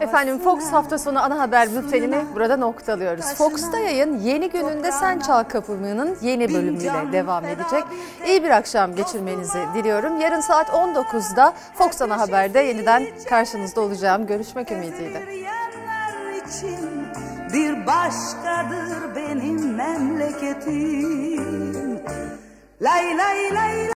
Efendim 0.01 0.39
Fox 0.39 0.72
hafta 0.72 0.97
sonu 0.97 1.24
ana 1.24 1.39
haber 1.39 1.72
bültenini 1.72 2.26
burada 2.36 2.57
noktalıyoruz. 2.57 3.26
Fox'ta 3.26 3.80
yayın 3.80 4.20
yeni 4.20 4.49
gününde 4.49 4.91
Sen 4.91 5.20
Çal 5.20 5.43
Kapımı'nın 5.43 6.18
yeni 6.22 6.53
bölümüyle 6.53 7.11
devam 7.11 7.45
edecek. 7.45 7.84
İyi 8.28 8.43
bir 8.43 8.49
akşam 8.49 8.95
geçirmenizi 8.95 9.59
diliyorum. 9.76 10.20
Yarın 10.22 10.39
saat 10.39 10.70
19'da 10.70 11.53
Fox 11.76 12.01
Ana 12.01 12.20
Haber'de 12.20 12.59
yeniden 12.59 13.07
karşınızda 13.30 13.82
olacağım. 13.82 14.28
Görüşmek 14.28 14.72
ümidiyle. 14.72 15.24
Bir 17.54 17.86
başkadır 17.86 19.16
benim 19.16 19.76
memleketim. 19.76 21.38
Lay 22.82 23.18
lay 23.18 23.54
lay 23.54 23.78